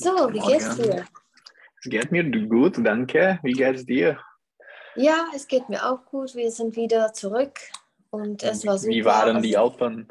So, 0.00 0.32
wie 0.32 0.38
geht's 0.40 0.76
dir? 0.76 1.06
Es 1.82 1.90
geht 1.90 2.10
mir 2.10 2.24
gut, 2.48 2.74
danke. 2.78 3.38
Wie 3.42 3.52
geht's 3.52 3.84
dir? 3.84 4.18
Ja, 4.96 5.26
es 5.34 5.46
geht 5.46 5.68
mir 5.68 5.84
auch 5.84 6.06
gut. 6.06 6.34
Wir 6.34 6.50
sind 6.50 6.74
wieder 6.74 7.12
zurück 7.12 7.58
und 8.08 8.42
es 8.42 8.66
war 8.66 8.78
super. 8.78 8.90
Wie 8.94 9.04
waren 9.04 9.42
die 9.42 9.56
Alpen? 9.58 10.10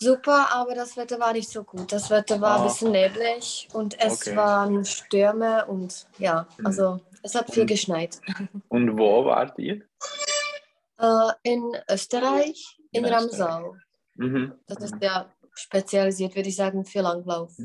Super, 0.00 0.48
aber 0.52 0.74
das 0.74 0.96
Wetter 0.96 1.20
war 1.20 1.34
nicht 1.34 1.50
so 1.50 1.62
gut. 1.64 1.92
Das 1.92 2.08
Wetter 2.08 2.40
war 2.40 2.54
ein 2.56 2.60
Ah. 2.62 2.64
bisschen 2.64 2.92
neblig 2.92 3.68
und 3.74 4.00
es 4.00 4.22
Okay. 4.26 4.36
waren 4.36 4.84
Stürme 4.86 5.66
und 5.66 6.06
ja, 6.18 6.48
Mhm. 6.56 6.66
also 6.66 7.00
es 7.22 7.34
hat 7.34 7.52
viel 7.52 7.64
Mhm. 7.64 7.68
geschneit. 7.68 8.20
Und 8.68 8.98
wo 8.98 9.24
wart 9.26 9.58
ihr? 9.58 9.82
Äh, 10.98 11.32
in 11.42 11.76
Österreich, 11.90 12.78
in, 12.92 13.04
In 13.04 13.12
Ramsau. 13.12 13.76
Mhm. 14.14 14.52
Das 14.68 14.78
ist 14.84 14.94
ja 15.00 15.28
spezialisiert, 15.52 16.36
würde 16.36 16.48
ich 16.48 16.54
sagen, 16.54 16.84
für 16.84 17.00
Langlauf. 17.00 17.56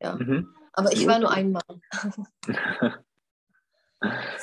Ja. 0.00 0.14
Mhm. 0.16 0.54
Aber 0.72 0.92
ich 0.92 1.06
war 1.06 1.18
nur 1.18 1.30
einmal. 1.30 1.62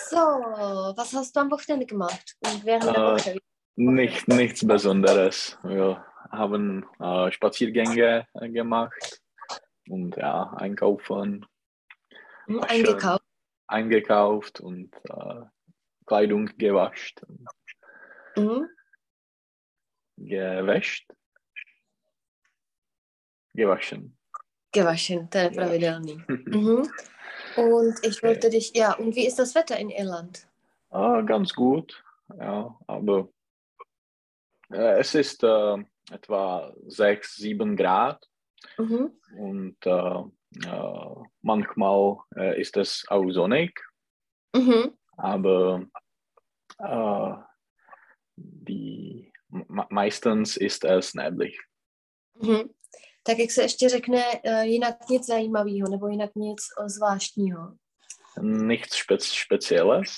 So, 0.09 0.17
was 0.17 1.13
hast 1.13 1.35
du 1.35 1.39
am 1.39 1.49
Wochenende 1.51 1.85
gemacht? 1.87 2.37
Und 2.41 2.63
während 2.63 2.85
der 2.95 3.03
Äh, 3.03 3.17
Woche? 3.17 3.39
Nicht, 3.75 4.27
nichts 4.27 4.65
Besonderes. 4.65 5.57
Wir 5.63 6.05
haben 6.31 6.85
äh, 6.99 7.31
Spaziergänge 7.31 8.27
äh, 8.35 8.49
gemacht 8.49 9.19
und 9.89 10.15
ja, 10.15 10.53
einkaufen, 10.53 11.45
Hm, 12.45 12.59
eingekauft. 12.61 13.25
eingekauft 13.67 14.59
und 14.61 14.95
äh, 15.09 15.41
Kleidung 16.05 16.45
gewascht, 16.57 17.21
Mhm. 18.35 18.69
gewäscht, 20.17 21.11
gewaschen. 23.53 24.16
Gewaschen, 24.71 25.29
Ja. 25.33 25.49
pravidelný. 25.49 26.21
Mhm. 26.47 26.89
Und 27.55 27.95
ich 28.05 28.21
wollte 28.23 28.49
dich, 28.49 28.73
ja, 28.75 28.93
und 28.93 29.15
wie 29.15 29.25
ist 29.25 29.39
das 29.39 29.55
Wetter 29.55 29.77
in 29.79 29.89
Irland? 29.89 30.47
Ah, 30.89 31.21
ganz 31.21 31.53
gut, 31.53 32.03
ja, 32.37 32.77
aber 32.87 33.29
äh, 34.71 34.99
es 34.99 35.15
ist 35.15 35.43
äh, 35.43 35.77
etwa 36.11 36.73
6, 36.87 37.35
7 37.35 37.75
Grad 37.75 38.27
Mhm. 38.77 39.11
und 39.37 39.77
äh, 39.85 40.23
äh, 40.67 41.15
manchmal 41.41 42.17
äh, 42.35 42.59
ist 42.61 42.77
es 42.77 43.05
auch 43.09 43.29
sonnig, 43.31 43.79
Mhm. 44.55 44.93
aber 45.17 45.85
äh, 46.79 47.33
die, 48.35 49.31
me- 49.49 49.87
meistens 49.89 50.57
ist 50.57 50.83
es 50.85 51.13
neblig. 51.15 51.59
Mhm. 52.35 52.69
Tak 53.27 53.39
jak 53.39 53.51
se 53.51 53.61
ještě 53.61 53.89
řekne 53.89 54.41
uh, 54.45 54.61
jinak 54.61 55.09
nic 55.09 55.25
zajímavého 55.25 55.89
nebo 55.89 56.07
jinak 56.07 56.35
nic 56.35 56.57
uh, 56.79 56.87
zvláštního. 56.87 57.77
Nichts 58.41 58.97
Spe 58.97 59.17
Spezielles. 59.19 60.09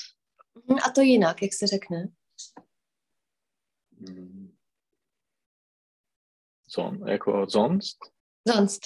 Mhm. 0.68 0.80
A 0.86 0.90
to 0.90 1.02
jinak, 1.02 1.42
jak 1.42 1.54
se 1.54 1.68
řekne? 1.68 2.08
Hm. 4.00 4.56
Son, 6.68 7.08
jako 7.08 7.48
sonst? 7.50 7.98
Sonst. 8.56 8.82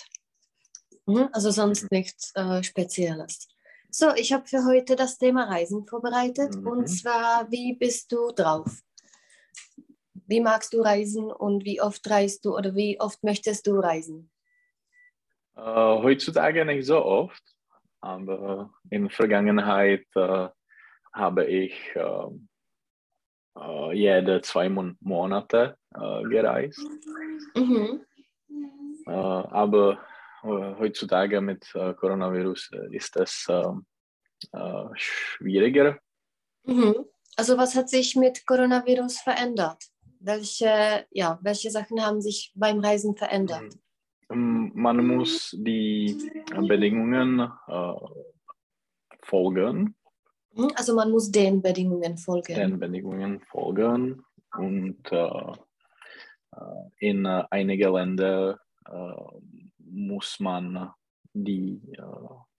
Mhm. 1.07 1.27
Also 1.33 1.51
sonst 1.51 1.91
nichts 1.91 2.31
uh, 2.37 2.61
Spezielles. 2.61 3.37
So, 3.91 4.15
ich 4.15 4.33
habe 4.33 4.45
für 4.47 4.65
heute 4.65 4.95
das 4.95 5.17
Thema 5.17 5.45
Reisen 5.45 5.85
vorbereitet. 5.85 6.55
Mhm. 6.55 6.67
Und 6.67 6.87
zwar, 6.87 7.51
wie 7.51 7.75
bist 7.75 8.11
du 8.11 8.31
drauf? 8.31 8.83
Wie 10.27 10.41
magst 10.41 10.73
du 10.73 10.81
reisen 10.81 11.31
und 11.31 11.65
wie 11.65 11.81
oft 11.81 12.09
reist 12.09 12.45
du 12.45 12.55
oder 12.55 12.75
wie 12.75 12.99
oft 12.99 13.23
möchtest 13.23 13.67
du 13.67 13.79
reisen? 13.79 14.31
Äh, 15.55 15.61
heutzutage 15.61 16.65
nicht 16.65 16.85
so 16.85 17.03
oft, 17.03 17.43
aber 18.01 18.73
in 18.89 19.09
Vergangenheit 19.09 20.05
äh, 20.15 20.49
habe 21.13 21.45
ich 21.45 21.73
äh, 21.95 22.27
äh, 23.59 23.93
jede 23.93 24.41
zwei 24.41 24.69
Mon 24.69 24.97
Monate 24.99 25.77
äh, 25.93 26.23
gereist. 26.23 26.87
Mhm. 27.55 28.05
Äh, 29.05 29.11
aber 29.11 29.99
heutzutage 30.43 31.39
mit 31.39 31.71
Coronavirus 31.71 32.71
ist 32.91 33.15
es 33.15 33.45
äh, 33.47 33.63
äh, 34.51 34.89
schwieriger. 34.95 35.99
Mhm. 36.65 37.05
Also 37.37 37.57
was 37.57 37.75
hat 37.75 37.89
sich 37.89 38.15
mit 38.15 38.45
Coronavirus 38.45 39.19
verändert? 39.19 39.83
Welche, 40.25 41.05
ja, 41.11 41.37
welche 41.41 41.69
Sachen 41.69 42.01
haben 42.01 42.21
sich 42.21 42.51
beim 42.55 42.79
Reisen 42.79 43.15
verändert? 43.15 43.77
Ähm, 44.29 44.71
Man 44.73 45.05
muss 45.05 45.51
die 45.59 46.17
Bedingungen 46.67 47.39
äh, 47.67 47.93
folgen, 49.21 49.95
Mhm. 50.55 50.69
Also 50.75 50.93
man 50.95 51.09
muss 51.09 51.31
den 51.31 51.61
Bedingungen 51.63 52.15
folgen. 52.17 52.53
den 52.53 52.79
Bedingungen 52.79 53.39
folgen 53.41 54.23
und 54.55 55.01
äh, 55.11 55.51
äh, 56.51 56.85
in 56.99 57.25
äh, 57.25 57.43
einige 57.49 57.89
Länder 57.89 58.59
äh, 58.85 59.13
muss 59.79 60.39
man 60.39 60.91
die 61.33 61.81
äh, 61.97 62.03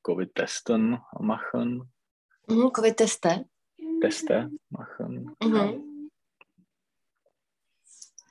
Covid-Testen 0.03 0.99
machen, 1.21 1.89
Mhm. 2.49 2.73
Covid-Teste. 2.73 3.47
Teste 4.01 4.51
machen. 4.71 5.35
Mhm. 5.41 5.94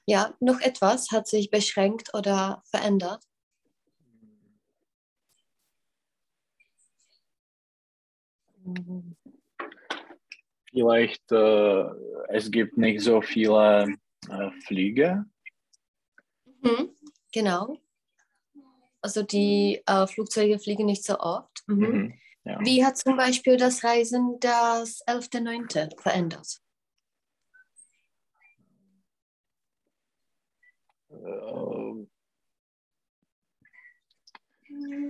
Ja, 0.05 0.33
noch 0.39 0.59
etwas 0.59 1.11
hat 1.11 1.27
sich 1.27 1.49
beschränkt 1.49 2.13
oder 2.13 2.61
verändert. 2.65 3.23
Vielleicht 10.71 11.31
äh, 11.31 11.83
es 12.29 12.51
gibt 12.51 12.77
nicht 12.77 13.01
so 13.01 13.21
viele 13.21 13.95
äh, 14.29 14.51
Flüge. 14.65 15.25
Mhm. 16.61 16.95
Genau. 17.31 17.77
Also 19.01 19.21
die 19.21 19.81
äh, 19.85 20.07
Flugzeuge 20.07 20.59
fliegen 20.59 20.85
nicht 20.85 21.03
so 21.03 21.19
oft. 21.19 21.63
Mhm. 21.67 21.77
Mhm. 21.77 22.13
Ja. 22.45 22.59
Wie 22.61 22.83
hat 22.83 22.97
zum 22.97 23.15
Beispiel 23.15 23.57
das 23.57 23.83
Reisen 23.83 24.37
das 24.39 25.05
11.9. 25.07 25.99
verändert? 26.01 26.62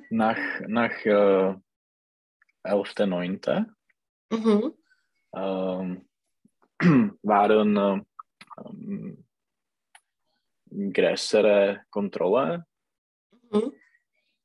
Nach 0.09 0.37
nach 0.67 1.05
äh, 1.05 1.55
11.9. 2.63 3.65
Mhm. 4.29 4.73
ähm, 5.35 6.09
waren 7.23 7.77
äh, 7.77 8.01
ähm, 8.65 9.25
größere 10.93 11.85
Kontrolle. 11.89 12.65
Mhm. 13.51 13.73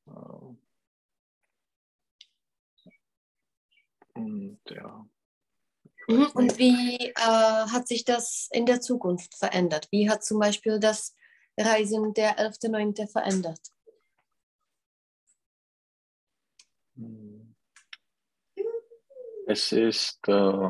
Äh, 0.07 0.57
und 4.15 4.61
ja. 4.71 5.07
Mhm. 6.09 6.27
Und 6.35 6.59
wie 6.59 6.97
äh, 6.97 7.13
hat 7.15 7.87
sich 7.87 8.05
das 8.05 8.49
in 8.53 8.67
der 8.67 8.81
Zukunft 8.81 9.37
verändert? 9.37 9.89
Wie 9.91 10.09
hat 10.11 10.25
zum 10.25 10.39
Beispiel 10.41 10.81
das 10.81 11.15
Reisen 11.59 12.15
der 12.15 12.39
11.9. 12.39 13.07
verändert? 13.11 13.61
Es 19.47 19.73
ist 19.73 20.21
äh, 20.29 20.69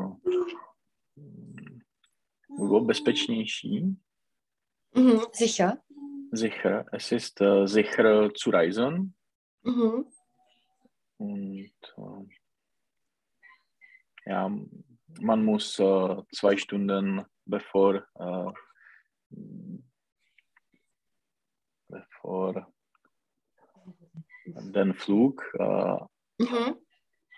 bezpečnější, 2.85 3.95
Mhm. 4.95 5.21
Sicher. 5.33 5.77
sicher. 6.31 6.85
Es 6.91 7.11
ist 7.11 7.41
äh, 7.41 7.67
sicher 7.67 8.33
zu 8.33 8.49
reisen 8.49 9.13
Mhm. 9.63 10.05
und 11.17 11.73
äh, 11.97 12.25
ja, 14.25 14.49
man 15.21 15.45
muss 15.45 15.79
äh, 15.79 16.23
zwei 16.35 16.57
Stunden 16.57 17.25
bevor 17.45 17.95
äh, 18.15 18.51
bevor 22.29 22.67
den 24.45 24.93
Flug 24.93 25.43
äh, 25.59 25.97
Mhm. 26.39 26.75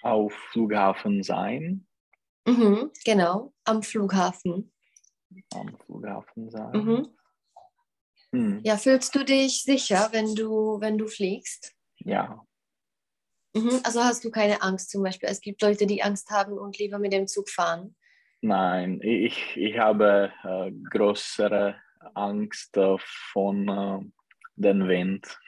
auf 0.04 0.34
Flughafen 0.52 1.24
sein, 1.24 1.88
Mhm. 2.48 2.92
Genau, 3.06 3.54
am 3.66 3.84
Flughafen. 3.84 4.74
am 5.54 5.78
Flughafen 5.86 6.50
sein. 6.50 6.72
Mhm. 6.74 7.08
Hm, 8.32 8.62
Ja, 8.64 8.78
fühlst 8.78 9.14
du 9.16 9.24
dich 9.24 9.64
sicher, 9.64 10.10
wenn 10.12 10.34
du, 10.36 10.80
wenn 10.82 10.98
du 10.98 11.08
fliegst? 11.08 11.74
ja, 12.00 12.44
Mhm. 13.54 13.82
Also 13.84 14.02
hast 14.02 14.24
du 14.24 14.32
keine 14.32 14.62
Angst 14.62 14.90
zum 14.92 15.04
Beispiel? 15.04 15.28
Es 15.28 15.42
gibt 15.42 15.62
Leute, 15.62 15.86
die 15.86 16.02
Angst 16.02 16.30
haben 16.32 16.58
und 16.58 16.78
lieber 16.80 17.00
mit 17.00 17.12
dem 17.12 17.28
Zug 17.28 17.50
fahren. 17.50 17.96
nein, 18.42 19.02
ich, 19.04 19.56
ich 19.58 19.78
habe 19.78 20.32
äh, 20.44 20.72
größere 20.90 21.76
Angst 22.16 22.78
äh, 22.78 22.98
von 23.34 24.14
den 24.62 24.88
Wind. 24.88 25.40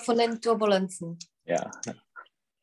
Von 0.00 0.18
den 0.18 0.40
Turbulenzen. 0.40 1.18
Ja. 1.44 1.70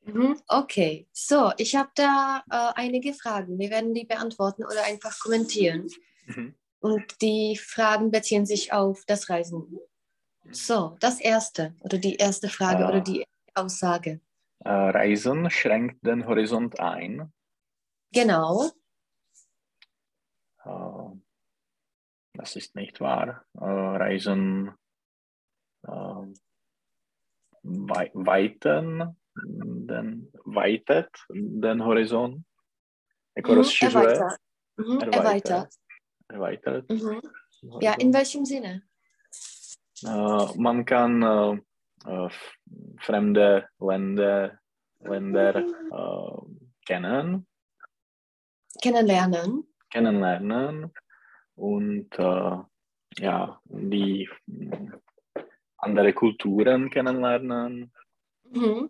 Mhm, 0.04 0.42
Okay, 0.48 1.08
so, 1.12 1.52
ich 1.58 1.76
habe 1.76 1.90
da 1.96 2.44
äh, 2.50 2.74
einige 2.80 3.14
Fragen. 3.14 3.60
Wir 3.60 3.70
werden 3.70 3.94
die 3.94 4.06
beantworten 4.06 4.66
oder 4.66 4.84
einfach 4.84 5.18
kommentieren. 5.20 5.88
Mhm. 6.26 6.56
Und 6.80 7.22
die 7.22 7.56
Fragen 7.58 8.10
beziehen 8.12 8.46
sich 8.46 8.74
auf 8.74 9.04
das 9.06 9.30
Reisen. 9.30 9.80
So, 10.50 10.98
das 11.00 11.20
erste 11.20 11.76
oder 11.82 12.00
die 12.00 12.16
erste 12.16 12.50
Frage 12.50 12.86
Ah. 12.86 12.90
oder 12.90 13.02
die 13.02 13.24
Aussage. 13.54 14.20
Äh, 14.66 14.70
Reisen 14.70 15.50
schränkt 15.52 16.06
den 16.06 16.26
Horizont 16.26 16.80
ein. 16.80 17.32
Genau. 18.12 18.72
Äh, 20.66 21.16
das 22.34 22.56
ist 22.56 22.76
nicht 22.76 23.00
wahr. 23.00 23.46
Äh, 23.54 23.64
Reisen 23.64 24.70
äh, 24.70 24.72
wei 27.64 28.12
weiten 28.14 29.16
den, 29.88 30.32
weitet 30.46 31.10
den 31.30 31.80
Horizont. 31.82 32.46
Mhm, 33.36 33.56
rozšiřuje, 33.56 34.04
erweitert. 34.04 34.40
Mhm, 34.78 35.00
Erweitert. 35.02 35.70
erweitert. 36.30 36.90
Mhm. 36.90 37.22
Ja, 37.82 37.94
in 37.94 38.14
welchem 38.14 38.46
Sinne? 38.46 38.82
Äh, 40.04 40.58
man 40.58 40.86
kann 40.86 41.22
äh, 41.22 41.60
äh, 42.06 42.30
fremde 43.00 43.68
Länder, 43.80 44.60
Länder 45.00 45.56
äh, 45.56 46.42
kennen, 46.86 47.48
Kennenlernen. 48.82 49.64
kennenlernen 49.90 50.92
und 51.56 52.10
ja, 53.18 53.60
die 53.66 54.30
andere 55.82 56.14
Kulturen 56.14 56.90
kennenlernen. 56.90 57.92
Mhm. 58.44 58.90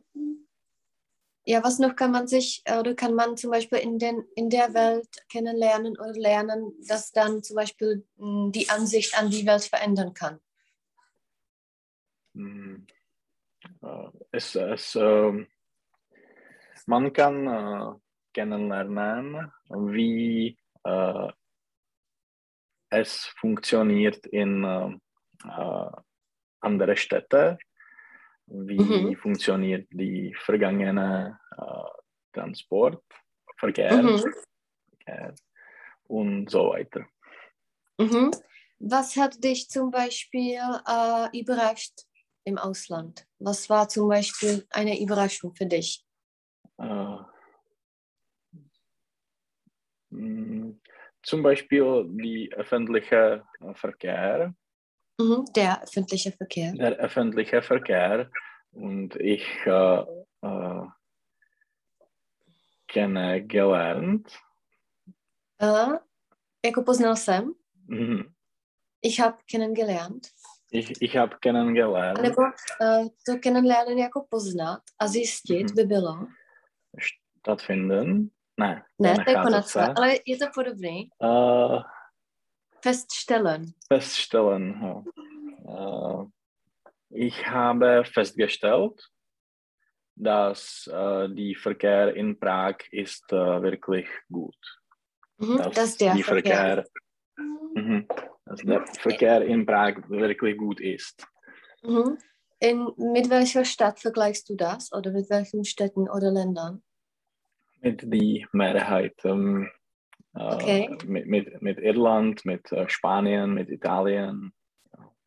Ja, 1.44 1.64
was 1.64 1.80
noch 1.80 1.96
kann 1.96 2.12
man 2.12 2.28
sich 2.28 2.64
oder 2.68 2.94
kann 2.94 3.16
man 3.16 3.36
zum 3.36 3.50
Beispiel 3.52 3.80
in, 3.80 3.98
den, 3.98 4.24
in 4.36 4.50
der 4.50 4.74
Welt 4.76 5.10
kennenlernen 5.28 5.98
oder 5.98 6.14
lernen, 6.14 6.74
das 6.88 7.12
dann 7.12 7.42
zum 7.42 7.56
Beispiel 7.56 8.06
mh, 8.18 8.52
die 8.52 8.70
Ansicht 8.70 9.18
an 9.18 9.32
die 9.32 9.46
Welt 9.46 9.64
verändern 9.64 10.14
kann? 10.14 10.40
Mh, 12.34 12.82
äh, 13.82 14.10
es, 14.32 14.56
es, 14.56 14.96
ähm, 14.96 15.48
man 16.86 17.12
kann 17.12 17.48
äh, 17.48 18.00
kennenlernen, 18.34 19.52
wie 19.70 20.58
äh, 20.84 21.32
es 22.92 23.26
funktioniert 23.40 24.28
in 24.28 25.00
andere 26.62 26.96
Städte, 26.98 27.58
wie 28.48 28.80
Mhm. 28.80 29.18
funktioniert 29.18 29.88
die 29.92 30.34
vergangene 30.40 31.40
äh, 31.58 31.90
Transport, 32.34 33.04
Verkehr, 33.58 34.02
Mhm. 34.02 34.24
Verkehr 34.90 35.36
und 36.08 36.50
so 36.50 36.70
weiter. 36.70 37.06
Mhm. 38.00 38.32
Was 38.80 39.16
hat 39.16 39.44
dich 39.44 39.70
zum 39.70 39.92
Beispiel 39.92 40.60
äh, 40.88 41.40
überrascht 41.40 41.94
im 42.44 42.58
Ausland? 42.58 43.28
Was 43.40 43.70
war 43.70 43.88
zum 43.88 44.10
Beispiel 44.10 44.66
eine 44.72 45.00
Überraschung 45.00 45.54
für 45.54 45.68
dich? 45.68 46.04
Äh, 46.80 47.18
mh, 50.10 50.74
zum 51.22 51.44
Beispiel 51.44 52.06
die 52.10 52.52
öffentliche 52.54 53.46
Verkehr, 53.74 54.56
Mhm. 55.22 55.46
Der 55.56 55.82
öffentliche 55.84 56.32
Verkehr. 56.32 56.72
der 56.74 56.92
öffentliche 56.98 57.62
Verkehr 57.62 58.30
und 58.72 59.16
ich 59.16 59.46
äh, 59.66 60.02
äh, 60.48 60.86
kenne 62.88 63.42
gelernt, 63.42 64.28
Äh, 65.62 66.00
jako 66.66 66.84
poznal 66.84 67.16
jsem, 67.16 67.54
mhm, 67.88 68.34
ich 69.02 69.20
habe 69.22 69.38
kennengelernt. 69.52 70.28
ich, 70.72 71.02
ich 71.02 71.16
habe 71.18 71.38
kennengelernt, 71.40 72.22
Nebo 72.22 72.42
uh, 72.42 73.08
to 73.26 73.38
kennenlernen 73.40 73.98
jako 73.98 74.26
poznat 74.30 74.82
a 75.00 75.08
zjistit 75.08 75.64
Mhm. 75.70 75.76
by 75.76 75.84
bylo. 75.84 76.28
stattfinden. 77.40 78.30
Ne, 78.60 78.84
Ne, 79.00 79.16
to 79.26 79.32
je 79.32 79.62
se. 79.64 79.82
ale 79.96 80.14
je 80.26 80.38
to 80.38 80.46
podobný. 80.56 81.10
Äh, 81.24 81.82
Feststellen. 82.82 83.76
feststellen. 83.88 85.04
Ja. 85.66 86.24
Äh, 86.24 86.26
ich 87.10 87.48
habe 87.48 88.04
festgestellt, 88.06 89.10
dass 90.16 90.88
äh, 90.92 91.30
die 91.30 91.56
Verkehr 91.56 92.16
in 92.16 92.40
Prag 92.40 92.78
ist 92.92 93.32
äh, 93.32 93.62
wirklich 93.62 94.08
gut. 94.32 94.56
Mhm. 95.38 95.58
Dass 95.58 95.74
Das 95.76 95.90
ist 95.90 96.02
der 96.02 96.16
Verkehr. 96.18 96.86
Verkehr, 96.86 96.86
mhm, 97.76 98.08
dass 98.46 98.62
der 98.62 98.86
Verkehr 99.00 99.42
in 99.42 99.66
Prag 99.66 100.10
wirklich 100.10 100.58
gut 100.58 100.80
ist. 100.80 101.26
Mhm. 101.84 102.18
In, 102.60 102.92
mit 102.98 103.30
welcher 103.32 103.66
Stadt 103.66 104.00
vergleichst 104.00 104.48
du 104.50 104.56
das? 104.56 104.94
Oder 104.94 105.12
mit 105.12 105.30
welchen 105.32 105.66
Städten 105.66 106.08
oder 106.08 106.32
Ländern? 106.32 106.84
Mit 107.82 108.04
die 108.04 108.46
Mehrheit. 108.52 109.16
Ähm, 109.24 109.72
äh, 110.36 110.56
Okay. 110.56 110.98
mit, 111.06 111.28
mit, 111.28 111.62
mit 111.62 111.80
Irland, 111.80 112.46
mit 112.46 112.72
äh, 112.72 112.88
Spanien, 112.90 113.54
mit 113.54 113.70
Italien. 113.70 114.54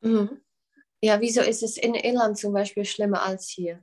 Mhm. 0.01 0.41
Ja, 1.03 1.21
wieso 1.21 1.43
ist 1.43 1.63
es 1.63 1.77
in 1.77 1.95
Irland 1.95 2.39
zum 2.39 2.53
Beispiel 2.55 2.85
schlimmer 2.85 3.23
als 3.23 3.49
hier? 3.49 3.83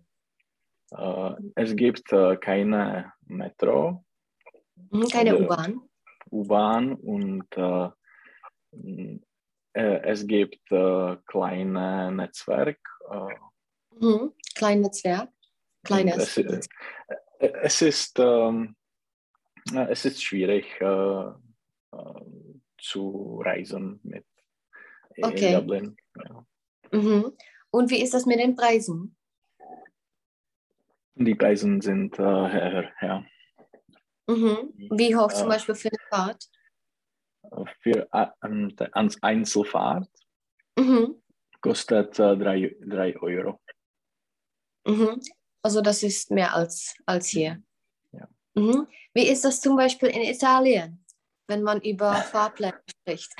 Äh, 0.91 1.33
es 1.55 1.75
gibt 1.75 2.09
keine 2.41 3.13
Metro, 3.25 4.03
Mhm. 4.89 5.07
Keine 5.09 5.37
U-Bahn. 5.37 5.81
U-Bahn 6.31 6.95
und 6.95 7.45
es 9.73 10.27
gibt 10.27 10.67
kleine 10.67 12.11
Netzwerk. 12.11 12.79
Mhm. 13.99 14.33
Klein 14.55 14.81
Netzwerk. 14.81 15.29
Kleines. 15.83 16.37
es, 16.37 16.69
es, 17.39 17.81
ist, 17.81 18.19
ähm, 18.19 18.75
äh, 18.75 18.80
es 19.89 20.05
ist 20.05 20.23
schwierig 20.23 20.65
äh, 20.81 20.85
äh, 20.85 22.21
zu 22.77 23.41
reisen 23.45 23.99
mit 24.03 24.25
in 25.15 25.25
Okay. 25.25 25.53
Dublin. 25.55 25.95
Ja. 26.15 26.45
Mhm. 26.91 27.31
Und 27.71 27.89
wie 27.89 28.01
ist 28.01 28.13
das 28.13 28.25
mit 28.25 28.39
den 28.39 28.55
Preisen? 28.55 29.15
Die 31.15 31.35
Preise 31.35 31.77
sind 31.81 32.17
äh, 32.17 32.21
höher. 32.23 32.91
Ja. 33.01 33.25
Mhm. 34.27 34.73
Wie 34.97 35.15
hoch 35.15 35.31
zum 35.33 35.47
Äh, 35.47 35.49
Beispiel 35.51 35.75
für 35.75 35.89
eine 35.89 36.07
Fahrt? 36.09 36.45
Für 37.81 38.07
ans 38.11 39.21
Einzelfahrt 39.21 40.09
Mhm. 40.77 41.21
kostet 41.59 42.17
äh, 42.19 42.37
3 42.37 43.17
Euro. 43.21 43.59
Mhm. 44.87 45.21
Also 45.61 45.81
das 45.81 46.01
ist 46.01 46.31
mehr 46.31 46.55
als, 46.55 46.95
als 47.05 47.27
hier. 47.27 47.61
Mhm. 48.53 48.87
Wie 49.13 49.27
ist 49.27 49.45
das 49.45 49.61
zum 49.61 49.75
Beispiel 49.75 50.09
in 50.09 50.21
Italien, 50.21 51.03
wenn 51.47 51.63
man 51.63 51.81
über 51.81 52.13
Fahrpläne 52.31 52.81
spricht? 52.89 53.33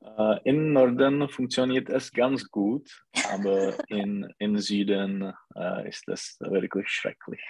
Äh, 0.00 0.40
Im 0.44 0.72
Norden 0.72 1.28
funktioniert 1.28 1.88
es 1.90 2.12
ganz 2.12 2.48
gut, 2.50 2.88
aber 3.30 3.74
in, 3.88 4.32
im 4.38 4.58
Süden 4.58 5.32
äh, 5.54 5.88
ist 5.88 6.08
es 6.08 6.36
wirklich 6.40 6.88
schrecklich. 6.88 7.42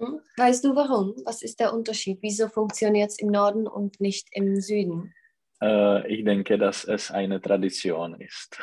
Mhm. 0.00 0.20
Weißt 0.36 0.64
du 0.64 0.74
warum? 0.74 1.14
Was 1.24 1.42
ist 1.42 1.60
der 1.60 1.72
Unterschied? 1.72 2.18
Wieso 2.22 2.48
funktioniert 2.48 3.10
es 3.10 3.18
im 3.18 3.28
Norden 3.28 3.66
und 3.66 4.00
nicht 4.00 4.28
im 4.32 4.60
Süden? 4.60 5.14
Äh, 5.62 6.06
ich 6.12 6.24
denke, 6.24 6.58
dass 6.58 6.84
es 6.84 7.10
eine 7.10 7.40
Tradition 7.40 8.20
ist. 8.20 8.58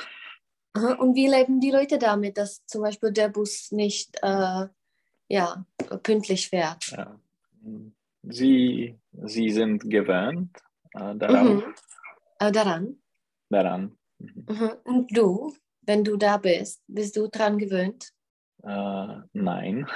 Und 0.76 1.16
wie 1.16 1.28
leben 1.28 1.60
die 1.60 1.72
Leute 1.72 2.00
damit, 2.00 2.38
dass 2.38 2.66
zum 2.66 2.82
Beispiel 2.82 3.12
der 3.12 3.30
Bus 3.30 3.72
nicht 3.72 4.18
äh, 4.24 4.66
ja, 5.28 5.66
pünktlich 6.02 6.50
fährt? 6.50 6.88
Ja. 6.88 7.20
Sie, 8.24 8.98
sie 9.12 9.50
sind 9.50 9.90
gewöhnt 9.90 10.58
äh, 10.94 11.16
darauf, 11.16 11.48
Mhm. 11.66 11.76
Äh, 12.40 12.52
daran. 12.52 12.98
daran. 13.50 13.98
Mhm. 14.20 14.46
Mhm. 14.48 14.72
Und 14.86 15.18
du, 15.18 15.54
wenn 15.82 16.04
du 16.04 16.18
da 16.18 16.38
bist, 16.38 16.82
bist 16.88 17.16
du 17.18 17.28
dran 17.28 17.58
gewöhnt? 17.58 18.10
Äh, 18.64 19.18
nein, 19.34 19.88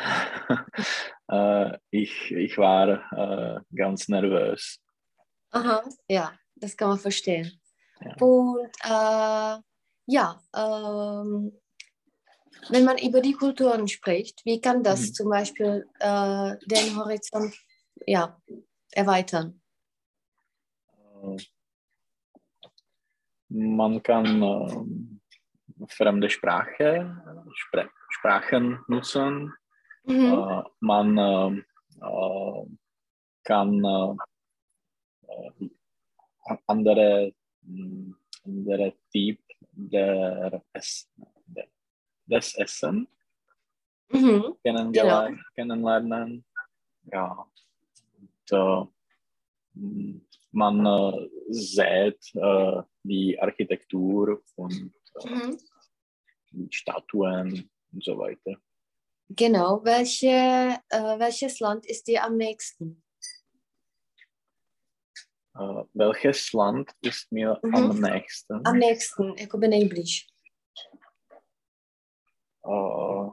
äh, 1.29 1.77
ich, 1.89 2.31
ich 2.31 2.57
war 2.57 2.89
äh, 3.13 3.59
ganz 3.73 4.09
nervös. 4.09 4.79
Aha, 5.51 5.83
ja, 6.09 6.33
das 6.55 6.75
kann 6.75 6.89
man 6.89 6.99
verstehen. 6.99 7.61
Ja. 8.01 8.13
Und 8.19 8.69
äh, 8.83 9.61
ja, 10.07 10.41
ähm, 10.55 11.53
wenn 12.71 12.85
man 12.85 12.97
über 12.97 13.21
die 13.21 13.33
Kulturen 13.33 13.87
spricht, 13.87 14.43
wie 14.45 14.59
kann 14.61 14.83
das 14.83 15.01
Mhm. 15.01 15.13
zum 15.13 15.29
Beispiel 15.29 15.87
äh, 15.99 16.55
den 16.65 16.95
Horizont 16.97 17.55
ja, 18.05 18.39
erweitern? 18.91 19.61
Äh, 21.23 21.37
Man 23.49 24.03
kann 24.03 24.25
ähm, 24.43 25.21
fremde 25.87 26.29
Sprache, 26.29 27.45
Spre 27.55 27.89
Sprachen 28.09 28.79
nutzen 28.87 29.53
Mhm. 30.07 30.33
Äh, 30.33 30.63
man 30.79 31.17
ähm, 31.17 31.65
äh, 32.01 32.65
kann 33.43 33.83
äh, 33.83 34.15
andere, 36.65 37.33
mm, 37.63 38.11
andere 38.45 38.93
Typ 39.11 39.39
der 39.71 40.61
Des 42.27 42.55
Essen 42.55 43.07
mhm. 44.09 44.55
kennengelernt, 44.63 45.39
genau. 45.55 45.73
kennenlernen. 45.73 46.45
Ja. 47.11 47.47
Und, 48.19 48.51
äh, 48.51 50.17
man 50.51 50.85
äh, 50.85 51.29
sieht 51.49 52.35
äh, 52.35 52.81
die 53.03 53.39
Architektur 53.39 54.41
und 54.55 54.93
äh, 55.23 55.29
mhm. 55.29 55.57
die 56.51 56.67
Statuen 56.71 57.69
und 57.93 58.03
so 58.03 58.17
weiter. 58.17 58.55
Genau. 59.29 59.83
Welche, 59.83 60.79
äh, 60.89 61.19
welches 61.19 61.59
Land 61.59 61.85
ist 61.85 62.07
dir 62.07 62.23
am 62.23 62.37
nächsten? 62.37 63.03
Uh, 65.59 65.85
welches 65.93 66.53
Land 66.53 66.91
ist 67.01 67.31
mir 67.31 67.59
mhm. 67.63 67.75
am 67.75 67.99
nächsten? 67.99 68.65
Am 68.65 68.77
nächsten, 68.77 69.37
jako 69.37 69.57
by 69.57 69.67
nejblíž. 69.67 70.27
Uh, 72.67 73.31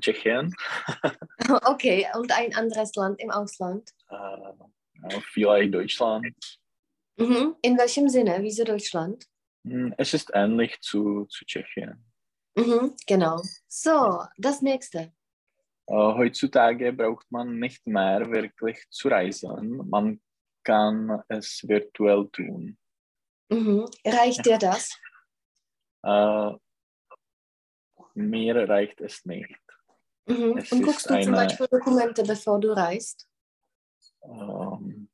Tschechien. 0.00 0.54
okay, 1.64 2.06
und 2.14 2.30
ein 2.36 2.54
anderes 2.54 2.94
Land 2.94 3.20
im 3.20 3.30
Ausland? 3.30 3.90
Uh, 4.10 5.20
vielleicht 5.32 5.72
Deutschland. 5.72 6.36
Mhm. 7.16 7.56
In 7.62 7.78
welchem 7.78 8.08
Sinne? 8.08 8.38
Wieso 8.42 8.64
Deutschland? 8.64 9.24
Hm, 9.66 9.94
es 9.96 10.12
ist 10.12 10.30
ähnlich 10.34 10.80
zu, 10.80 11.24
zu 11.26 11.44
Tschechien. 11.44 12.04
Mhm, 12.56 12.94
genau. 13.06 13.40
So, 13.66 14.22
das 14.36 14.60
nächste. 14.60 15.12
Uh, 15.86 16.14
heutzutage 16.16 16.92
braucht 16.92 17.30
man 17.30 17.58
nicht 17.58 17.86
mehr 17.86 18.30
wirklich 18.30 18.78
zu 18.90 19.08
reisen. 19.08 19.88
Man 19.88 20.20
kann 20.62 21.22
es 21.28 21.62
virtuell 21.66 22.28
tun. 22.32 22.76
Mhm. 23.50 23.86
Reicht 24.04 24.44
dir 24.46 24.58
das? 24.58 24.98
Uh, 26.06 26.58
mir 28.14 28.68
reicht 28.68 29.00
es 29.00 29.24
nicht. 29.24 29.60
Mhm. 30.26 30.58
Es 30.58 30.72
Und 30.72 30.82
guckst 30.82 31.08
du 31.08 31.14
eine, 31.14 31.24
zum 31.24 31.34
Beispiel 31.34 31.66
Dokumente, 31.68 32.22
bevor 32.22 32.60
du 32.60 32.74
reist? 32.74 33.28
Um, 34.20 35.08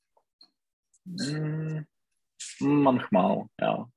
ähm, 1.06 1.86
manchmal, 2.60 3.46
ja. 3.58 3.90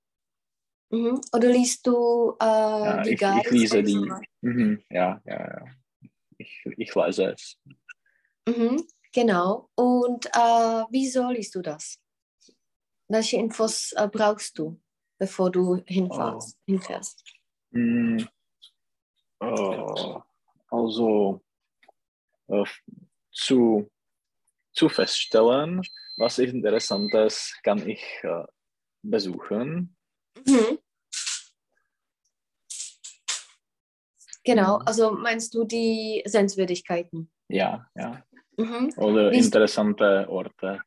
Mhm. 0.90 1.22
Oder 1.34 1.50
liest 1.50 1.86
du 1.88 2.36
äh, 2.40 2.46
ja, 2.46 3.02
die 3.02 3.12
ich, 3.12 3.22
ich 3.22 3.52
lese 3.52 3.84
die. 3.84 4.12
Mhm. 4.42 4.84
Ja, 4.90 5.22
ja, 5.26 5.40
ja. 5.40 5.66
Ich, 6.38 6.64
ich 6.78 6.96
lese 6.96 7.34
es. 7.34 7.58
Mhm. 8.48 8.84
Genau. 9.12 9.70
Und 9.76 10.26
äh, 10.28 10.84
wieso 10.90 11.30
liest 11.30 11.56
du 11.56 11.62
das? 11.62 12.00
Welche 13.08 13.38
Infos 13.38 13.92
äh, 13.94 14.08
brauchst 14.08 14.58
du, 14.58 14.80
bevor 15.20 15.52
du 15.52 15.84
hinfährst? 15.86 16.58
Oh. 16.58 16.64
hinfährst? 16.66 17.24
Uh, 19.44 20.22
also 20.70 21.42
uh, 22.48 22.66
zu, 23.32 23.90
zu 24.74 24.90
feststellen, 24.90 25.82
was 26.18 26.40
ist 26.40 26.54
Interessantes 26.54 27.54
kann 27.64 27.88
ich 27.88 28.04
uh, 28.24 28.46
besuchen. 29.02 29.96
Mhm. 30.46 30.80
Genau, 34.44 34.78
also 34.86 35.12
meinst 35.12 35.54
du 35.54 35.64
die 35.64 36.22
Sehenswürdigkeiten? 36.26 37.32
Ja, 37.48 37.88
ja. 37.96 38.24
Mhm. 38.58 38.94
Oder 38.98 39.32
interessante 39.32 40.28
Orte. 40.30 40.82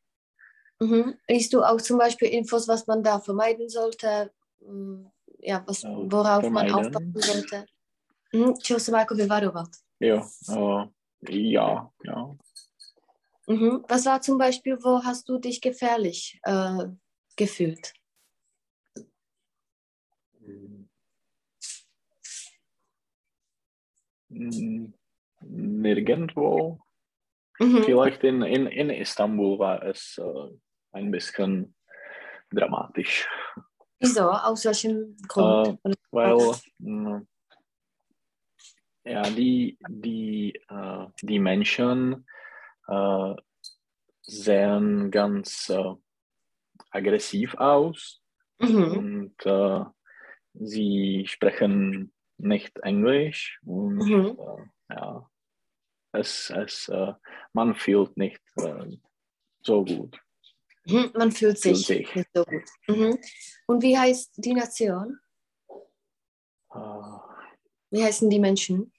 Mhm. 0.79 1.15
Liest 1.27 1.53
du 1.53 1.63
auch 1.63 1.81
zum 1.81 1.97
Beispiel 1.97 2.29
Infos, 2.29 2.67
was 2.67 2.85
man 2.85 3.03
da 3.03 3.19
vermeiden 3.19 3.67
sollte? 3.67 4.31
Mm, 4.59 5.05
ja, 5.39 5.63
was, 5.65 5.83
worauf 5.83 6.41
vermeiden. 6.41 6.75
man 6.75 6.85
aufpassen 6.85 7.13
sollte? 7.15 7.65
Mhm. 8.35 8.53
Čeho 8.63 8.79
se 8.79 8.91
má 8.91 8.99
jako 8.99 9.15
vyvarovat? 9.15 9.69
Jo, 9.99 10.21
uh, 10.49 10.83
ja, 11.29 11.89
ja. 12.05 12.35
Mhm. 13.49 13.83
Was 13.89 14.05
war 14.05 14.21
zum 14.21 14.37
Beispiel, 14.37 14.77
wo 14.83 14.99
hast 15.03 15.29
du 15.29 15.37
dich 15.37 15.61
gefährlich 15.61 16.39
äh, 16.47 16.87
gefühlt? 17.37 17.93
Nirgendwo. 25.41 26.79
Mhm. 27.59 27.83
Vielleicht 27.83 28.23
in, 28.23 28.43
in, 28.43 28.67
in 28.67 28.89
Istanbul 28.89 29.57
war 29.59 29.83
es 29.83 30.17
äh, 30.17 30.57
ein 30.91 31.11
bisschen 31.11 31.73
dramatisch. 32.51 33.27
Wieso? 33.99 34.29
Aus 34.29 34.65
welchem 34.65 35.17
Grund? 35.27 35.79
Äh, 35.83 35.93
weil 36.11 36.53
mh, 36.79 37.21
ja, 39.07 39.29
die, 39.29 39.77
die, 39.87 40.53
äh, 40.69 41.05
die 41.21 41.39
Menschen 41.39 42.25
äh, 42.87 43.35
sehen 44.21 45.11
ganz 45.11 45.69
äh, 45.69 45.93
aggressiv 46.91 47.55
aus 47.55 48.21
mhm. 48.59 48.91
und 48.97 49.45
äh, 49.45 49.85
sie 50.53 51.25
sprechen 51.27 52.13
nicht 52.37 52.77
Englisch 52.79 53.59
und 53.65 53.97
mhm. 53.97 54.37
Äh, 54.89 54.95
ja, 54.95 55.29
es, 56.11 56.49
es, 56.49 56.87
äh, 56.89 57.13
man 57.53 57.75
fühlt 57.75 58.15
nicht 58.17 58.41
so 59.61 59.83
gut. 59.83 60.19
Mhm, 60.85 61.11
man 61.15 61.31
fühlt 61.31 61.59
sich, 61.59 61.85
fühlt 61.85 62.07
sich. 62.07 62.15
nicht 62.15 62.29
so 62.33 62.45
gut. 62.45 62.63
Mhm. 62.87 63.17
Und 63.67 63.81
wie 63.83 63.97
heißt 63.97 64.33
die 64.37 64.53
Nation? 64.53 65.19
Wie 67.89 68.03
heißen 68.03 68.29
die 68.29 68.39
Menschen? 68.39 68.91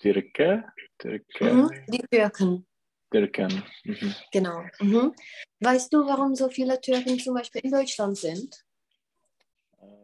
Türke. 0.00 0.64
Türke. 0.98 1.52
Mhm, 1.52 1.70
die 1.88 2.02
Türken. 2.10 2.66
Türken. 3.10 3.62
Mhm. 3.84 4.14
Genau. 4.32 4.62
Mhm. 4.80 5.14
Weißt 5.60 5.92
du, 5.92 6.06
warum 6.06 6.34
so 6.34 6.48
viele 6.48 6.80
Türken 6.80 7.18
zum 7.18 7.34
Beispiel 7.34 7.62
in 7.62 7.72
Deutschland 7.72 8.16
sind? 8.16 8.64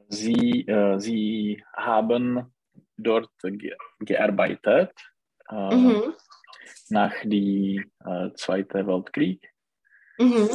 Sie, 0.09 0.67
äh, 0.67 0.99
sie 0.99 1.63
haben 1.75 2.55
dort 2.97 3.31
ge 3.43 3.75
gearbeitet 4.01 4.93
äh, 5.51 5.75
mhm. 5.75 6.15
nach 6.89 7.13
dem 7.25 7.91
äh, 8.05 8.31
Zweiten 8.35 8.87
Weltkrieg. 8.87 9.41
Mhm. 10.19 10.49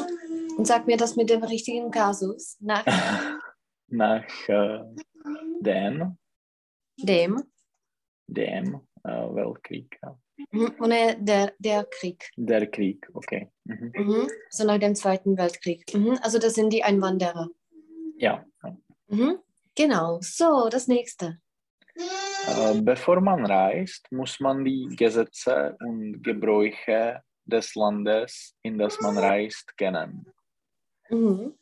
Und 0.57 0.65
sag 0.65 0.87
mir 0.87 0.97
das 0.97 1.15
mit 1.15 1.29
dem 1.29 1.43
richtigen 1.43 1.91
Kasus. 1.91 2.57
Nach, 2.59 2.85
nach 3.87 4.49
äh, 4.49 4.83
dem. 5.61 6.17
Dem. 6.97 7.43
Dem 8.27 8.81
äh, 9.03 9.09
Weltkrieg. 9.09 9.99
Ja. 10.01 10.17
Mhm. 10.51 10.75
Ohne 10.79 11.17
der, 11.19 11.53
der 11.59 11.85
Krieg. 11.85 12.29
Der 12.35 12.67
Krieg, 12.67 13.09
okay. 13.13 13.51
Mhm. 13.65 13.91
Mhm. 13.95 14.27
So 14.49 14.65
nach 14.65 14.79
dem 14.79 14.95
Zweiten 14.95 15.37
Weltkrieg. 15.37 15.85
Mhm. 15.93 16.17
Also 16.21 16.39
das 16.39 16.55
sind 16.55 16.71
die 16.71 16.83
Einwanderer. 16.83 17.49
Ja. 18.17 18.45
Mhm. 19.07 19.39
Genau. 19.75 20.19
So, 20.21 20.69
das 20.69 20.87
nächste. 20.87 21.39
Äh, 21.95 22.81
bevor 22.81 23.21
man 23.21 23.45
reist, 23.45 24.11
muss 24.11 24.39
man 24.39 24.63
die 24.63 24.87
Gesetze 24.95 25.77
und 25.79 26.23
Gebräuche 26.23 27.21
des 27.45 27.75
Landes, 27.75 28.55
in 28.61 28.77
das 28.77 28.99
man 29.01 29.17
reist, 29.17 29.75
kennen. 29.77 30.25
Mhm. 31.09 31.57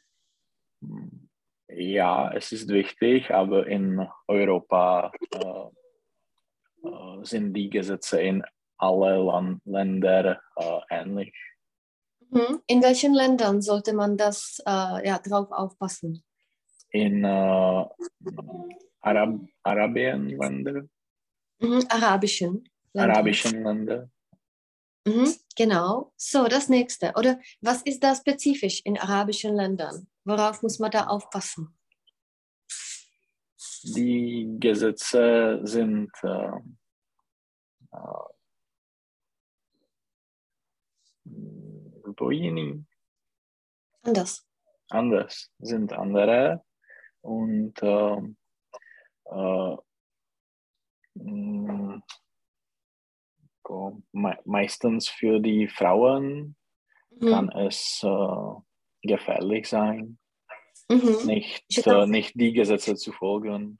Ja, 1.71 2.31
es 2.33 2.51
ist 2.51 2.67
wichtig, 2.69 3.31
aber 3.31 3.67
in 3.67 4.07
Europa 4.27 5.11
äh, 5.31 6.87
äh, 6.87 7.23
sind 7.23 7.53
die 7.53 7.69
Gesetze 7.69 8.21
in 8.21 8.43
alle 8.77 9.59
Ländern 9.65 10.37
äh, 10.55 10.79
ähnlich. 10.89 11.33
Mhm. 12.31 12.61
In 12.67 12.81
welchen 12.81 13.13
Ländern 13.13 13.61
sollte 13.61 13.93
man 13.93 14.17
das 14.17 14.61
äh, 14.65 15.07
ja, 15.07 15.19
drauf 15.19 15.51
aufpassen? 15.51 16.23
In 16.91 17.23
äh, 17.23 17.85
Arab 19.01 19.39
Arabienländer. 19.63 20.87
Mhm, 21.59 21.85
arabischen 21.89 22.67
Länder. 22.93 23.13
Arabischen 23.13 23.63
Länder. 23.63 24.09
Mhm, 25.05 25.33
genau. 25.55 26.13
So, 26.15 26.47
das 26.47 26.69
nächste. 26.69 27.13
Oder 27.15 27.39
was 27.61 27.81
ist 27.83 28.03
da 28.03 28.15
spezifisch 28.15 28.81
in 28.83 28.97
arabischen 28.97 29.55
Ländern? 29.55 30.07
Worauf 30.29 30.61
muss 30.61 30.77
man 30.77 30.91
da 30.91 31.07
aufpassen? 31.07 31.75
Die 33.81 34.57
Gesetze 34.59 35.59
sind 35.63 36.11
äh, 36.21 36.51
äh, 37.91 38.29
anders. 44.03 44.47
Anders 44.89 45.51
sind 45.57 45.93
andere 45.93 46.63
und 47.21 47.81
äh, 47.81 48.21
äh, 49.25 49.77
mm, 51.15 52.03
meistens 54.43 55.09
für 55.09 55.39
die 55.39 55.67
Frauen 55.67 56.55
mhm. 57.09 57.29
kann 57.29 57.49
es 57.49 58.01
äh, 58.03 58.61
gefährlich 59.01 59.67
sein, 59.67 60.18
mhm. 60.91 61.27
nicht, 61.27 61.83
tam... 61.83 62.01
äh, 62.01 62.07
nicht 62.07 62.31
die 62.35 62.51
Gesetze 62.51 62.95
zu 62.95 63.11
folgen. 63.11 63.77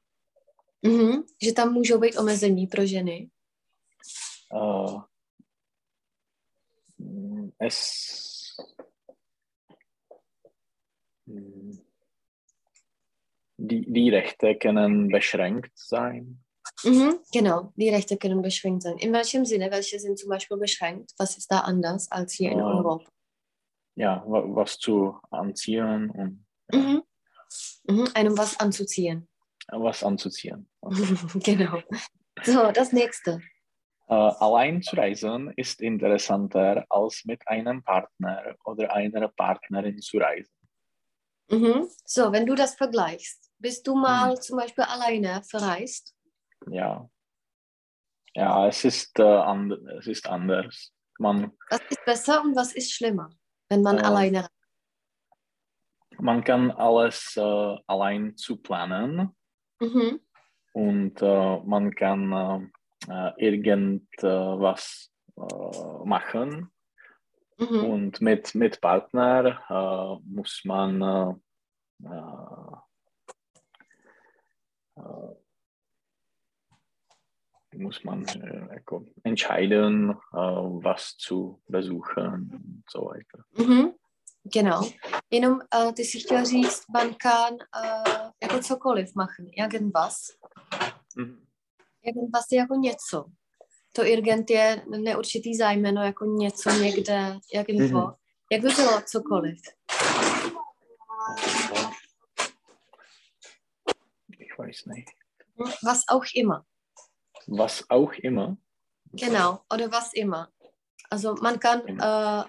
Mhm. 0.81 1.23
Že 1.43 1.53
tam 1.53 1.73
můžou 1.73 1.99
být 1.99 2.17
omezení 2.17 2.67
pro 2.67 2.85
ženy? 2.85 3.29
Uh, 4.53 5.01
es 7.59 8.09
die, 13.57 13.81
die 13.81 14.09
Rechte 14.09 14.55
können 14.55 15.09
beschränkt 15.09 15.77
sein. 15.77 16.39
Mhm, 16.83 17.19
genau, 17.33 17.73
die 17.75 17.89
Rechte 17.89 18.17
können 18.17 18.41
beschränkt 18.41 18.83
sein. 18.83 18.97
In 18.97 19.11
welchem 19.11 19.45
Sinne? 19.45 19.69
Welche 19.71 19.99
sind 19.99 20.17
zum 20.17 20.29
Beispiel 20.29 20.57
beschränkt? 20.57 21.13
Was 21.17 21.37
ist 21.37 21.51
da 21.51 21.59
anders 21.59 22.09
als 22.11 22.33
hier 22.33 22.51
in 22.51 22.61
Europa? 22.61 23.05
Ja, 23.95 24.23
was 24.25 24.77
zu 24.77 25.17
anziehen 25.29 26.09
und. 26.09 26.45
Mhm. 26.71 27.03
Mhm, 27.85 28.07
einem 28.13 28.37
was 28.37 28.59
anzuziehen. 28.59 29.27
Was 29.67 30.03
anzuziehen. 30.03 30.69
genau. 31.43 31.81
So, 32.43 32.71
das 32.71 32.91
nächste. 32.93 33.41
Uh, 34.07 34.33
allein 34.39 34.81
zu 34.81 34.95
reisen 34.95 35.53
ist 35.55 35.81
interessanter 35.81 36.83
als 36.89 37.25
mit 37.25 37.47
einem 37.47 37.83
Partner 37.83 38.55
oder 38.65 38.91
einer 38.91 39.27
Partnerin 39.27 40.01
zu 40.01 40.17
reisen. 40.17 40.51
Mhm. 41.51 41.87
So, 42.05 42.31
wenn 42.31 42.45
du 42.45 42.55
das 42.55 42.75
vergleichst, 42.75 43.51
bist 43.59 43.85
du 43.85 43.95
mal 43.95 44.31
mhm. 44.31 44.41
zum 44.41 44.57
Beispiel 44.57 44.83
alleine 44.85 45.43
verreist? 45.43 46.15
Ja. 46.69 47.09
Ja, 48.33 48.67
es 48.67 48.83
ist, 48.85 49.19
äh, 49.19 49.23
and 49.23 49.73
es 49.99 50.07
ist 50.07 50.27
anders. 50.27 50.91
Man, 51.19 51.51
was 51.69 51.81
ist 51.89 52.05
besser 52.05 52.41
und 52.41 52.55
was 52.55 52.73
ist 52.73 52.93
schlimmer, 52.93 53.29
wenn 53.67 53.81
man 53.81 53.97
äh, 53.97 54.01
alleine 54.01 54.39
reist? 54.39 54.58
Man 56.19 56.43
kann 56.43 56.71
alles 56.71 57.37
äh, 57.37 57.75
allein 57.87 58.35
zu 58.35 58.57
planen 58.57 59.35
mhm. 59.79 60.19
und 60.73 61.21
äh, 61.21 61.57
man 61.63 61.95
kann 61.95 62.31
äh, 62.31 62.59
äh, 63.07 63.31
irgendwas 63.37 65.11
äh, 65.37 66.03
machen. 66.05 66.71
Mhm. 67.57 67.83
Und 67.83 68.21
mit, 68.21 68.55
mit 68.55 68.81
Partner 68.81 69.61
äh, 69.69 70.29
muss 70.29 70.61
man 70.63 71.01
äh, 71.01 71.33
äh, 74.95 75.35
muss 77.77 78.03
man 78.03 78.25
entscheiden, 79.23 80.15
was 80.31 81.15
zu 81.17 81.61
besuchen 81.67 82.51
und 82.51 82.83
so 82.87 83.05
weiter. 83.05 83.45
Mhm. 83.53 83.93
Genau. 84.43 84.91
Jenom 85.31 85.53
uh, 85.53 85.91
ty 85.93 86.05
si 86.05 86.19
chtěl 86.19 86.45
říct, 86.45 86.83
man 86.93 87.13
kann 87.13 87.53
uh, 87.53 88.31
jako 88.43 88.59
cokoliv 88.63 89.15
machen, 89.15 89.45
irgendwas. 89.57 90.15
Mhm 91.17 91.49
irgendwas 92.03 92.45
jako 92.51 92.75
něco. 92.75 93.25
To 93.93 94.05
Irgent 94.05 94.49
je 94.49 94.83
neurčitý 94.87 95.55
zájmeno 95.55 96.03
jako 96.03 96.25
něco 96.25 96.69
někde, 96.69 97.39
jak 97.53 97.69
info. 97.69 97.97
Mm-hmm. 97.97 98.15
Jak 98.51 98.61
by 98.61 98.67
bylo 98.67 99.01
cokoliv? 99.01 99.61
Ich 104.39 104.57
weiß 104.57 104.85
nicht. 104.85 105.09
Was 105.83 106.01
auch 106.11 106.25
immer. 106.35 106.61
Was 107.57 107.83
auch 107.89 108.13
immer? 108.23 108.55
Genau, 109.13 109.59
oder 109.73 109.91
was 109.91 110.13
immer. 110.13 110.47
Also 111.11 111.35
man 111.41 111.59
kann 111.59 111.79
äh, 111.79 112.43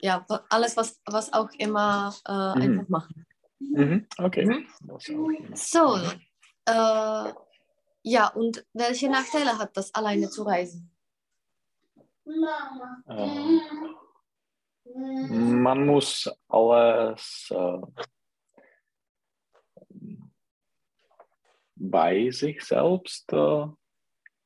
ja 0.00 0.24
alles, 0.48 0.76
was, 0.76 1.00
was 1.06 1.32
auch 1.32 1.50
immer 1.58 2.14
äh, 2.26 2.32
mhm. 2.32 2.62
einfach 2.62 2.88
machen. 2.88 3.26
Mhm. 3.60 4.06
Okay. 4.18 4.44
Mhm. 4.44 4.66
So, 5.54 5.96
äh, 6.66 7.32
ja, 8.04 8.26
und 8.34 8.64
welche 8.72 9.08
Nachteile 9.08 9.58
hat 9.58 9.76
das, 9.76 9.94
alleine 9.94 10.28
zu 10.28 10.42
reisen? 10.42 10.90
Äh, 13.06 13.60
man 14.94 15.86
muss 15.86 16.30
alles 16.48 17.48
äh, 17.50 17.78
bei 21.76 22.30
sich 22.30 22.62
selbst 22.62 23.32
äh, 23.32 23.66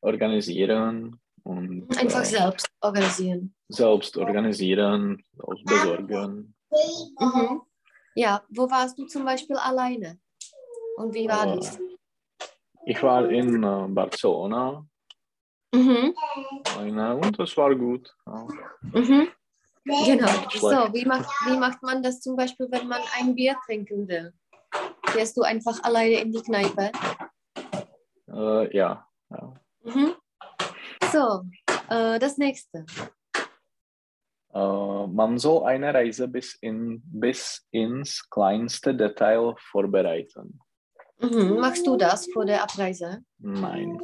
organisieren 0.00 1.20
und 1.46 1.98
einfach 1.98 2.22
äh, 2.22 2.24
selbst 2.24 2.68
organisieren. 2.80 3.54
Selbst 3.68 4.16
organisieren, 4.16 5.22
selbst 5.32 5.64
besorgen. 5.64 6.54
Mhm. 7.18 7.62
Ja, 8.16 8.42
wo 8.48 8.68
warst 8.68 8.98
du 8.98 9.06
zum 9.06 9.24
Beispiel 9.24 9.56
alleine? 9.56 10.18
Und 10.96 11.14
wie 11.14 11.28
war 11.28 11.46
äh, 11.46 11.56
das? 11.56 11.78
Ich 12.84 13.00
war 13.02 13.28
in 13.30 13.62
äh, 13.62 13.86
Barcelona. 13.88 14.84
Mhm. 15.72 16.14
und 17.22 17.38
das 17.38 17.56
war 17.56 17.74
gut. 17.74 18.14
Ja. 18.26 18.46
Mhm. 18.92 19.28
Genau. 19.84 20.28
So, 20.50 20.92
wie 20.94 21.04
macht, 21.04 21.28
wie 21.46 21.56
macht 21.56 21.80
man 21.82 22.02
das 22.02 22.20
zum 22.20 22.34
Beispiel, 22.34 22.66
wenn 22.70 22.88
man 22.88 23.02
ein 23.16 23.36
Bier 23.36 23.56
trinken 23.66 24.08
will? 24.08 24.32
Gehst 25.14 25.36
du 25.36 25.42
einfach 25.42 25.80
alleine 25.84 26.22
in 26.22 26.32
die 26.32 26.42
Kneipe? 26.42 26.90
Äh, 28.28 28.76
ja. 28.76 29.06
ja. 29.30 29.54
Mhm. 29.84 30.15
So, 31.16 31.46
äh, 31.88 32.18
das 32.18 32.36
nächste. 32.36 32.84
Äh, 34.52 35.06
man 35.06 35.38
soll 35.38 35.64
eine 35.64 35.94
Reise 35.94 36.28
bis, 36.28 36.56
in, 36.60 37.00
bis 37.06 37.66
ins 37.70 38.28
kleinste 38.28 38.94
Detail 38.94 39.54
vorbereiten. 39.58 40.60
Mhm. 41.18 41.58
Machst 41.58 41.86
du 41.86 41.96
das 41.96 42.30
vor 42.30 42.44
der 42.44 42.62
Abreise? 42.62 43.24
Nein. 43.38 43.98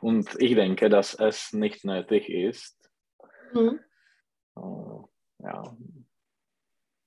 Und 0.00 0.34
ich 0.40 0.56
denke, 0.56 0.88
dass 0.88 1.14
es 1.14 1.52
nicht 1.52 1.84
nötig 1.84 2.28
ist. 2.28 2.76
Mhm. 3.52 3.78
Uh, 4.56 5.06
ja. 5.38 5.62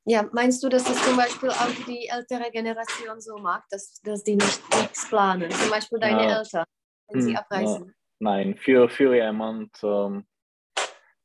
Ja, 0.05 0.29
meinst 0.31 0.63
du, 0.63 0.69
dass 0.69 0.85
das 0.85 1.03
zum 1.03 1.17
Beispiel 1.17 1.49
auch 1.49 1.85
die 1.85 2.07
ältere 2.07 2.49
Generation 2.49 3.19
so 3.19 3.37
macht, 3.37 3.65
dass, 3.71 3.99
dass 4.03 4.23
die 4.23 4.37
nicht 4.37 4.61
nichts 4.73 5.09
planen? 5.09 5.51
Zum 5.51 5.69
Beispiel 5.69 5.99
deine 5.99 6.23
ja. 6.23 6.37
Eltern, 6.37 6.65
wenn 7.09 7.21
sie 7.21 7.31
hm, 7.31 7.37
abreisen? 7.37 7.96
Nein, 8.19 8.55
für, 8.57 8.89
für 8.89 9.15
jemand, 9.15 9.71
ähm, 9.83 10.25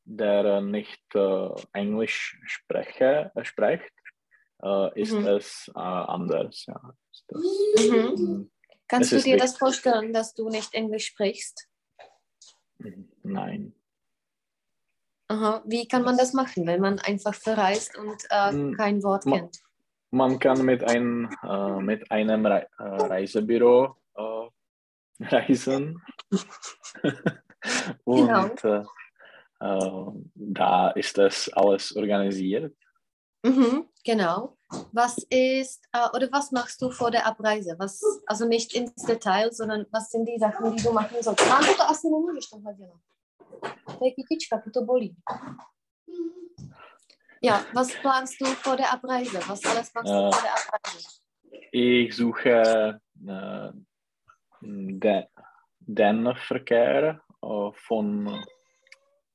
der 0.04 0.60
nicht 0.60 1.02
äh, 1.14 1.48
Englisch 1.72 2.40
spreche, 2.44 3.30
äh, 3.34 3.44
spricht, 3.44 3.92
äh, 4.62 5.00
ist 5.00 5.12
mhm. 5.12 5.26
es 5.26 5.70
äh, 5.74 5.78
anders. 5.78 6.66
Ja. 6.66 6.94
Das, 7.28 7.42
mhm. 7.88 8.24
mhm. 8.24 8.50
Kannst 8.88 9.12
du 9.12 9.20
dir 9.20 9.38
das 9.38 9.56
vorstellen, 9.56 10.12
dass 10.12 10.34
du 10.34 10.50
nicht 10.50 10.74
Englisch 10.74 11.06
sprichst? 11.06 11.66
Nein. 13.22 13.74
Aha. 15.28 15.62
Wie 15.64 15.88
kann 15.88 16.02
man 16.02 16.18
das 16.18 16.34
machen, 16.34 16.66
wenn 16.66 16.80
man 16.80 16.98
einfach 16.98 17.34
verreist 17.34 17.96
und 17.96 18.22
äh, 18.28 18.50
hm, 18.50 18.76
kein 18.76 19.02
Wort 19.02 19.24
man, 19.24 19.40
kennt? 19.40 19.62
Man 20.10 20.38
kann 20.38 20.62
mit, 20.66 20.84
ein, 20.84 21.34
äh, 21.42 21.80
mit 21.80 22.10
einem 22.10 22.44
Re 22.44 22.68
äh, 22.78 22.82
Reisebüro 22.82 23.84
äh, 23.84 24.01
reisen. 25.30 26.02
und 28.04 28.62
genau. 28.62 28.86
Äh, 29.60 30.22
da 30.34 30.90
ist 30.90 31.18
das 31.18 31.48
alles 31.52 31.94
organisiert. 31.94 32.74
Mhm, 33.44 33.88
genau. 34.04 34.56
Was 34.92 35.18
ist, 35.30 35.84
äh, 35.92 36.08
oder 36.14 36.28
was 36.32 36.50
machst 36.52 36.80
du 36.80 36.90
vor 36.90 37.10
der 37.10 37.26
Abreise? 37.26 37.76
Was, 37.78 38.00
also 38.26 38.46
nicht 38.46 38.74
ins 38.74 38.94
Detail, 39.04 39.52
sondern 39.52 39.86
was 39.90 40.10
sind 40.10 40.26
die 40.26 40.38
Sachen, 40.38 40.74
die 40.74 40.82
du 40.82 40.92
machen 40.92 41.16
sollst? 41.20 41.48
Mám 41.48 41.64
to 41.64 41.82
asi 41.82 42.08
nemůžeš 42.10 42.46
tohle 42.50 42.74
dělat. 42.74 43.00
To 43.98 44.04
je 44.04 44.12
kytička, 44.12 44.62
to 44.74 44.82
bolí. 44.82 45.16
Ja, 47.44 47.64
was 47.74 47.88
planst 48.02 48.40
du 48.40 48.46
vor 48.46 48.76
der 48.76 48.92
Abreise? 48.92 49.40
Was 49.48 49.64
alles 49.64 49.92
machst 49.94 50.12
du 50.12 50.30
vor 50.30 50.42
der 50.42 50.52
Abreise? 50.52 51.08
Ich 51.72 52.16
suche 52.16 53.00
äh, 53.28 53.51
den, 55.02 55.24
den 55.80 56.34
Verkehr 56.36 57.20
äh, 57.42 57.70
von, 57.72 58.44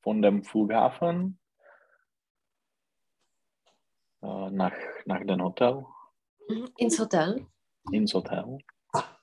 von 0.02 0.22
dem 0.22 0.42
Flughafen 0.44 1.38
äh, 4.22 4.50
nach, 4.50 4.74
nach 5.06 5.24
dem 5.24 5.42
Hotel. 5.42 5.84
Ins 6.78 6.98
Hotel? 6.98 7.46
Ins 7.92 8.14
Hotel. 8.14 8.58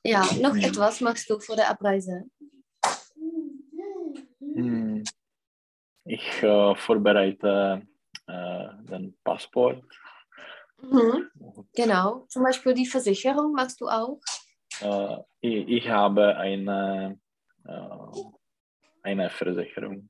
Ja, 0.04 0.22
noch 0.42 0.54
mhm. 0.54 0.62
etwas 0.62 1.02
machst 1.02 1.30
du 1.30 1.40
vor 1.40 1.56
der 1.56 1.70
Abreise? 1.70 2.26
Mhm. 4.40 5.04
Ich 6.06 6.44
äh, 6.44 6.76
vorbereite 6.76 7.82
äh, 8.28 8.68
den 8.84 9.18
Passport. 9.24 9.84
Mhm. 10.82 11.30
Genau. 11.76 12.26
Zum 12.30 12.44
Beispiel 12.44 12.74
die 12.76 12.86
Versicherung 12.86 13.54
machst 13.54 13.82
du 13.82 13.88
auch? 13.88 14.20
Äh, 14.82 15.18
ich, 15.42 15.68
ich, 15.68 15.90
habe 15.90 16.36
eine 16.38 17.20
äh, 17.66 18.22
eine 19.06 19.30
Versicherung. 19.30 20.10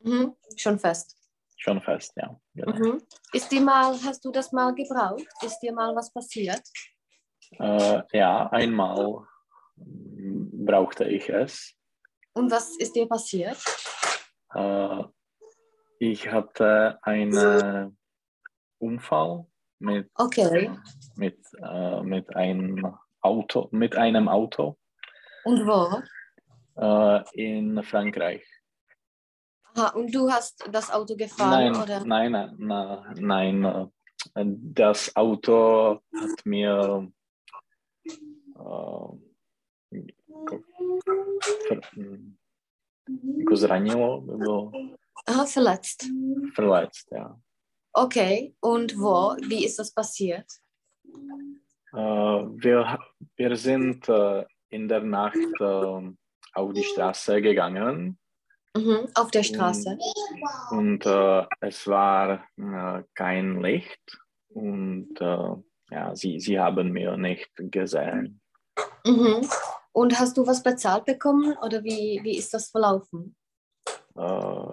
Mhm. 0.00 0.36
Schon 0.56 0.78
fest. 0.78 1.16
Schon 1.56 1.80
fest, 1.82 2.12
ja. 2.16 2.40
Genau. 2.54 2.76
Mhm. 2.76 3.02
Ist 3.32 3.50
dir 3.50 3.60
mal, 3.60 3.92
hast 4.04 4.24
du 4.24 4.30
das 4.30 4.52
mal 4.52 4.74
gebraucht? 4.74 5.26
Ist 5.42 5.58
dir 5.60 5.72
mal 5.72 5.94
was 5.96 6.12
passiert? 6.12 6.62
Äh, 7.58 8.02
ja, 8.12 8.48
einmal 8.50 9.26
brauchte 9.76 11.04
ich 11.04 11.28
es. 11.28 11.74
Und 12.34 12.50
was 12.50 12.76
ist 12.78 12.94
dir 12.94 13.06
passiert? 13.06 13.58
Äh, 14.54 15.04
ich 15.98 16.30
hatte 16.30 16.98
einen 17.02 17.98
Unfall 18.78 19.46
mit, 19.78 20.10
Okay. 20.14 20.70
mit, 21.16 21.38
äh, 21.62 22.02
mit, 22.02 22.34
einem 22.36 22.96
Auto, 23.24 23.68
mit 23.72 23.96
einem 23.96 24.28
Auto 24.28 24.76
Und 25.44 25.66
wo? 25.66 26.02
äh, 26.76 27.22
in 27.34 27.82
Frankreich. 27.82 28.44
Aha, 29.74 29.88
und 29.90 30.14
du 30.14 30.30
hast 30.30 30.64
das 30.70 30.90
Auto 30.90 31.16
gefahren, 31.16 31.72
Nein, 31.72 31.82
oder? 31.82 32.04
nein, 32.04 32.32
nein, 32.58 33.14
nein, 33.18 33.64
äh, 33.64 33.86
Das 34.74 35.14
Auto 35.16 36.00
hat 36.20 36.46
mir 36.46 37.10
äh, 38.56 40.00
jako 40.28 40.60
zranilo, 43.56 44.24
Aha, 45.26 45.46
verletzt. 45.46 46.06
verletzt, 46.54 47.08
ja. 47.10 47.38
Okay, 47.92 48.54
und 48.60 48.96
wo? 48.98 49.36
Wie 49.48 49.64
ist 49.64 49.78
das 49.78 49.92
passiert? 49.92 50.46
Äh, 51.94 51.98
wir, 51.98 52.98
wir 53.36 53.56
sind 53.56 54.08
äh, 54.08 54.44
in 54.70 54.88
der 54.88 55.00
Nacht 55.00 55.36
äh, 55.60 56.14
auf 56.54 56.72
die 56.72 56.84
Straße 56.84 57.40
gegangen 57.40 58.18
Mhm. 58.76 59.06
Auf 59.14 59.30
der 59.30 59.44
Straße. 59.44 59.96
und 60.72 61.06
äh, 61.06 61.46
es 61.60 61.86
war 61.86 62.44
kein 63.14 63.60
Licht 63.60 64.18
und 64.48 65.14
ja, 65.20 66.16
sie, 66.16 66.40
sie 66.40 66.58
haben 66.58 66.90
mir 66.90 67.16
nicht 67.16 67.52
gesehen. 67.54 68.40
Mhm. 69.06 69.48
Und 69.92 70.18
hast 70.18 70.36
du 70.36 70.46
was 70.46 70.62
bezahlt 70.62 71.04
bekommen 71.04 71.56
oder 71.62 71.84
wie, 71.84 72.18
wie 72.24 72.36
ist 72.36 72.52
das 72.52 72.70
verlaufen? 72.70 73.36
Äh, 74.16 74.72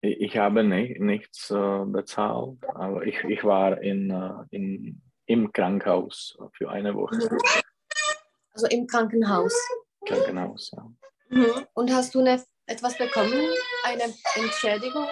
ich 0.00 0.20
ich 0.20 0.36
habe 0.38 0.64
nicht, 0.64 0.98
nichts 1.00 1.50
äh, 1.50 1.84
bezahlt, 1.84 2.58
aber 2.74 3.06
ich, 3.06 3.22
ich 3.24 3.44
war 3.44 3.80
in, 3.82 4.10
in, 4.50 5.02
im 5.32 5.50
Krankenhaus 5.52 6.36
für 6.52 6.70
eine 6.70 6.94
Woche. 6.94 7.16
Mhm. 7.16 7.38
Also 8.52 8.66
im 8.66 8.86
Krankenhaus. 8.86 9.54
Krankenhaus, 10.06 10.70
ja. 10.76 10.84
Mhm. 11.30 11.66
Und 11.72 11.92
hast 11.92 12.14
du 12.14 12.20
eine, 12.20 12.44
etwas 12.66 12.98
bekommen? 12.98 13.48
Eine 13.84 14.04
Entschädigung? 14.36 15.06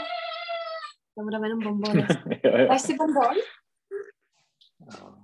Dobra, 1.17 1.43
jenom 1.43 1.61
bonbony. 1.61 2.07
ja, 2.43 2.59
ja. 2.59 2.67
Dáš 2.69 2.83
si 2.83 2.95
bonbon? 2.95 3.37
Ja. 4.79 5.21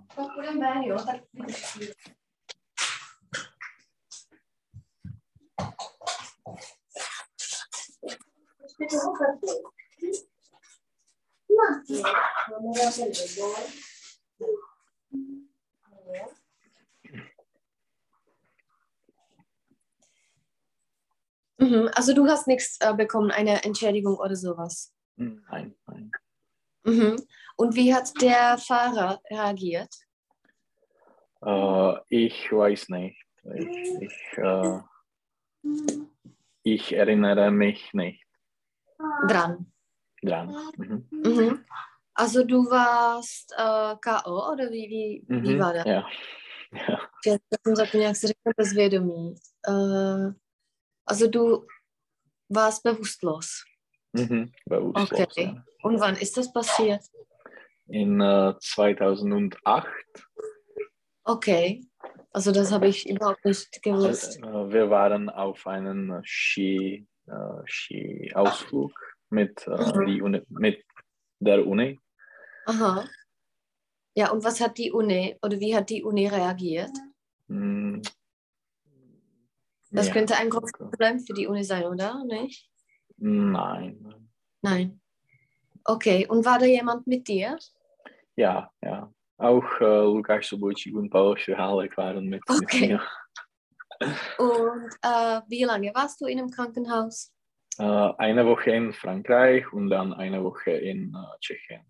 Mhm, 21.59 21.89
also 21.95 22.13
du 22.13 22.27
hast 22.27 22.47
nichts 22.47 22.79
äh, 22.81 22.95
bekommen, 22.95 23.31
eine 23.31 23.65
Entschädigung 23.65 24.17
oder 24.17 24.37
sowas. 24.37 24.95
Nein, 25.17 25.75
nein. 25.87 26.11
Mhm. 26.85 27.17
Und 27.57 27.75
wie 27.75 27.95
hat 27.95 28.13
der 28.21 28.59
Fahrer 28.59 29.21
reagiert? 29.31 29.95
Äh, 31.43 31.95
ich 32.09 32.53
weiß 32.53 32.91
nicht. 32.91 33.23
Ich, 33.55 34.03
ich, 34.03 34.39
äh, 34.39 34.81
ich 36.63 36.93
erinnere 36.93 37.51
mich 37.51 37.95
nicht 37.95 38.27
Dran. 39.29 39.73
dran. 40.23 40.57
Mhm. 40.77 41.09
Mhm. 41.11 41.65
Also 42.19 42.45
du 42.45 42.65
warst 42.71 43.53
äh, 43.53 43.95
K.O. 44.01 44.53
oder 44.53 44.71
wie, 44.71 44.89
wie, 44.89 45.25
wie 45.29 45.55
Mhm. 45.55 45.61
war 45.61 45.75
das? 45.75 45.85
Ja. 45.87 46.03
ja. 46.73 46.99
Já 47.27 47.37
jsem 47.67 47.77
zapomněla, 47.77 48.09
jak 48.09 48.17
se 48.17 48.27
řekne 48.27 48.53
bezvědomí. 48.57 49.35
Uh, 49.69 50.33
also 51.07 51.27
du 51.31 51.67
warst 52.51 52.83
bewusstlos. 52.85 53.47
Mhm. 54.13 54.51
Bewusstlos, 54.69 55.21
Okay. 55.21 55.45
ja. 55.45 55.63
Und 55.85 56.01
wann 56.01 56.17
ist 56.17 56.37
das 56.37 56.53
passiert? 56.53 57.01
In 57.89 58.21
äh, 58.21 58.55
2008. 58.61 59.87
Okay. 61.25 61.81
Also 62.33 62.53
das 62.53 62.73
habe 62.73 62.89
ich 62.89 63.09
überhaupt 63.09 63.45
nicht 63.45 63.83
gewusst. 63.83 64.39
Äh, 64.39 64.73
wir 64.73 64.91
waren 64.91 65.29
auf 65.31 65.67
einem 65.67 66.21
Ski, 66.25 67.07
äh, 67.27 67.63
Ski-Ausflug 67.67 68.93
mit, 69.31 69.67
äh, 69.67 69.71
Mhm. 69.71 70.07
die 70.07 70.23
Uni, 70.23 70.43
mit 70.49 70.85
der 71.41 71.67
Uni. 71.67 71.99
Aha. 72.67 73.05
Ja, 74.15 74.31
und 74.31 74.45
was 74.45 74.61
hat 74.61 74.79
die 74.79 74.93
Uni 74.93 75.37
oder 75.43 75.59
wie 75.61 75.77
hat 75.77 75.91
die 75.91 76.03
Uni 76.03 76.27
reagiert? 76.27 76.91
Mm. 77.49 78.01
Das 79.91 80.09
Ja. 80.09 80.13
könnte 80.13 80.37
ein 80.37 80.51
großes 80.51 80.73
Problem 80.73 81.21
für 81.21 81.33
die 81.35 81.47
Uni 81.47 81.63
sein, 81.65 81.85
oder? 81.85 82.25
Nicht? 82.25 82.69
Nein. 83.19 84.29
Nein. 84.63 85.01
Okay, 85.85 86.27
und 86.27 86.45
war 86.45 86.59
da 86.59 86.67
jemand 86.67 87.07
mit 87.07 87.29
dir? 87.29 87.57
Ja, 88.35 88.71
ja. 88.83 89.13
Auch 89.39 89.65
äh, 89.81 90.03
Lukas 90.05 90.47
Sobojčík 90.47 90.95
und 90.97 91.11
Paul 91.11 91.37
Schhalek 91.39 91.97
waren 91.97 92.27
mit, 92.27 92.43
Okay. 92.49 92.81
mit 92.81 92.89
mir. 92.89 93.03
Und 94.39 94.91
äh, 95.01 95.41
wie 95.49 95.65
lange 95.65 95.91
warst 95.95 96.21
du 96.21 96.27
in 96.27 96.39
einem 96.39 96.51
Krankenhaus? 96.51 97.33
Äh, 97.79 97.83
eine 97.83 98.45
Woche 98.45 98.71
in 98.73 98.93
Frankreich 98.93 99.73
und 99.73 99.89
dann 99.89 100.13
eine 100.13 100.45
Woche 100.45 100.73
in 100.73 101.15
äh, 101.15 101.39
Tschechien. 101.41 101.81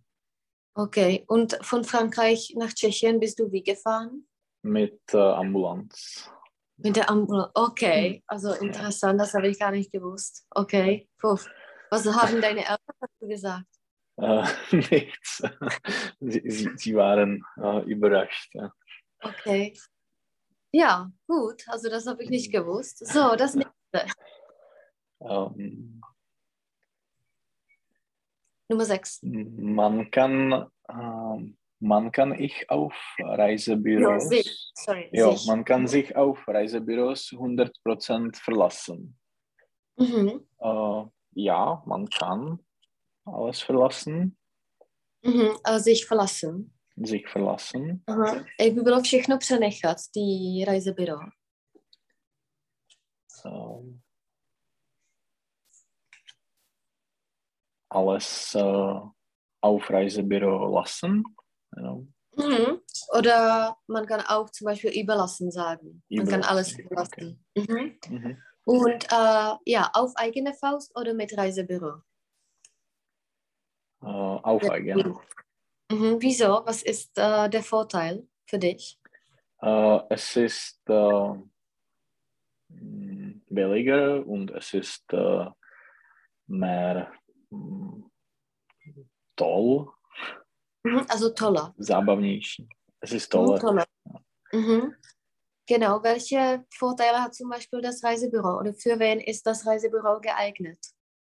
Okay, 0.78 1.24
und 1.26 1.56
von 1.62 1.84
Frankreich 1.84 2.52
nach 2.54 2.70
Tschechien 2.70 3.18
bist 3.18 3.38
du 3.38 3.50
wie 3.50 3.62
gefahren? 3.62 4.26
Mit 4.60 5.00
äh, 5.14 5.16
Ambulanz. 5.16 6.30
Mit 6.76 6.96
der 6.96 7.08
Ambulance. 7.08 7.50
Hm. 7.56 7.64
Okay, 7.64 8.22
also 8.26 8.52
interessant, 8.52 9.18
das 9.18 9.32
habe 9.32 9.48
ich 9.48 9.58
gar 9.58 9.70
nicht 9.70 9.90
gewusst. 9.90 10.46
Okay, 10.50 11.08
Puh. 11.18 11.38
was 11.88 12.06
haben 12.06 12.42
deine 12.42 12.60
Eltern 12.60 12.94
dazu 13.00 13.26
gesagt? 13.26 13.64
Äh, 14.18 14.44
nichts. 14.90 15.42
sie, 16.20 16.42
sie, 16.44 16.70
sie 16.76 16.94
waren 16.94 17.42
äh, 17.56 17.82
überrascht. 17.84 18.54
Ja. 18.54 18.70
Okay. 19.22 19.72
Ja, 20.72 21.10
gut, 21.26 21.64
also 21.68 21.88
das 21.88 22.06
habe 22.06 22.22
ich 22.22 22.28
nicht 22.28 22.52
gewusst. 22.52 22.98
So, 22.98 23.34
das 23.34 23.54
nächste. 23.54 24.12
Ähm, 25.22 26.02
Nummer 28.68 28.84
6. 28.84 29.20
man 29.22 30.10
kann, 30.10 30.66
ähm, 30.88 31.56
man 31.80 32.10
kann 32.12 32.32
ich 32.32 32.68
auf 32.70 32.94
Reisebüros, 33.20 34.28
sich. 34.28 34.72
Sorry, 34.74 35.08
ja, 35.12 35.30
sich. 35.30 35.46
man 35.46 35.64
kann 35.64 35.86
sich 35.86 36.16
auf 36.16 36.46
Reisebüros 36.48 37.32
100% 37.32 38.36
verlassen. 38.36 39.16
Mhm. 39.98 40.46
Äh, 40.60 41.02
ja, 41.34 41.82
man 41.86 42.08
kann 42.08 42.58
alles 43.24 43.60
verlassen, 43.62 44.36
Mhm. 45.24 45.56
Also 45.64 45.84
sich 45.84 46.06
verlassen. 46.06 46.72
sich 46.96 47.28
verlassen. 47.28 48.02
Aha. 48.06 48.44
Jak 48.60 48.74
by 48.74 48.80
bylo 48.80 49.00
všechno 49.02 49.38
přenechat, 49.38 49.96
ty 50.14 50.64
reisebüro? 50.66 51.18
Ähm, 53.44 54.00
alles 57.96 58.54
äh, 58.54 59.00
auf 59.60 59.90
Reisebüro 59.90 60.74
lassen. 60.74 61.24
Ja, 61.76 61.98
Mhm. 62.38 62.82
Oder 63.16 63.78
man 63.86 64.04
kann 64.06 64.20
auch 64.20 64.50
zum 64.50 64.66
Beispiel 64.66 64.90
überlassen 64.90 65.50
sagen. 65.50 66.02
Man 66.10 66.26
kann 66.26 66.42
alles 66.42 66.78
Überlassen, 66.78 67.40
überlassen. 67.56 67.98
Mhm. 68.10 68.18
mhm. 68.18 68.42
Und 68.64 69.04
äh, 69.04 69.54
ja, 69.64 69.90
auf 69.94 70.12
eigene 70.16 70.52
Faust 70.52 70.94
oder 70.98 71.14
mit 71.14 71.36
Reisebüro? 71.36 72.02
äh, 74.02 74.06
auf 74.06 74.68
eigene. 74.70 75.18
Mhm. 75.90 76.16
Wieso? 76.20 76.62
Was 76.64 76.82
ist 76.82 77.16
äh, 77.16 77.48
der 77.48 77.62
Vorteil 77.62 78.26
für 78.46 78.58
dich? 78.58 78.98
Äh, 79.62 80.00
es 80.10 80.36
ist 80.36 80.80
äh, 80.88 81.32
mh, 82.68 83.40
billiger 83.48 84.26
und 84.26 84.50
es 84.50 84.74
ist 84.74 85.12
äh, 85.12 85.46
mehr 86.46 87.12
toll, 89.36 89.86
Mhm. 90.84 91.06
Also 91.08 91.30
toller. 91.30 91.72
zábavnější. 91.78 92.68
Es 93.00 93.12
ist 93.12 93.34
Mhm, 93.34 93.40
toller. 93.44 93.60
toller. 93.60 93.84
Mhm. 94.52 94.94
Genau, 95.68 96.00
welche 96.02 96.64
Vorteile 96.78 97.18
hat 97.22 97.34
zum 97.34 97.50
Beispiel 97.50 97.80
das 97.82 98.04
Reisebüro 98.04 98.60
oder 98.60 98.72
für 98.72 98.98
wen 98.98 99.18
ist 99.20 99.44
das 99.46 99.66
Reisebüro 99.66 100.20
geeignet? 100.20 100.78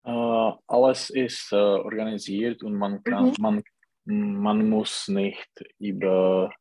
Äh, 0.05 0.51
alles 0.67 1.09
ist 1.09 1.51
äh, 1.51 1.55
organisiert 1.55 2.61
und 2.63 2.75
man, 2.75 3.03
kann, 3.03 3.33
man, 3.39 3.63
man 4.05 4.69
muss 4.69 5.07
nicht 5.07 5.49
über 5.79 6.51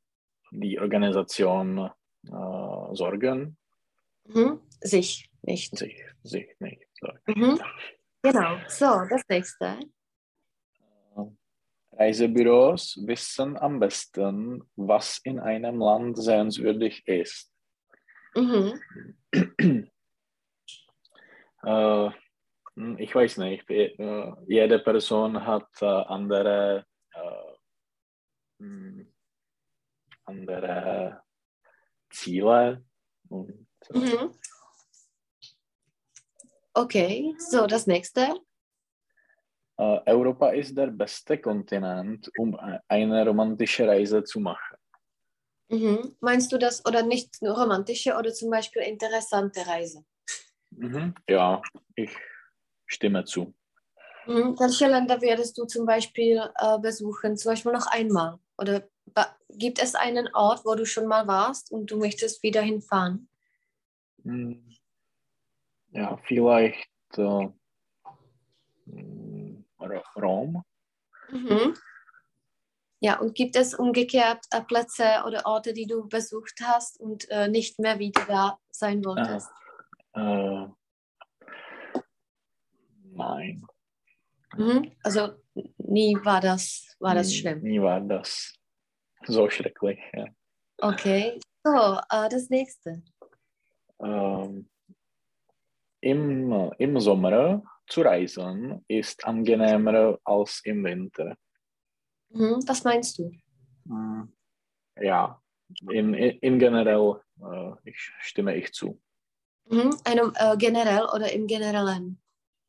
die 0.51 0.79
Organisation 0.81 1.91
äh, 2.27 2.95
sorgen. 2.95 3.59
Mhm. 4.25 4.61
Sich 4.81 5.31
nicht. 5.43 5.77
Sich, 5.77 6.03
sich 6.23 6.49
nicht 6.61 6.89
sorgen. 7.01 7.21
Mhm. 7.27 7.61
Genau, 8.23 8.59
so, 8.69 9.05
das 9.09 9.23
nächste. 9.29 9.79
Reisebüros 11.93 12.97
wissen 13.07 13.57
am 13.59 13.81
besten, 13.81 14.63
was 14.77 15.19
in 15.25 15.41
einem 15.41 15.81
Land 15.81 16.17
sehenswürdig 16.19 17.07
ist. 17.07 17.53
Mhm. 18.35 18.81
Äh, 21.65 22.11
ich 22.99 23.13
weiß 23.13 23.39
nicht, 23.39 23.69
äh, 23.69 24.33
jede 24.47 24.79
Person 24.79 25.45
hat 25.45 25.69
äh, 25.81 25.87
andere, 25.87 26.87
äh, 27.13 27.53
hm, 28.61 29.13
andere 30.25 31.23
Ziele. 32.11 32.85
Und, 33.29 33.67
äh, 33.91 33.99
Mhm. 33.99 34.39
Okay, 36.75 37.35
so 37.39 37.67
das 37.67 37.87
nächste. 37.87 38.41
äh, 39.79 40.01
Europa 40.07 40.51
ist 40.51 40.77
der 40.77 40.89
beste 40.89 41.39
Kontinent, 41.39 42.31
um 42.39 42.55
e- 42.55 42.79
eine 42.89 43.27
romantische 43.27 43.87
Reise 43.87 44.23
zu 44.25 44.41
machen. 44.41 44.77
Mhm. 45.71 46.17
Meinst 46.21 46.51
du 46.53 46.59
das 46.59 46.85
oder 46.87 47.03
nicht 47.03 47.43
nur 47.43 47.59
romantische 47.59 48.17
oder 48.17 48.33
zum 48.33 48.51
Beispiel 48.51 48.83
interessante 48.83 49.67
Reise? 49.67 50.05
Mhm. 50.71 51.15
Ja, 51.29 51.63
ich 51.95 52.11
stimme 52.87 53.25
zu. 53.25 53.55
Mhm. 54.27 54.59
Welche 54.59 54.89
Länder 54.89 55.21
würdest 55.21 55.57
du 55.59 55.65
zum 55.65 55.87
Beispiel 55.87 56.43
äh, 56.59 56.79
besuchen? 56.79 57.37
Zum 57.37 57.53
Beispiel 57.53 57.73
noch 57.73 57.87
einmal? 57.87 58.39
Oder 58.59 58.89
gibt 59.51 59.81
es 59.83 59.95
einen 59.95 60.29
Ort, 60.35 60.65
wo 60.65 60.75
du 60.75 60.85
schon 60.85 61.07
mal 61.07 61.27
warst 61.27 61.71
und 61.71 61.91
du 61.91 61.97
möchtest 61.99 62.43
wieder 62.43 62.63
hinfahren? 62.63 63.29
Hm. 64.25 64.65
Ja, 65.91 66.17
vielleicht 66.25 66.89
äh, 67.17 67.49
hm, 68.87 69.65
Rom. 70.17 70.63
Mhm. 71.31 71.75
Ja, 73.01 73.21
und 73.21 73.35
gibt 73.35 73.55
es 73.57 73.75
umgekehrt 73.75 74.45
äh, 74.51 74.61
Plätze 74.63 75.23
oder 75.27 75.47
Orte, 75.47 75.73
die 75.73 75.87
du 75.87 76.09
besucht 76.09 76.61
hast 76.63 76.99
und 77.01 77.31
äh, 77.31 77.49
nicht 77.49 77.79
mehr 77.79 77.99
wieder 77.99 78.25
da 78.27 78.59
sein 78.71 79.05
wolltest? 79.05 79.51
Äh, 80.15 80.67
nein, 83.05 83.65
Mhm. 84.57 84.93
Also 85.03 85.35
nie 85.79 86.17
war 86.25 86.41
das, 86.41 86.97
war 86.99 87.15
das 87.15 87.35
schlimm. 87.35 87.61
Nie 87.63 87.81
war 87.81 88.01
das 88.01 88.55
so 89.27 89.49
schrecklich. 89.51 89.99
Ja. 90.13 90.27
Okay, 90.79 91.39
so, 91.65 91.99
äh, 92.11 92.29
das 92.29 92.49
nächste. 92.49 93.03
Ähm, 94.01 94.69
im, 96.01 96.73
Im 96.79 97.01
Sommer 97.01 97.63
zu 97.87 98.03
reisen 98.03 98.85
ist 98.89 99.25
angenehmer 99.25 100.19
als 100.25 100.61
im 100.65 100.85
Winter. 100.85 101.37
Mhm. 102.31 102.63
Was 102.67 102.85
meinst 102.85 103.19
du? 103.19 103.33
Hm, 103.87 104.33
Ja, 105.01 105.41
in, 105.91 106.15
in, 106.15 106.59
generell 106.59 107.21
äh, 107.41 107.73
ich 107.85 107.99
stimme 108.21 108.57
ich 108.57 108.73
zu. 108.73 109.01
Mhm. 109.71 109.97
Einem, 110.05 110.33
äh, 110.37 110.57
generell 110.57 111.05
oder 111.15 111.33
im 111.33 111.47
Generellen? 111.47 112.21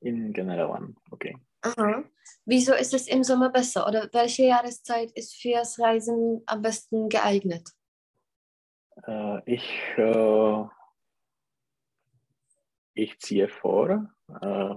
In 0.02 0.32
generell, 0.34 0.94
okay. 1.12 1.36
Aha. 1.62 2.04
Wieso 2.46 2.74
ist 2.74 2.94
es 2.94 3.08
im 3.08 3.24
Sommer 3.24 3.50
besser 3.50 3.86
oder 3.88 4.08
welche 4.14 4.44
Jahreszeit 4.44 5.12
ist 5.12 5.36
fürs 5.36 5.80
Reisen 5.80 6.42
am 6.46 6.62
besten 6.62 7.10
geeignet? 7.10 7.70
Äh, 9.06 9.42
ich, 9.46 9.70
äh, 9.98 10.64
ich 12.94 13.20
ziehe 13.20 13.48
vor, 13.48 14.10
äh, 14.42 14.76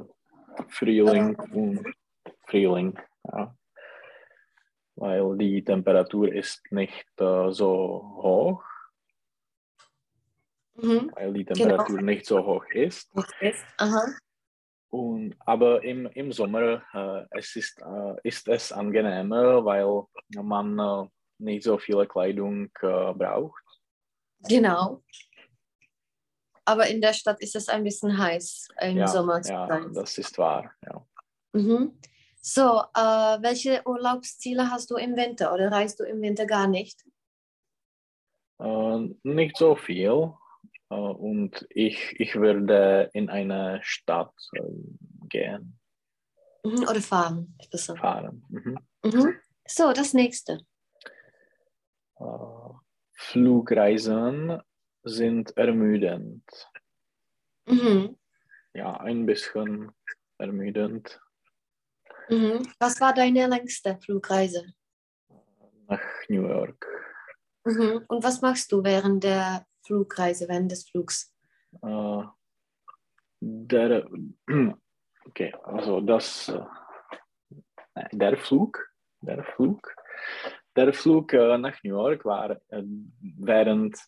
Frühling 0.69 1.35
und 1.37 1.85
Frühling, 2.47 2.99
ja. 3.25 3.57
weil 4.97 5.37
die 5.39 5.65
Temperatur 5.65 6.33
ist 6.33 6.71
nicht 6.71 7.07
äh, 7.19 7.51
so 7.51 8.03
hoch, 8.23 8.63
Mhm. 10.75 11.11
weil 11.15 11.33
die 11.33 11.45
Temperatur 11.45 12.01
nicht 12.01 12.27
so 12.27 12.45
hoch 12.45 12.65
ist. 12.71 13.11
Aha. 13.77 14.07
Und, 14.91 15.35
aber 15.41 15.83
im, 15.85 16.07
im 16.07 16.33
Sommer 16.33 16.83
äh, 16.93 17.39
es 17.39 17.57
ist, 17.57 17.81
äh, 17.81 18.15
ist 18.25 18.49
es 18.49 18.73
angenehmer, 18.73 19.65
weil 19.65 20.05
man 20.43 20.79
äh, 20.79 21.09
nicht 21.39 21.65
so 21.65 21.79
viele 21.79 22.07
Kleidung 22.07 22.67
äh, 22.81 23.13
braucht. 23.15 23.63
Genau. 24.49 25.03
Aber 26.65 26.87
in 26.87 27.01
der 27.01 27.13
Stadt 27.13 27.41
ist 27.41 27.57
es 27.57 27.69
ein 27.69 27.83
bisschen 27.85 28.17
heiß 28.19 28.69
im 28.81 28.99
Ja, 28.99 29.07
Sommer 29.09 29.41
ja, 29.45 29.67
sein. 29.69 29.93
das 29.93 30.17
ist 30.19 30.39
wahr. 30.39 30.73
Ja. 30.87 31.07
Mhm. 31.53 31.99
So, 32.41 32.83
äh, 32.95 33.43
welche 33.43 33.83
Urlaubsziele 33.87 34.71
hast 34.71 34.91
du 34.91 34.97
im 34.97 35.17
Winter 35.17 35.53
oder 35.53 35.71
reist 35.71 36.01
du 36.01 36.05
im 36.05 36.21
Winter 36.23 36.47
gar 36.47 36.67
nicht? 36.67 37.05
Äh, 38.59 39.09
nicht 39.23 39.57
so 39.57 39.77
viel. 39.77 40.33
Äh, 40.91 40.95
und 40.95 41.67
ich, 41.71 42.19
ich 42.21 42.35
würde 42.37 43.11
in 43.13 43.29
eine 43.31 43.81
Stadt 43.83 44.35
äh, 44.55 44.63
gehen, 45.29 45.79
Mhm. 46.65 46.83
Oder 46.89 47.01
fahren? 47.01 47.57
besser. 47.73 47.97
fahren. 47.97 48.45
Mhm. 48.49 48.79
Mhm. 49.05 49.35
So, 49.67 49.93
das 49.93 50.15
nächste. 50.15 50.61
Äh, 52.21 52.25
Flugreisen 53.15 54.61
sind 55.03 55.57
ermüdend. 55.57 56.45
Mhm. 57.67 58.17
Ja, 58.75 58.97
ein 59.01 59.27
bisschen 59.27 59.93
ermüdend. 60.39 61.21
Mhm. 62.29 62.63
Was 62.79 63.01
war 63.01 63.13
deine 63.13 63.47
längste 63.47 63.99
Flugreise? 63.99 64.75
Nach 65.89 66.03
New 66.29 66.47
York. 66.47 66.87
Mhm. 67.65 68.05
Und 68.09 68.25
was 68.25 68.41
machst 68.41 68.73
du 68.73 68.83
während 68.83 69.25
der 69.25 69.67
Flugreise, 69.85 70.49
während 70.49 70.71
des 70.71 70.89
Flugs? 70.89 71.35
Äh, 71.83 72.23
der, 73.41 74.09
okay, 75.27 75.55
also 75.65 76.01
das, 76.01 76.49
äh, 77.95 78.05
der 78.13 78.37
Flug, 78.39 78.89
der 79.21 79.45
Flug, 79.45 79.95
der 80.77 80.93
Flug 80.93 81.33
äh, 81.33 81.59
nach 81.59 81.83
New 81.83 81.91
York 81.91 82.25
war 82.25 82.51
äh, 82.69 82.83
während, 83.21 83.99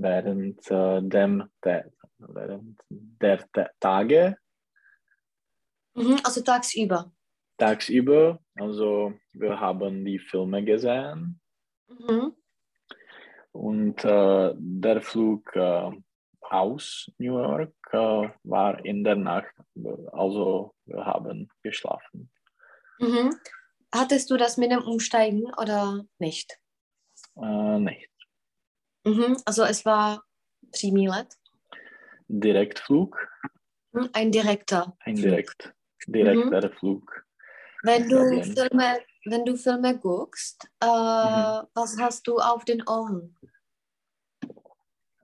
während 0.00 0.70
äh, 0.70 1.00
dem, 1.02 1.44
der, 1.64 1.90
während 2.18 2.78
der, 2.90 3.44
der 3.54 3.70
Tage, 3.80 4.36
Mhm. 5.94 6.16
Also 6.22 6.42
tagsüber. 6.42 7.10
tagsüber, 7.56 8.38
also 8.54 9.12
wir 9.32 9.58
haben 9.58 10.04
die 10.04 10.18
Filme 10.20 10.64
gesehen 10.64 11.40
Mhm. 11.88 12.34
und 13.52 14.04
äh, 14.04 14.54
der 14.56 15.00
Flug 15.02 15.50
äh, 15.56 15.90
aus 16.40 17.10
New 17.18 17.38
York 17.38 17.74
äh, 17.90 18.28
war 18.44 18.84
in 18.84 19.02
der 19.02 19.16
Nacht, 19.16 19.52
also 20.12 20.74
wir 20.86 21.04
haben 21.04 21.48
geschlafen. 21.62 22.30
Mhm. 23.00 23.34
Hattest 23.92 24.30
du 24.30 24.36
das 24.36 24.56
mit 24.56 24.70
dem 24.70 24.82
Umsteigen 24.82 25.52
oder 25.60 26.04
nicht? 26.18 26.60
Äh, 27.36 27.78
nicht. 27.80 28.07
Mhm. 29.08 29.36
Also 29.46 29.64
es 29.64 29.84
war 29.86 30.22
Primillet, 30.72 31.28
Direktflug, 32.28 33.16
Mhm. 33.92 34.10
ein 34.12 34.30
direkter 34.30 34.96
ein 35.00 35.14
direkt, 35.16 35.72
direkter 36.06 36.70
Flug. 36.70 37.24
Wenn 37.82 38.08
du. 38.08 38.42
Filme, 38.42 39.00
wenn 39.24 39.44
du 39.46 39.56
Filme 39.56 39.98
guckst, 39.98 40.68
äh, 40.80 40.86
Mhm. 40.86 41.66
was 41.74 41.96
hast 41.98 42.26
du 42.26 42.36
auf 42.38 42.64
den 42.64 42.86
Ohren? 42.86 43.34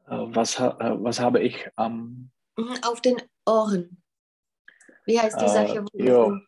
Äh, 0.06 0.26
was, 0.36 0.58
äh, 0.58 0.62
was 1.06 1.20
habe 1.20 1.40
ich 1.40 1.68
am 1.76 2.30
Mhm. 2.56 2.76
Auf 2.84 3.00
den 3.02 3.20
Ohren. 3.46 4.00
Wie 5.06 5.18
heißt 5.20 5.40
die 5.40 5.44
Äh, 5.44 5.48
Sache? 5.48 5.84
wo 5.92 6.02
ja. 6.02 6.40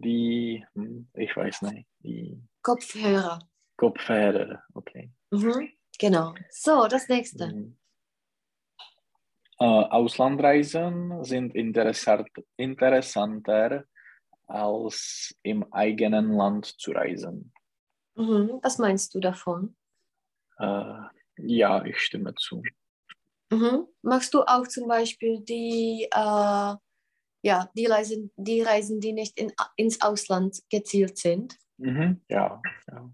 die, 0.00 0.66
hm, 0.74 1.08
ich 1.14 1.36
weiß 1.36 1.62
nicht, 1.62 1.86
die 2.02 2.42
Kopfhörer. 2.62 3.38
Kopfhörer, 3.76 4.64
okay. 4.74 5.12
Mhm. 5.30 5.68
Genau. 6.00 6.34
So, 6.48 6.88
das 6.88 7.08
nächste. 7.08 7.48
Mhm. 7.48 7.76
Äh, 9.58 9.64
Auslandreisen 9.64 11.22
sind 11.22 11.54
interessant, 11.54 12.30
interessanter 12.56 13.84
als 14.46 15.36
im 15.42 15.70
eigenen 15.72 16.32
Land 16.32 16.64
zu 16.64 16.92
reisen. 16.92 17.52
Mhm. 18.14 18.58
Was 18.62 18.78
meinst 18.78 19.14
du 19.14 19.20
davon? 19.20 19.76
Äh, 20.58 21.02
Ja, 21.36 21.84
ich 21.84 21.98
stimme 21.98 22.34
zu. 22.34 22.62
Mhm. 23.50 23.86
Machst 24.02 24.32
du 24.32 24.42
auch 24.42 24.66
zum 24.66 24.88
Beispiel 24.88 25.40
die, 25.40 26.08
äh, 26.10 26.74
ja, 27.42 27.70
die 27.74 27.86
Reisen, 27.86 28.32
die 28.36 28.62
Reisen, 28.62 29.00
die 29.00 29.12
nicht 29.12 29.38
in, 29.38 29.52
ins 29.76 30.00
Ausland 30.00 30.62
gezielt 30.70 31.18
sind? 31.18 31.58
Mhm. 31.76 32.22
Ja, 32.28 32.62
ja. 32.90 33.10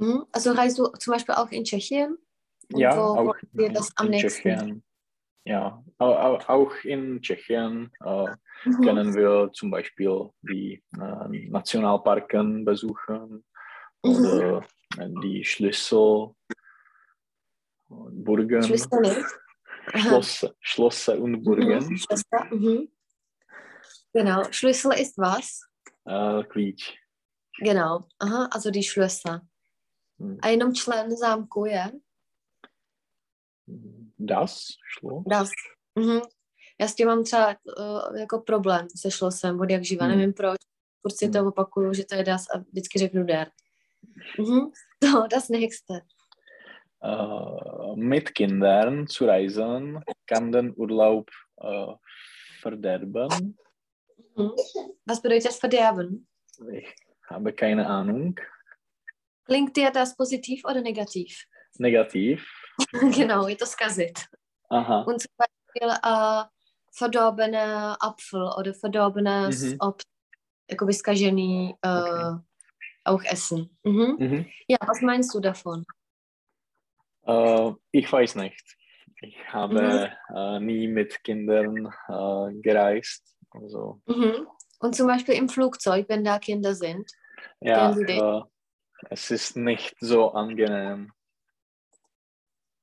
Mhm. 0.00 0.24
Also 0.32 0.52
reist 0.52 0.78
du 0.78 0.86
zum 0.98 1.12
Beispiel 1.12 1.34
auch 1.34 1.50
in 1.50 1.64
Tschechien? 1.64 2.16
Und 2.72 2.80
ja, 2.80 2.98
auch 2.98 3.34
in, 3.52 3.74
in? 3.74 4.12
Tschechien. 4.12 4.82
Ja, 5.44 5.82
au- 5.98 6.14
au- 6.14 6.38
auch 6.48 6.72
in 6.84 7.20
Tschechien 7.20 7.90
äh, 8.04 8.26
Mhm. 8.64 8.80
können 8.84 9.14
wir 9.14 9.50
zum 9.54 9.70
Beispiel 9.70 10.30
die 10.42 10.82
äh, 10.98 11.48
Nationalparken 11.48 12.64
besuchen 12.64 13.44
Mhm. 14.02 14.10
oder 14.10 14.64
äh, 14.98 15.08
die 15.22 15.44
Schlüssel, 15.44 16.34
Burgen, 17.88 18.62
Schlüssel 18.62 19.00
nicht. 19.00 19.24
Aha. 19.92 19.98
Schloss, 19.98 20.46
Schlösser 20.60 21.18
und 21.18 21.42
Burgen, 21.42 21.84
Mhm. 21.88 21.96
Schlüssel. 21.96 22.24
Mhm. 22.50 22.88
Genau. 24.12 24.44
Schlüssel 24.52 24.92
ist 24.94 25.18
was? 25.18 25.66
äh, 26.06 26.42
klíč. 26.44 26.94
Genau. 27.58 28.08
Aha, 28.18 28.48
also 28.52 28.70
die 28.70 28.82
Schlösser. 28.82 29.46
Hm. 30.20 30.38
A 30.42 30.48
jenom 30.48 30.74
člen 30.74 31.16
zámku 31.16 31.64
je? 31.64 31.84
Das 34.18 34.66
Schloss? 34.98 35.24
Das. 35.26 35.48
Mhm. 35.94 36.20
Já 36.80 36.88
s 36.88 36.94
tím 36.94 37.06
mám 37.06 37.24
třeba 37.24 37.56
uh, 37.78 38.16
jako 38.18 38.38
problém 38.40 38.86
se 38.96 39.10
šlosem 39.10 39.60
od 39.60 39.70
jak 39.70 39.84
živa, 39.84 40.06
Hmm. 40.06 40.16
nevím 40.16 40.32
proč. 40.32 40.56
Furt 41.02 41.16
si 41.16 41.30
to 41.30 41.38
Hmm. 41.38 41.48
opakuju, 41.48 41.94
že 41.94 42.04
to 42.04 42.14
je 42.14 42.24
das 42.24 42.44
a 42.54 42.58
vždycky 42.58 42.98
řeknu 42.98 43.24
der. 43.24 43.50
Mhm. 44.38 44.70
To, 45.12 45.26
das 45.30 45.48
nächste. 45.48 46.00
Äh, 47.04 47.96
mit 47.96 48.30
Kindern 48.30 49.06
zu 49.08 49.26
reisen 49.26 50.00
kann 50.26 50.52
den 50.52 50.74
Urlaub 50.76 51.30
äh, 51.64 51.94
verderben. 52.62 53.56
Mhm. 54.36 54.50
Was 55.08 55.20
bedeutet 55.22 55.52
verderben? 55.52 56.26
Ich 56.72 56.94
habe 57.30 57.52
keine 57.52 57.86
Ahnung. 57.86 58.34
Klingt 59.44 59.76
dir 59.76 59.90
das 59.90 60.16
positiv 60.16 60.64
oder 60.64 60.80
negativ? 60.80 61.44
Negativ. 61.78 62.46
genau, 63.14 63.48
to 63.48 63.66
zkazit. 63.66 64.28
Aha. 64.68 65.02
Und 65.02 65.20
zum 65.20 65.32
Beispiel 65.36 65.88
uh, 66.04 66.44
verdorbener 66.92 67.96
Apfel 68.00 68.42
oder 68.58 68.74
verdorbenes 68.74 69.62
Mhm. 69.62 69.76
Obst, 69.80 70.06
jakoby 70.70 70.92
zkažený, 70.92 71.74
uh, 71.84 71.88
Okay. 72.00 72.36
auch 73.04 73.22
essen. 73.24 73.78
Mhm. 73.84 74.16
Mhm. 74.18 74.46
Ja, 74.68 74.78
was 74.86 75.00
meinst 75.00 75.34
du 75.34 75.40
davon? 75.40 75.84
Äh, 77.26 77.72
ich 77.92 78.10
weiß 78.12 78.36
nicht. 78.36 78.76
Ich 79.22 79.36
habe 79.52 80.10
Mhm. 80.28 80.36
äh, 80.36 80.60
nie 80.60 80.88
mit 80.88 81.22
Kindern 81.24 81.86
äh, 82.08 82.52
gereist. 82.60 83.36
Also, 83.50 84.00
Mhm. 84.06 84.46
Und 84.80 84.94
zum 84.96 85.06
Beispiel 85.08 85.34
im 85.34 85.48
Flugzeug, 85.48 86.08
wenn 86.08 86.24
da 86.24 86.38
Kinder 86.38 86.74
sind. 86.74 87.10
ja, 87.60 87.94
Es 89.08 89.30
ist 89.30 89.56
nicht 89.56 89.96
so 90.00 90.32
angenehm. 90.32 91.12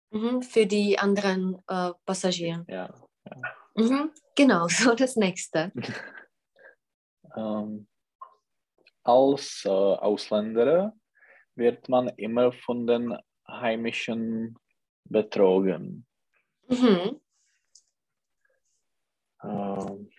Mhm. 0.10 0.41
Für 0.41 0.65
die 0.65 0.97
anderen 0.97 1.62
äh, 1.67 1.91
Passagiere. 2.06 2.65
Ja. 2.67 2.93
Mhm. 3.75 4.12
Genau, 4.36 4.67
so 4.69 4.95
das 4.95 5.15
nächste. 5.15 5.71
Ähm, 7.36 7.88
als 9.03 9.63
äh, 9.65 9.69
Ausländer 9.69 10.93
wird 11.56 11.88
man 11.88 12.10
immer 12.17 12.51
von 12.51 12.88
den 12.88 13.15
Heimischen 13.47 14.58
betrogen. 15.03 16.08
Mhm. 16.67 17.21
Ähm, 19.43 20.10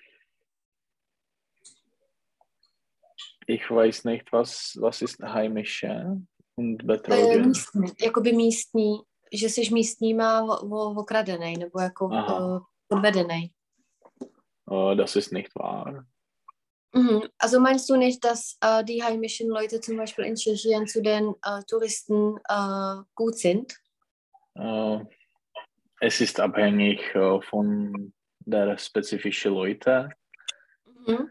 ich 3.49 3.71
weiß 3.71 4.05
nicht, 4.05 4.31
was, 4.33 4.77
was 4.81 5.03
ist 5.03 5.19
Heimische 5.23 6.17
und 6.57 6.83
E, 6.83 6.87
betrogen. 6.87 7.47
místní, 7.49 7.89
jakoby 8.05 8.33
místní, 8.33 8.99
že 9.33 9.47
jsi 9.49 9.75
místníma 9.75 10.43
o- 10.43 10.67
o- 10.69 11.01
okradenej, 11.01 11.57
nebo 11.57 11.81
jako 11.81 12.09
Aha. 12.13 12.41
uh, 12.41 12.61
podvedenej. 12.89 13.51
Äh, 14.71 14.97
das 14.97 15.17
ist 15.17 15.33
nicht 15.33 15.55
wahr. 15.55 16.05
Mhm. 16.95 17.21
Also 17.39 17.61
meinst 17.61 17.89
du 17.91 17.97
nicht, 17.97 18.25
dass 18.25 18.57
äh, 18.65 18.85
die 18.85 19.03
heimischen 19.03 19.49
Leute 19.51 19.81
zum 19.81 19.97
Beispiel 19.97 20.25
in 20.25 20.35
Tschechien 20.37 20.87
zu 20.87 21.03
den 21.03 21.35
äh, 21.45 21.63
Touristen 21.69 22.39
gut 23.15 23.39
sind? 23.39 23.75
Äh, 24.55 24.99
es 26.01 26.21
ist 26.21 26.41
abhängig 26.41 27.01
äh, 27.15 27.41
von 27.43 28.13
der 28.41 28.77
spezifischen 28.79 29.53
Leute. 29.55 30.11
Mhm. 31.07 31.31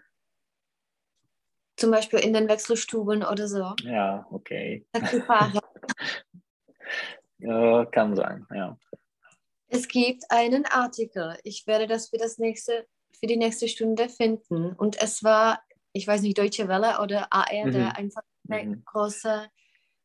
Zum 1.78 1.92
Beispiel 1.92 2.20
in 2.20 2.34
den 2.34 2.48
Wechselstuben 2.50 3.24
oder 3.24 3.48
so. 3.48 3.74
Ja, 3.84 4.26
okay. 4.32 4.86
Taxifahrer. 4.94 5.62
Äh, 7.40 7.86
kann 7.92 8.16
sein, 8.16 8.48
ja. 8.52 8.76
es 9.68 9.88
gibt 9.88 10.24
einen 10.30 10.66
Artikel. 10.66 11.38
Ich 11.44 11.68
werde 11.68 11.86
das 11.86 12.10
für 12.10 12.18
das 12.18 12.40
nächste, 12.40 12.88
für 13.20 13.28
die 13.28 13.38
nächste 13.38 13.68
Stunde 13.68 14.10
finden. 14.10 14.74
Und 14.74 15.00
es 15.00 15.24
war, 15.24 15.62
ich 15.94 16.08
weiß 16.08 16.22
nicht, 16.24 16.38
Deutsche 16.40 16.68
Welle 16.68 17.00
oder 17.00 17.28
ARD, 17.32 17.76
Mhm. 17.76 17.92
einfach 17.96 18.24
Mhm. 18.48 18.82
große, 18.86 19.50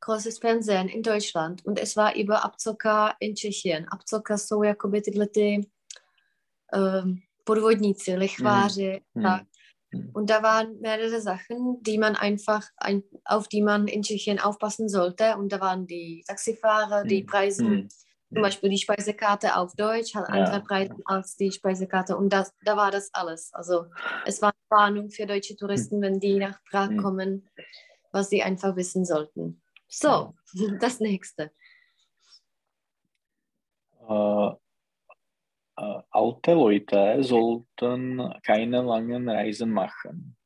großes 0.00 0.40
Fernsehen 0.40 0.88
in 0.88 1.02
Deutschland. 1.02 1.64
Und 1.64 1.78
es 1.78 1.96
war 1.96 2.14
über 2.16 2.44
Abzocker 2.44 3.14
in 3.20 3.34
Tschechien. 3.34 3.88
Abzocker 3.88 4.36
jsou 4.36 4.62
jakoby 4.62 5.00
tyhle 5.02 5.26
ty 5.28 5.60
um, 6.74 7.22
podvodníci, 7.44 8.14
lichváři, 8.16 9.00
Mhm. 9.14 9.22
tak. 9.22 9.42
Mhm. 9.92 10.10
Und 10.12 10.30
da 10.30 10.42
waren 10.42 10.80
mehrere 10.80 11.20
Sachen, 11.20 11.82
die 11.82 11.98
man 11.98 12.16
einfach, 12.16 12.68
ein, 12.76 13.02
auf 13.24 13.48
die 13.48 13.62
man 13.62 13.86
in 13.88 14.02
Tschechien 14.02 14.38
aufpassen 14.38 14.88
sollte. 14.88 15.36
Und 15.36 15.52
da 15.52 15.60
waren 15.60 15.86
die 15.86 16.24
Taxifahrer, 16.26 17.04
die 17.04 17.22
Mhm. 17.22 17.26
Preise, 17.26 17.64
Mhm. 17.64 17.88
zum 18.32 18.42
Beispiel 18.42 18.70
die 18.70 18.78
Speisekarte 18.78 19.56
auf 19.56 19.74
Deutsch 19.74 20.14
hat 20.14 20.28
Ja. 20.28 20.34
andere 20.34 20.60
Preise 20.62 20.94
als 21.04 21.36
die 21.36 21.52
Speisekarte. 21.52 22.16
Und 22.16 22.32
das, 22.32 22.52
da 22.64 22.76
war 22.76 22.90
das 22.90 23.12
alles. 23.12 23.52
Also 23.52 23.86
es 24.24 24.40
war 24.40 24.50
eine 24.70 24.80
Warnung 24.80 25.10
für 25.10 25.26
deutsche 25.26 25.56
Touristen, 25.56 26.00
wenn 26.00 26.18
die 26.18 26.38
nach 26.38 26.58
Prag 26.70 26.90
Mhm. 26.90 27.02
kommen, 27.02 27.50
was 28.10 28.30
sie 28.30 28.42
einfach 28.42 28.76
wissen 28.76 29.04
sollten. 29.04 29.60
So, 29.88 30.34
das 30.80 31.00
nächste. 31.00 31.50
Äh, 34.08 34.50
alte 36.10 36.54
Leute 36.54 37.22
sollten 37.22 38.32
keine 38.44 38.82
langen 38.82 39.28
Reisen 39.28 39.70
machen. 39.72 40.36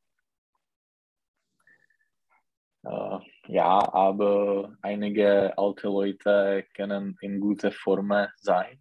Äh, 2.84 3.18
ja, 3.48 3.92
aber 3.92 4.76
einige 4.82 5.56
alte 5.58 5.88
Leute 5.88 6.64
können 6.74 7.16
in 7.20 7.40
guter 7.40 7.72
Form 7.72 8.12
sein. 8.36 8.78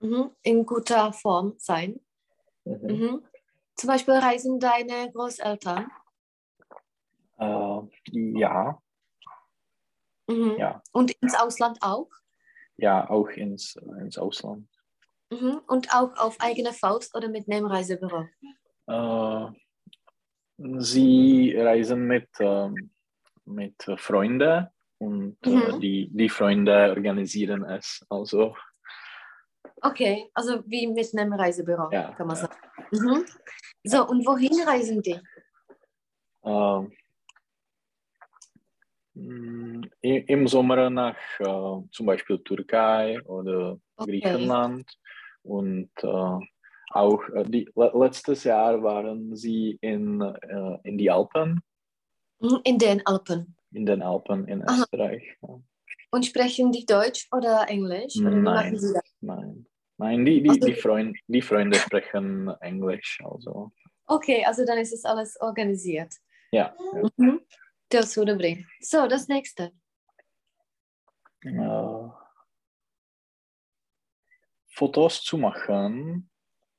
Mhm. 0.00 0.30
In 0.42 0.66
guter 0.66 1.12
Form 1.12 1.54
sein. 1.58 2.00
Mhm. 2.64 2.80
Mhm. 2.86 3.24
Zum 3.76 3.88
Beispiel 3.88 4.14
reisen 4.14 4.58
deine 4.58 5.10
Großeltern. 5.12 5.90
Äh, 7.38 7.80
ja, 8.12 8.78
Mhm. 10.28 10.56
ja, 10.58 10.82
Und 10.92 11.12
ins 11.20 11.38
Ausland 11.38 11.78
auch. 11.82 12.08
ja, 12.78 13.08
auch 13.08 13.28
ins, 13.28 13.76
ins 14.00 14.18
Ausland. 14.18 14.68
Mhm. 15.30 15.60
Und 15.66 15.92
auch 15.92 16.16
auf 16.16 16.36
eigene 16.40 16.72
Faust 16.72 17.14
oder 17.16 17.28
mit 17.28 17.50
einem 17.50 17.66
Reisebüro. 17.66 18.26
Äh, 18.86 19.46
sie 20.78 21.54
reisen 21.58 22.06
mit, 22.06 22.28
ähm, 22.38 22.90
mit 23.44 23.74
Freunden 23.96 24.68
und 24.98 25.36
äh, 25.44 25.50
Mhm. 25.50 25.80
die, 25.80 26.08
die 26.12 26.28
Freunde 26.28 26.90
organisieren 26.90 27.64
es. 27.64 28.04
Also, 28.08 28.56
Okay, 29.82 30.30
also 30.32 30.62
wie 30.66 30.86
mit 30.86 31.14
einem 31.18 31.34
Reisebüro, 31.34 31.90
Ja, 31.92 32.12
kann 32.12 32.26
man 32.26 32.36
ja. 32.36 32.42
sagen. 32.42 32.56
Mhm. 32.92 33.24
So, 33.84 34.06
und 34.08 34.26
wohin 34.26 34.58
reisen 34.66 35.02
die? 35.02 35.20
i- 40.02 40.24
im 40.28 40.46
Sommer 40.48 40.88
nach 40.90 41.16
äh, 41.40 41.88
zum 41.90 42.06
Beispiel 42.06 42.38
Türkei 42.42 43.20
oder. 43.24 43.78
Griechenland 43.98 44.84
und 45.46 45.90
äh, 46.02 46.38
auch 46.92 47.22
äh, 47.34 47.44
die, 47.44 47.68
le 47.74 47.90
letztes 47.94 48.44
Jahr 48.44 48.82
waren 48.82 49.34
sie 49.36 49.78
in, 49.80 50.20
äh, 50.20 50.78
in 50.84 50.98
die 50.98 51.10
Alpen, 51.10 51.60
Mhm, 52.40 52.60
In 52.64 52.78
den 52.78 53.06
Alpen. 53.06 53.56
in 53.72 53.86
den 53.86 54.02
Alpen 54.02 54.46
in 54.48 54.62
Aha. 54.68 54.82
Österreich. 54.82 55.22
Ja. 55.42 55.58
Und 56.10 56.26
sprechen 56.26 56.70
die 56.70 56.84
Deutsch 56.84 57.26
oder 57.32 57.64
Englisch? 57.68 58.16
Oder 58.20 58.30
Nein. 58.30 58.74
das? 58.74 58.92
Nein, 59.22 59.66
nein, 59.98 60.24
die, 60.24 60.42
die, 60.42 60.50
Also- 60.50 60.66
die, 60.66 60.74
Freund, 60.74 61.16
die 61.28 61.40
Freunde 61.42 61.78
sprechen 61.78 62.48
Englisch, 62.60 63.18
also 63.24 63.72
Okay, 64.06 64.44
also 64.44 64.64
dann 64.66 64.78
ist 64.78 64.92
es 64.92 65.04
alles 65.04 65.36
organisiert. 65.40 66.12
ja. 66.52 66.74
ja. 66.94 67.08
Mhm. 67.16 67.40
To 67.88 68.02
jsou 68.02 68.24
dobrý. 68.24 68.64
So, 68.82 69.06
das 69.08 69.28
nächste. 69.28 69.70
Äh, 71.44 71.95
Fotos 74.76 75.22
zu 75.22 75.38
machen 75.38 76.28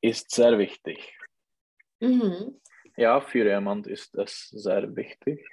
ist 0.02 0.30
sehr 0.30 0.60
wichtig. 0.60 1.18
Mhm. 2.00 2.62
Ja, 2.96 3.22
für 3.22 3.44
jemand 3.44 3.88
ist 3.88 4.16
das 4.16 4.50
sehr 4.50 4.96
wichtig. 4.96 5.44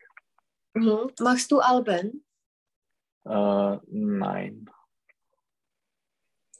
Mhm. 0.74 1.10
Machst 1.20 1.50
du 1.50 1.60
Alben? 1.60 2.22
Äh, 3.24 3.78
nein. 3.86 4.70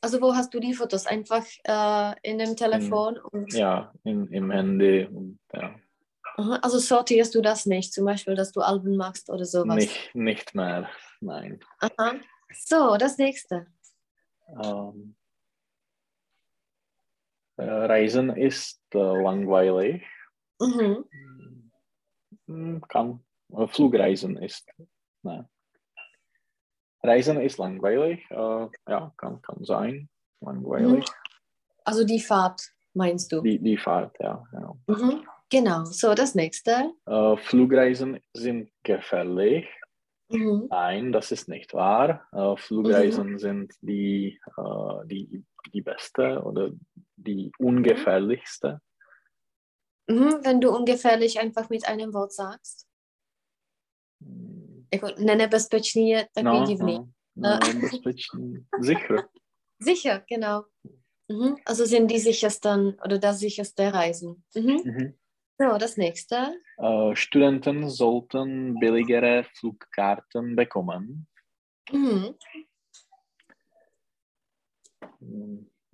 Also 0.01 0.21
wo 0.23 0.35
hast 0.35 0.55
du 0.55 0.61
die 0.61 0.73
Fotos? 0.73 1.07
Einfach 1.07 1.45
äh, 1.65 2.15
in 2.23 2.39
dem 2.39 2.57
Telefon? 2.57 3.19
und, 3.19 3.53
Ja, 3.53 3.93
in, 4.05 4.27
im 4.29 4.51
Handy 4.51 5.05
und 5.05 5.39
ja. 5.53 5.79
Also 6.63 6.79
sortierst 6.79 7.35
du 7.35 7.43
das 7.43 7.67
nicht, 7.67 7.93
zum 7.93 8.07
Beispiel, 8.07 8.35
dass 8.35 8.53
du 8.53 8.63
Alben 8.63 8.97
machst 8.97 9.29
oder 9.29 9.45
sowas? 9.45 9.77
Nicht, 9.77 10.15
nicht 10.15 10.55
mehr. 10.55 10.89
Nein. 11.21 11.61
Aha. 11.79 12.15
So, 12.53 12.97
das 12.97 13.19
nächste. 13.19 13.67
Ähm, 14.49 15.15
äh, 15.15 15.24
Reisen 17.57 18.31
ist 18.31 18.81
äh, 18.95 18.99
langweilig. 18.99 20.03
Mhm. 20.61 21.05
Hm, 22.47 22.83
Kann. 22.89 23.21
Äh, 23.53 23.67
Flugreisen 23.69 24.37
ist. 24.37 24.69
Nein. 25.23 25.49
Reisen 27.03 27.41
ist 27.41 27.59
langweilig. 27.59 28.25
Äh, 28.31 28.69
ja, 28.89 29.13
kann, 29.17 29.41
kann 29.43 29.65
sein. 29.65 30.09
Langweilig. 30.41 31.05
Also 31.85 32.05
die 32.05 32.21
Fahrt, 32.21 32.63
meinst 32.95 33.31
du? 33.33 33.43
Die, 33.43 33.59
die 33.59 33.77
Fahrt, 33.77 34.17
ja. 34.21 34.43
Genau. 34.51 34.79
Mhm. 34.87 35.27
Genau, 35.51 35.85
so 35.85 36.15
das 36.15 36.35
nächste. 36.35 36.93
Äh, 37.07 37.37
Flugreisen 37.37 38.19
sind 38.33 38.71
gefährlich. 38.83 39.69
Mhm. 40.31 40.67
Nein, 40.71 41.13
das 41.13 41.31
ist 41.31 41.49
nicht 41.49 41.75
wahr. 41.75 42.27
Äh, 42.33 42.57
Flugreisen 42.57 43.39
sind 43.39 43.75
die, 43.83 44.41
äh, 44.57 45.07
die, 45.07 45.45
die 45.73 45.83
beste 45.83 46.43
oder 46.43 46.71
die 47.17 47.51
ungefährlichste. 47.59 48.81
Mhm. 50.07 50.41
Wenn 50.45 50.61
du 50.61 50.71
ungefährlich 50.71 51.41
einfach 51.41 51.71
mit 51.71 51.87
einem 51.89 52.13
Wort 52.13 52.33
sagst. 52.33 52.87
Jako 54.93 55.09
nenebezpečný 55.19 56.15
takový 56.33 56.61
No, 56.61 56.67
divný. 56.67 56.99
no, 57.37 57.59
no, 57.65 57.81
bezpečný. 57.81 58.67
Sicher. 58.83 59.29
Sicher, 59.83 60.25
genau. 60.29 60.65
Mhm. 61.29 61.55
Also 61.67 61.87
sind 61.87 62.07
die 62.07 62.21
sichersten 62.21 62.97
oder 63.05 63.19
das 63.19 63.39
sicherste 63.39 63.91
Reisen. 63.93 64.43
Mhm. 64.55 64.77
Mhm. 64.85 65.15
So, 65.59 65.79
das 65.79 65.97
nächste. 65.97 66.37
Äh, 66.79 67.17
Studenten 67.17 67.89
sollten 67.91 68.75
billigere 68.81 69.45
Flugkarten 69.59 70.57
bekommen. 70.57 71.27
Mhm. 71.93 72.35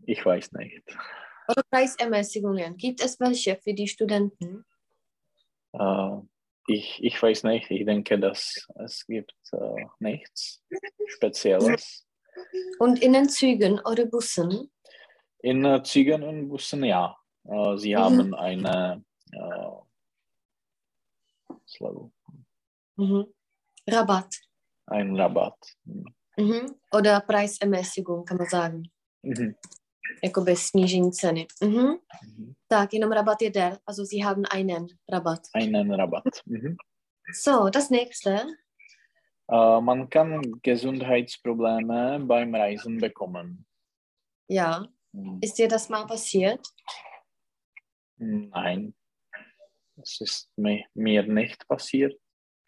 Ich 0.06 0.24
weiß 0.24 0.52
nicht. 0.52 0.82
Oder 1.48 1.62
Preisermäßigungen. 1.70 2.76
Gibt 2.76 3.02
es 3.02 3.18
welche 3.20 3.56
für 3.56 3.74
die 3.74 3.88
Studenten? 3.88 4.64
Äh, 5.72 6.16
ich, 6.68 7.02
ich 7.02 7.20
weiß 7.22 7.44
nicht. 7.44 7.70
Ich 7.70 7.84
denke, 7.84 8.18
dass 8.18 8.66
es 8.76 9.04
gibt 9.06 9.34
äh, 9.52 9.84
nichts 9.98 10.62
Spezielles. 11.06 12.06
Und 12.78 13.02
in 13.02 13.12
den 13.12 13.28
Zügen 13.28 13.80
oder 13.80 14.06
Bussen? 14.06 14.70
In 15.40 15.64
äh, 15.64 15.82
Zügen 15.82 16.22
und 16.22 16.48
Bussen, 16.48 16.84
ja. 16.84 17.16
Sie 17.76 17.94
Mhm. 17.94 17.98
haben 17.98 18.34
eine 18.34 19.04
Mhm. 22.96 23.26
Rabatt. 23.88 24.36
einen 24.86 25.18
Rabatt. 25.18 25.76
Hm. 25.84 26.04
Mhm. 26.36 26.74
Oder 26.92 27.20
Preisermäßigung, 27.20 28.24
kann 28.24 28.36
man 28.38 28.48
sagen. 28.48 28.90
Mhm. 29.22 29.54
Jakoby 30.24 30.56
snížení 30.56 31.12
ceny. 31.12 31.46
Mhm. 31.62 31.86
Mhm. 32.26 32.52
Tak, 32.68 32.92
jenom 32.94 33.12
rabat 33.12 33.42
je 33.42 33.50
der. 33.50 33.78
Also 33.86 34.04
sie 34.04 34.24
haben 34.24 34.44
einen 34.46 34.86
Rabatt. 35.12 35.48
Einen 35.54 35.92
Rabatt. 35.94 36.42
Mhm. 36.46 36.76
So, 37.42 37.68
das 37.70 37.90
nächste. 37.90 38.46
Äh, 39.52 39.80
man 39.80 40.08
kann 40.08 40.40
Gesundheitsprobleme 40.62 42.20
beim 42.26 42.54
Reisen 42.54 42.98
bekommen. 42.98 43.66
Ja. 44.48 44.86
Hm. 45.12 45.38
Ist 45.42 45.58
dir 45.58 45.68
das 45.68 45.88
mal 45.88 46.06
passiert? 46.06 46.60
Nein, 48.16 48.94
das 49.96 50.20
ist 50.20 50.50
mi- 50.56 50.84
mir 50.94 51.22
nicht 51.22 51.66
passiert. 51.68 52.14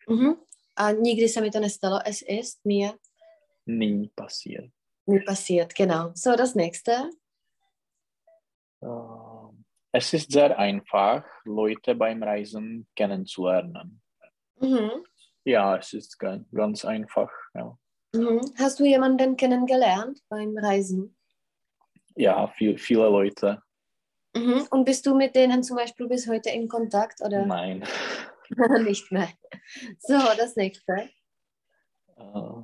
Mhm. 0.07 0.36
A 0.74 0.92
nikdy 0.92 1.28
se 1.28 1.40
mi 1.40 1.50
to 1.50 1.61
nestalo. 1.61 2.00
Es 2.05 2.22
ist 2.22 2.64
mir 2.64 2.98
Nie 3.66 4.09
passiert. 4.16 4.72
Nie 5.07 5.20
passiert. 5.20 5.74
Genau. 5.74 6.11
So, 6.14 6.34
das 6.36 6.55
nächste. 6.55 7.11
Äh, 8.80 8.86
es 9.92 10.12
ist 10.12 10.32
sehr 10.32 10.59
einfach, 10.59 11.24
Leute 11.44 11.94
beim 11.94 12.22
Reisen 12.22 12.86
kennenzulernen. 12.96 14.00
Mhm. 14.61 15.05
Ja, 15.44 15.76
es 15.76 15.92
ist 15.92 16.18
ganz, 16.18 16.46
ganz 16.50 16.84
einfach. 16.84 17.30
Ja, 17.55 17.76
Mhm. 18.14 18.40
Hast 18.59 18.78
du 18.78 18.84
jemanden 18.84 19.36
kennengelernt 19.36 20.20
beim 20.28 20.57
Reisen? 20.59 21.16
ja 22.14 22.46
viel, 22.48 22.76
viele 22.76 23.09
Leute. 23.09 23.62
Mhm. 24.36 24.66
Und 24.70 24.84
bist 24.84 25.07
du 25.07 25.14
mit 25.14 25.34
denen 25.34 25.62
zum 25.62 25.76
Beispiel 25.76 26.09
bis 26.09 26.28
heute 26.28 26.50
in 26.50 26.68
Kontakt 26.68 27.22
oder 27.22 27.46
Nein. 27.46 27.82
nicht 28.84 29.11
mehr? 29.11 29.30
So, 29.98 30.18
das 30.36 30.57
nächste. 30.57 31.09
Äh, 32.16 32.62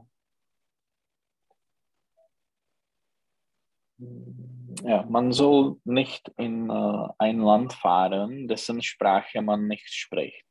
ja, 4.82 5.04
man 5.08 5.32
soll 5.32 5.76
nicht 5.84 6.28
in 6.36 6.70
äh, 6.70 7.08
ein 7.18 7.40
Land 7.40 7.72
fahren, 7.72 8.48
dessen 8.48 8.82
Sprache 8.82 9.42
man 9.42 9.66
nicht 9.66 9.88
spricht. 9.88 10.46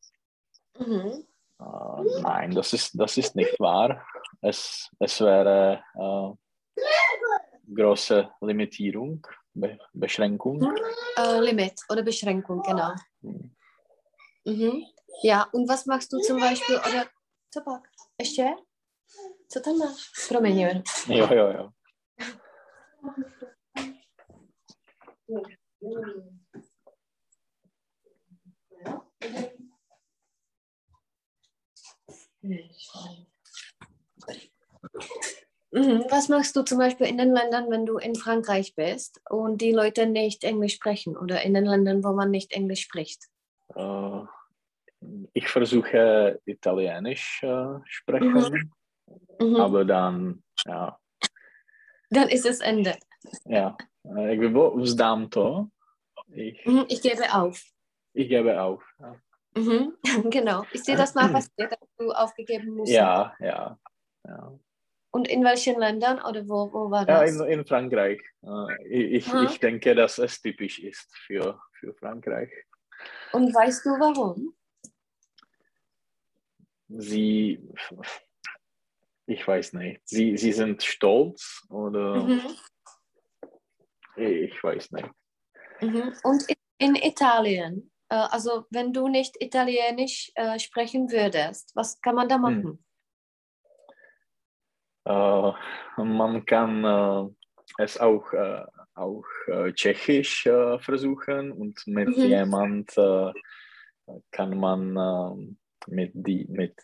Mhm. 0.78 1.26
Äh, 1.60 2.22
nein, 2.22 2.52
das 2.52 2.74
ist, 2.74 3.00
das 3.00 3.18
ist 3.18 3.36
nicht 3.36 3.60
wahr. 3.60 4.06
Es, 4.42 4.90
es 5.00 5.22
wäre 5.22 5.84
äh, 5.96 6.84
große 7.74 8.30
Limitierung, 8.42 9.26
Be 9.54 9.78
Beschränkung. 9.94 10.62
Äh, 11.18 11.40
Limit 11.40 11.82
oder 11.90 12.04
Beschränkung, 12.04 12.62
genau. 12.62 12.94
Hm. 13.22 13.56
Mhm. 14.46 14.86
Ja, 15.24 15.48
und 15.52 15.68
was 15.68 15.86
machst 15.86 16.14
du 16.14 16.20
zum 16.20 16.40
Beispiel, 16.40 16.76
oder, 16.76 17.08
pak, 17.64 17.88
ještě? 18.20 18.56
Co 19.48 19.60
tam 19.60 19.78
máš? 19.78 20.12
Promiň. 20.28 20.84
Jo, 21.08 21.28
jo, 21.34 21.48
jo. 21.48 21.70
Mhm. 35.72 36.06
Was 36.10 36.30
machst 36.30 36.56
du 36.56 36.64
zum 36.64 36.78
Beispiel 36.78 37.08
in 37.08 37.18
den 37.18 37.34
Ländern, 37.34 37.70
wenn 37.70 37.86
du 37.86 37.98
in 37.98 38.16
Frankreich 38.16 38.74
bist 38.76 39.22
und 39.30 39.62
die 39.62 39.74
Leute 39.74 40.08
nicht 40.08 40.44
Englisch 40.44 40.76
sprechen 40.76 41.18
oder 41.18 41.42
in 41.44 41.54
den 41.54 41.66
Ländern, 41.66 42.04
wo 42.04 42.14
man 42.14 42.32
nicht 42.32 42.54
Englisch 42.54 42.82
spricht? 42.82 43.26
Äh, 43.76 44.22
ich 45.34 45.48
versuche 45.48 46.42
Italienisch 46.46 47.44
äh, 47.44 47.80
sprechen, 47.86 48.72
Mhm. 49.40 49.56
aber 49.56 49.86
dann, 49.86 50.44
ja, 50.66 51.00
Dann 52.10 52.30
ist 52.30 52.46
es 52.46 52.60
Ende. 52.62 52.96
ja. 53.46 53.78
Bylo, 54.04 54.78
vzdám 54.78 55.30
to. 55.30 55.68
Ich. 56.30 56.66
Ich 56.88 57.02
gebe 57.02 57.24
auf. 57.34 57.62
ich 58.14 58.30
gebe 58.30 58.62
auf. 58.62 58.84
Ja, 59.00 59.16
Mhm. 59.58 59.94
Genau. 60.32 60.64
Ist 60.72 60.88
dir 60.88 60.96
das 60.96 61.16
mal 61.16 61.30
passiert, 61.32 61.72
dass 61.72 61.90
du 61.98 62.12
aufgegeben 62.12 62.76
musst? 62.76 62.92
ja. 62.92 63.34
ja, 63.40 63.78
ja. 64.26 64.60
Und 65.12 65.28
in 65.30 65.44
welchen 65.44 65.80
Ländern 65.80 66.22
oder 66.22 66.48
wo, 66.48 66.72
wo 66.72 66.92
war 66.92 67.08
Ja, 67.08 67.22
das? 67.22 67.32
in, 67.40 67.48
in 67.48 67.66
Frankreich. 67.66 68.22
Äh, 68.44 68.88
ich, 69.18 69.34
ich 69.34 69.60
denke, 69.60 69.96
dass 69.96 70.20
es 70.20 70.40
typisch 70.42 70.80
ist 70.80 71.10
für, 71.26 71.60
für 71.80 71.94
Frankreich. 71.96 72.52
Und 73.34 73.54
weißt 73.54 73.86
du 73.86 73.90
warum? 74.00 74.54
Sie, 76.90 77.60
ich 79.28 79.46
weiß 79.46 79.74
nicht, 79.74 80.02
sie, 80.06 80.38
sie 80.38 80.54
sind 80.54 80.82
stolz 80.82 81.66
oder 81.70 82.24
Mhm. 82.24 82.56
ich 84.16 84.64
weiß 84.64 84.92
nicht. 84.92 85.10
Mhm. 85.82 86.14
Und 86.24 86.46
in, 86.80 86.96
Italien, 86.96 87.92
äh, 88.10 88.16
also 88.16 88.66
wenn 88.72 88.94
du 88.94 89.08
nicht 89.10 89.36
Italienisch 89.40 90.32
äh, 90.36 90.58
sprechen 90.60 91.12
würdest, 91.12 91.72
was 91.76 92.02
kann 92.02 92.16
man 92.16 92.30
da 92.30 92.38
machen? 92.38 92.84
Äh, 95.06 95.52
man 95.98 96.46
kann 96.46 96.84
äh, 96.84 97.30
es 97.84 98.00
auch, 98.00 98.32
äh, 98.34 98.66
auch 98.96 99.26
Tschechisch 99.74 100.44
versuchen 100.80 101.52
und 101.52 101.86
mit 101.86 102.08
Mhm. 102.08 102.24
jemand 102.24 102.96
kann 104.32 104.58
man 104.58 105.58
mit, 105.86 106.12
die, 106.16 106.46
mit 106.50 106.76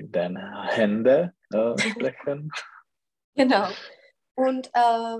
den 0.00 0.36
Händen 0.68 1.32
äh, 1.52 1.78
sprechen. 1.78 2.50
Genau. 3.38 3.68
Und 4.34 4.70
äh, 4.72 5.18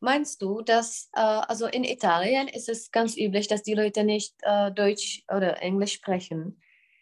meinst 0.00 0.42
du, 0.42 0.60
dass, 0.60 1.08
äh, 1.14 1.20
also 1.20 1.66
in 1.66 1.82
Italien 1.82 2.48
ist 2.48 2.68
es 2.68 2.90
ganz 2.90 3.16
üblich, 3.16 3.48
dass 3.48 3.62
die 3.62 3.72
Leute 3.72 4.04
nicht 4.04 4.34
äh, 4.42 4.70
Deutsch 4.70 5.24
oder 5.28 5.62
Englisch 5.62 5.94
sprechen. 5.94 6.60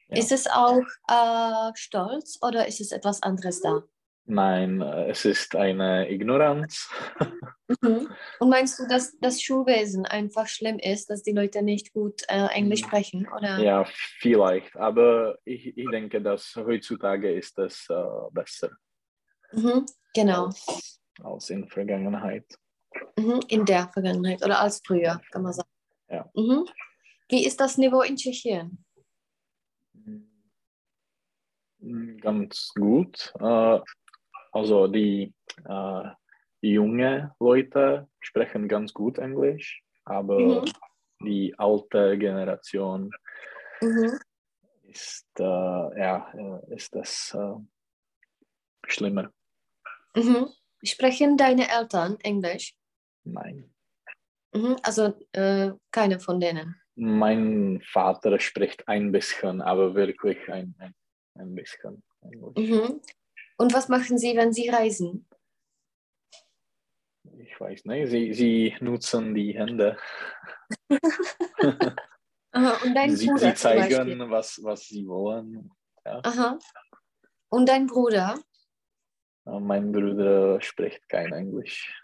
Ja. 0.09 0.19
Ist 0.19 0.31
es 0.31 0.47
auch 0.47 0.83
äh, 1.09 1.73
Stolz 1.75 2.39
oder 2.41 2.69
ist 2.69 2.81
es 2.81 2.93
etwas 2.93 3.21
anderes 3.23 3.61
da? 3.61 3.83
Nein, 4.29 4.81
äh, 4.81 5.11
es 5.11 5.25
ist 5.25 5.55
eine 5.55 6.11
Ignoranz. 6.11 6.91
Mhm. 7.81 8.09
Und 8.41 8.49
meinst 8.49 8.79
du, 8.79 8.87
dass 8.89 9.17
das 9.21 9.41
Schulwesen 9.41 10.05
einfach 10.05 10.49
schlimm 10.49 10.79
ist, 10.81 11.09
dass 11.11 11.23
die 11.23 11.33
Leute 11.33 11.63
nicht 11.63 11.93
gut 11.93 12.23
äh, 12.29 12.47
Englisch 12.49 12.81
sprechen? 12.81 13.29
Oder? 13.37 13.59
Ja, 13.59 13.85
vielleicht. 14.19 14.75
Aber 14.77 15.39
ich, 15.45 15.77
ich 15.79 15.89
denke, 15.91 16.21
dass 16.21 16.55
heutzutage 16.57 17.33
ist 17.33 17.59
es 17.59 17.89
äh, 17.89 17.95
besser 18.33 18.71
Mhm. 19.53 19.87
Genau, 20.13 20.47
als, 20.47 21.01
als 21.23 21.51
in 21.51 21.69
Vergangenheit. 21.69 22.45
mhm. 23.17 23.41
in 23.49 23.65
der 23.65 23.89
Vergangenheit 23.93 24.45
oder 24.45 24.59
als 24.61 24.83
früher, 24.85 25.21
kann 25.31 25.43
man 25.43 25.53
sagen. 25.53 25.69
Ja. 26.09 26.29
Mhm. 26.35 26.67
Wie 27.29 27.47
ist 27.47 27.61
das 27.61 27.79
Niveau 27.79 28.03
in 28.03 28.17
Tschechien? 28.17 28.85
Mm, 31.79 32.17
Ganz 32.19 32.73
gut. 32.75 33.33
Äh, 33.39 33.81
also 34.57 34.87
die, 34.87 35.35
äh, 35.69 36.05
die 36.63 36.73
junge 36.73 37.35
Leute 37.39 38.09
sprechen 38.21 38.69
ganz 38.69 38.95
gut 38.95 39.19
Englisch, 39.19 39.83
aber 40.05 40.39
Mhm. 40.39 40.73
die 41.21 41.55
alte 41.59 42.17
Generation 42.17 43.11
Mhm. 43.83 44.19
ist, 44.85 45.29
äh, 45.39 45.43
ja, 45.43 46.33
äh, 46.33 46.75
ist 46.75 46.95
das 46.95 47.35
äh, 47.35 47.57
schlimmer. 48.87 49.31
Mhm. 50.15 50.49
Sprechen 50.83 51.37
deine 51.37 51.69
Eltern 51.69 52.17
Englisch? 52.23 52.75
Nein. 53.25 53.75
Mhm. 54.55 54.77
Also 54.83 55.03
äh, 55.33 55.73
keine 55.91 56.19
von 56.19 56.41
denen. 56.41 56.81
Mein 56.95 57.83
Vater 57.93 58.41
spricht 58.41 58.89
ein 58.89 59.13
bisschen, 59.13 59.61
aber 59.61 59.95
wirklich 59.95 60.39
ein, 60.49 60.75
ein, 60.79 60.95
ein 61.35 61.55
bisschen 61.55 62.03
Englisch. 62.23 62.71
Mhm. 62.71 63.03
Und 63.57 63.73
was 63.75 63.89
machen 63.89 64.19
sie, 64.19 64.37
wenn 64.37 64.53
sie 64.53 64.69
reisen? 64.69 65.27
Ich 67.39 67.59
weiß 67.61 67.85
nicht, 67.87 68.11
sie, 68.11 68.33
sie 68.35 68.77
nutzen 68.81 69.35
die 69.35 69.53
Hände. 69.57 69.97
Und 72.53 72.95
dein 72.95 73.15
Sie, 73.15 73.27
Bruder 73.27 73.39
sie 73.51 73.55
zeigen, 73.55 74.31
was, 74.31 74.63
was 74.63 74.87
sie 74.89 75.07
wollen. 75.07 75.71
Aha. 76.05 76.59
Und 77.51 77.69
dein 77.69 77.87
Bruder? 77.87 78.39
Mein 79.45 79.93
Bruder 79.93 80.61
spricht 80.61 81.09
kein 81.09 81.33
Englisch. 81.33 82.03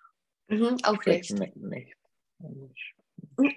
Mhm. 0.48 0.76
Auch 0.84 0.94
Spricht 1.00 1.32
nicht. 1.32 1.56
ni- 1.56 1.68
nicht 1.68 1.96
Englisch. 2.40 2.94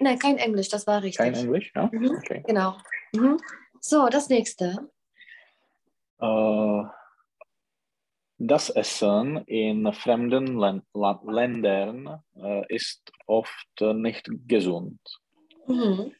Nein, 0.00 0.18
kein 0.18 0.38
Englisch, 0.38 0.68
das 0.68 0.86
war 0.86 1.02
richtig. 1.02 1.18
Kein 1.18 1.34
Englisch, 1.34 1.70
ja? 1.74 1.88
Mhm. 1.92 2.16
Okay. 2.16 2.42
Genau. 2.46 2.78
Mhm. 3.12 3.36
So, 3.80 4.08
das 4.08 4.28
nächste. 4.28 4.90
Äh, 6.18 6.82
das 8.38 8.70
Essen 8.70 9.38
in 9.46 9.90
fremden 9.92 10.58
Län 10.58 10.82
Ländern 11.24 12.22
äh, 12.34 12.74
ist 12.74 13.10
oft 13.26 13.68
äh, 13.80 13.94
nicht 13.94 14.28
gesund. 14.46 15.00
Mhm. 15.66 16.12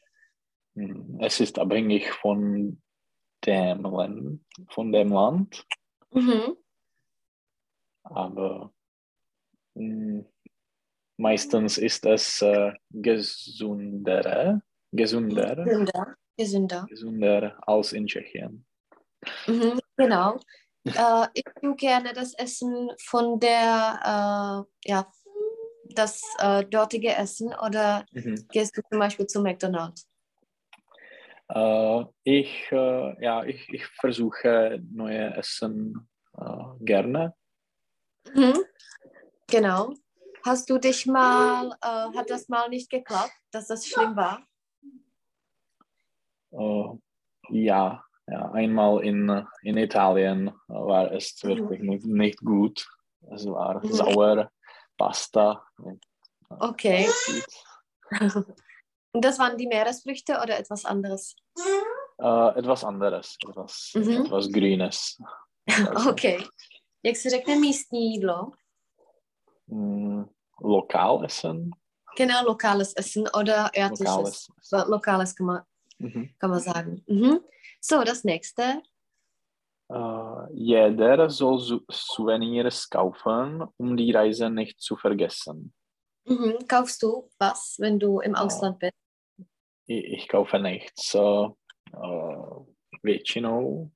Hm, 0.75 1.17
Es 1.21 1.39
ist 1.39 1.59
abhängig 1.59 2.11
von 2.11 2.81
dem, 3.45 3.83
Land, 3.83 4.41
von 4.69 4.91
dem 4.91 5.11
Land, 5.11 5.65
Mhm. 6.11 6.55
aber 8.03 8.73
hm, 9.75 10.25
meistens 11.17 11.77
ist 11.77 12.05
es 12.05 12.41
äh, 12.41 12.73
Gesünder. 12.89 14.61
Gesünder. 14.91 16.87
gesünder 16.89 17.59
als 17.67 17.93
in 17.93 18.07
Tschechien. 18.07 18.65
Mhm. 19.47 19.79
Genau. 19.97 20.39
Äh, 20.95 21.27
ich 21.33 21.43
tue 21.61 21.75
gerne 21.75 22.13
das 22.13 22.33
Essen 22.33 22.91
von 23.05 23.39
der, 23.39 24.65
äh, 24.85 24.89
ja, 24.89 25.11
das 25.95 26.21
äh, 26.39 26.65
dortige 26.65 27.15
Essen 27.15 27.53
oder 27.65 28.05
Mhm. 28.11 28.47
gehst 28.49 28.77
du 28.77 28.81
zum 28.89 28.99
Beispiel 28.99 29.27
zu 29.27 29.41
McDonald's? 29.41 30.07
Äh, 31.49 32.05
ich, 32.23 32.71
äh, 32.71 33.23
ja, 33.23 33.43
ich, 33.45 33.69
ich 33.69 33.85
versuche 33.85 34.81
neue 34.91 35.35
Essen 35.35 36.07
äh, 36.37 36.63
gerne. 36.81 37.33
Mhm. 38.33 38.63
Genau. 39.47 39.93
Hast 40.45 40.69
du 40.69 40.77
dich 40.77 41.05
mal, 41.05 41.75
hat 41.81 42.29
das 42.29 42.47
mal 42.47 42.69
nicht 42.69 42.89
geklappt, 42.89 43.33
dass 43.51 43.67
das 43.67 43.85
schlimm 43.85 44.15
war? 44.15 44.47
Ja, 47.49 48.06
ja, 48.27 48.51
einmal 48.51 49.03
in, 49.03 49.45
in 49.61 49.77
Italien 49.77 50.51
war 50.67 51.11
es 51.11 51.41
wirklich 51.43 51.81
nicht, 51.81 52.05
nicht 52.05 52.39
gut. 52.39 52.85
Es 53.33 53.45
war 53.45 53.83
Mhm. 53.83 53.91
sauer, 53.93 54.51
Pasta. 54.97 55.63
Und, 55.77 56.03
Okay. 56.49 57.07
Und 59.13 59.23
das 59.25 59.37
waren 59.39 59.57
die 59.57 59.67
Meeresfrüchte 59.67 60.39
oder 60.41 60.57
etwas 60.59 60.85
anderes? 60.85 61.35
Äh, 62.19 62.59
etwas 62.59 62.83
anderes, 62.83 63.37
etwas, 63.47 63.91
Mhm. 63.95 64.25
etwas 64.25 64.49
Grünes. 64.51 65.17
Also, 65.67 66.09
OK. 66.11 66.23
Jak 67.03 67.15
se 67.15 67.29
řekne 67.29 67.55
místní 67.55 68.13
jídlo? 68.13 68.51
mm, 69.67 70.23
lokal 70.61 71.25
essen. 71.25 71.69
Genau, 72.17 72.43
lokales 72.45 72.93
Essen 72.97 73.27
oder 73.35 73.69
örtliches. 73.77 73.99
Lokales. 73.99 74.47
Lokales, 74.71 74.89
lokales 74.89 75.33
kann, 75.35 75.45
man, 75.47 75.63
Mhm. 75.99 76.29
kann 76.39 76.49
man 76.49 76.59
sagen. 76.59 77.03
Mhm. 77.07 77.39
So, 77.89 78.03
das 78.03 78.25
nächste. 78.25 78.81
Äh, 79.89 80.53
jeder 80.53 81.29
soll 81.29 81.59
Su 81.59 81.79
Souvenirs 81.89 82.89
kaufen, 82.89 83.63
um 83.77 83.95
die 83.95 84.11
Reise 84.11 84.49
nicht 84.49 84.81
zu 84.81 84.97
vergessen. 84.97 85.73
Mhm. 86.25 86.67
Kaufst 86.67 87.01
du 87.01 87.29
was, 87.39 87.77
wenn 87.79 87.97
du 87.97 88.19
im 88.19 88.33
Ja. 88.33 88.41
Ausland 88.41 88.79
bist? 88.79 88.91
Ich, 89.85 90.03
ich 90.05 90.27
kaufe 90.27 90.59
nichts. 90.59 91.13
Äh, 91.15 91.19
äh, 91.93 92.65
většinou, 93.03 93.89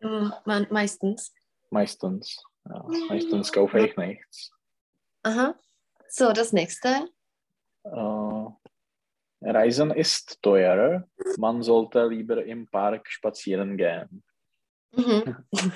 Mhm. 0.00 0.32
Man, 0.44 0.66
meistens. 0.70 1.32
meistens. 1.70 2.42
Ja, 2.68 2.84
meistens 3.08 3.52
kaufe 3.52 3.86
ich 3.86 3.96
nichts. 3.96 4.50
Aha. 5.22 5.54
So, 6.08 6.32
das 6.32 6.52
nächste. 6.52 7.08
Äh, 7.84 8.46
Reisen 9.44 9.90
ist 9.90 10.40
teuer. 10.42 11.06
Man 11.38 11.62
sollte 11.62 12.06
lieber 12.06 12.44
im 12.44 12.66
Park 12.66 13.08
spazieren 13.10 13.76
gehen. 13.76 14.22
Mhm. 14.94 15.36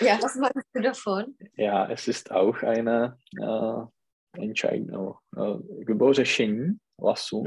ja, 0.00 0.18
was 0.22 0.36
meinst 0.36 0.68
du 0.72 0.80
davon? 0.80 1.36
Ja, 1.56 1.88
es 1.90 2.08
ist 2.08 2.30
auch 2.30 2.62
eine 2.62 3.18
äh, 3.40 4.40
Entscheidung, 4.40 5.18
äh, 5.36 6.14
řešení, 6.14 6.78
Lassung, 6.98 7.46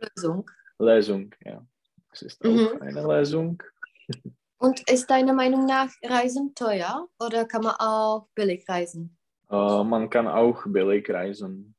Lösung. 0.00 0.50
Lesung. 0.78 1.34
Ja. 1.44 1.66
Es 2.12 2.22
ist 2.22 2.44
auch 2.44 2.48
Mhm. 2.50 2.82
eine 2.82 3.06
Lesung. 3.06 3.62
Und 4.60 4.90
ist 4.90 5.08
deiner 5.08 5.34
Meinung 5.34 5.66
nach 5.66 5.88
Reisen 6.02 6.52
teuer 6.54 7.06
oder 7.20 7.44
kann 7.44 7.62
man 7.62 7.76
auch 7.78 8.28
billig 8.34 8.68
reisen? 8.68 9.16
Äh, 9.50 9.84
man 9.84 10.10
kann 10.10 10.26
auch 10.26 10.64
billig 10.66 11.08
reisen. 11.10 11.76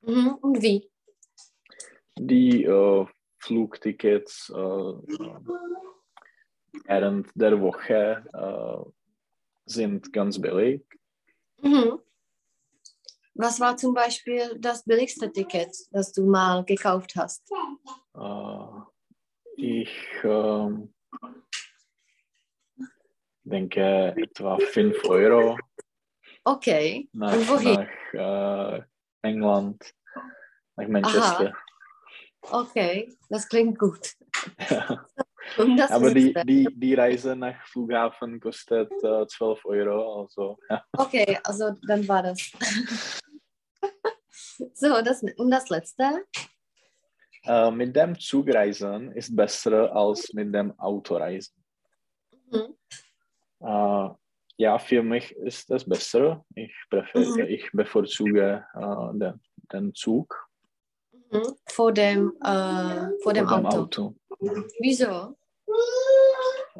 Mhm. 0.00 0.34
Und 0.40 0.62
wie? 0.62 0.90
Die 2.20 2.64
äh, 2.64 3.06
Flugtickets 3.38 4.50
äh, 4.50 4.54
während 6.84 7.28
der 7.34 7.60
Woche 7.60 8.24
äh, 8.32 8.90
sind 9.66 10.12
ganz 10.12 10.40
billig. 10.40 10.84
Mhm. 11.62 12.00
Was 13.34 13.60
war 13.60 13.76
zum 13.76 13.94
Beispiel 13.94 14.58
das 14.58 14.84
billigste 14.84 15.30
Ticket, 15.30 15.70
das 15.92 16.12
du 16.12 16.26
mal 16.26 16.64
gekauft 16.64 17.14
hast? 17.14 17.48
Äh, 18.14 18.80
ich 19.56 19.90
ähm, 20.24 20.92
denke 23.44 24.14
etwa 24.16 24.58
5 24.58 25.04
Euro 25.04 25.56
Okay. 26.44 27.08
nach, 27.12 27.34
Und 27.34 27.48
wohin? 27.48 27.88
nach 28.14 28.78
äh, 28.80 28.82
England, 29.22 29.94
nach 30.76 30.88
Manchester. 30.88 31.54
Okay, 32.42 33.12
das 33.28 33.48
klingt 33.48 33.78
gut. 33.78 34.14
Und 35.56 35.76
das 35.76 35.90
Aber 35.90 36.12
die, 36.12 36.34
die, 36.44 36.68
die 36.70 36.94
Reise 36.94 37.34
nach 37.34 37.66
Flughafen 37.66 38.38
kostet 38.38 38.92
äh, 39.02 39.26
12 39.26 39.64
Euro. 39.64 40.22
Also, 40.22 40.58
ja. 40.68 40.84
Okay, 40.96 41.38
also 41.42 41.70
dann 41.86 42.06
war 42.06 42.22
das. 42.22 42.52
so, 44.74 45.00
das, 45.02 45.22
und 45.22 45.50
das 45.50 45.68
letzte? 45.70 46.24
Äh, 47.44 47.70
mit 47.70 47.96
dem 47.96 48.18
Zugreisen 48.18 49.12
ist 49.12 49.34
besser 49.34 49.94
als 49.94 50.32
mit 50.34 50.54
dem 50.54 50.78
Autoreisen. 50.78 51.64
Mhm. 52.50 52.74
Äh, 53.60 54.08
ja, 54.58 54.78
für 54.78 55.02
mich 55.02 55.32
ist 55.32 55.70
das 55.70 55.88
besser. 55.88 56.44
Ich, 56.54 56.74
präfer, 56.90 57.20
Mhm. 57.20 57.46
ich 57.48 57.70
bevorzuge 57.72 58.66
äh, 58.74 59.18
den, 59.18 59.40
den 59.72 59.94
Zug 59.94 60.47
Mhm. 61.30 61.54
Vor 61.66 61.92
dem, 61.92 62.32
äh, 62.42 63.08
vor 63.22 63.32
dem 63.32 63.46
vor 63.46 63.58
dem 63.58 63.66
Auto. 63.66 63.78
Auto. 63.78 64.14
Wieso? 64.80 65.36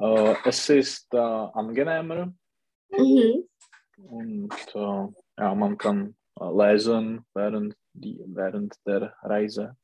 Äh, 0.00 0.34
es 0.44 0.68
ist 0.68 1.12
äh, 1.12 1.18
angenehmer 1.18 2.32
Mhm. 2.90 3.46
und 3.98 4.54
äh, 4.74 5.06
ja, 5.38 5.54
man 5.54 5.76
kann 5.76 6.16
äh, 6.40 6.44
lesen 6.44 7.26
während, 7.34 7.76
die, 7.92 8.18
während 8.26 8.74
der 8.86 9.14
Reise. 9.22 9.76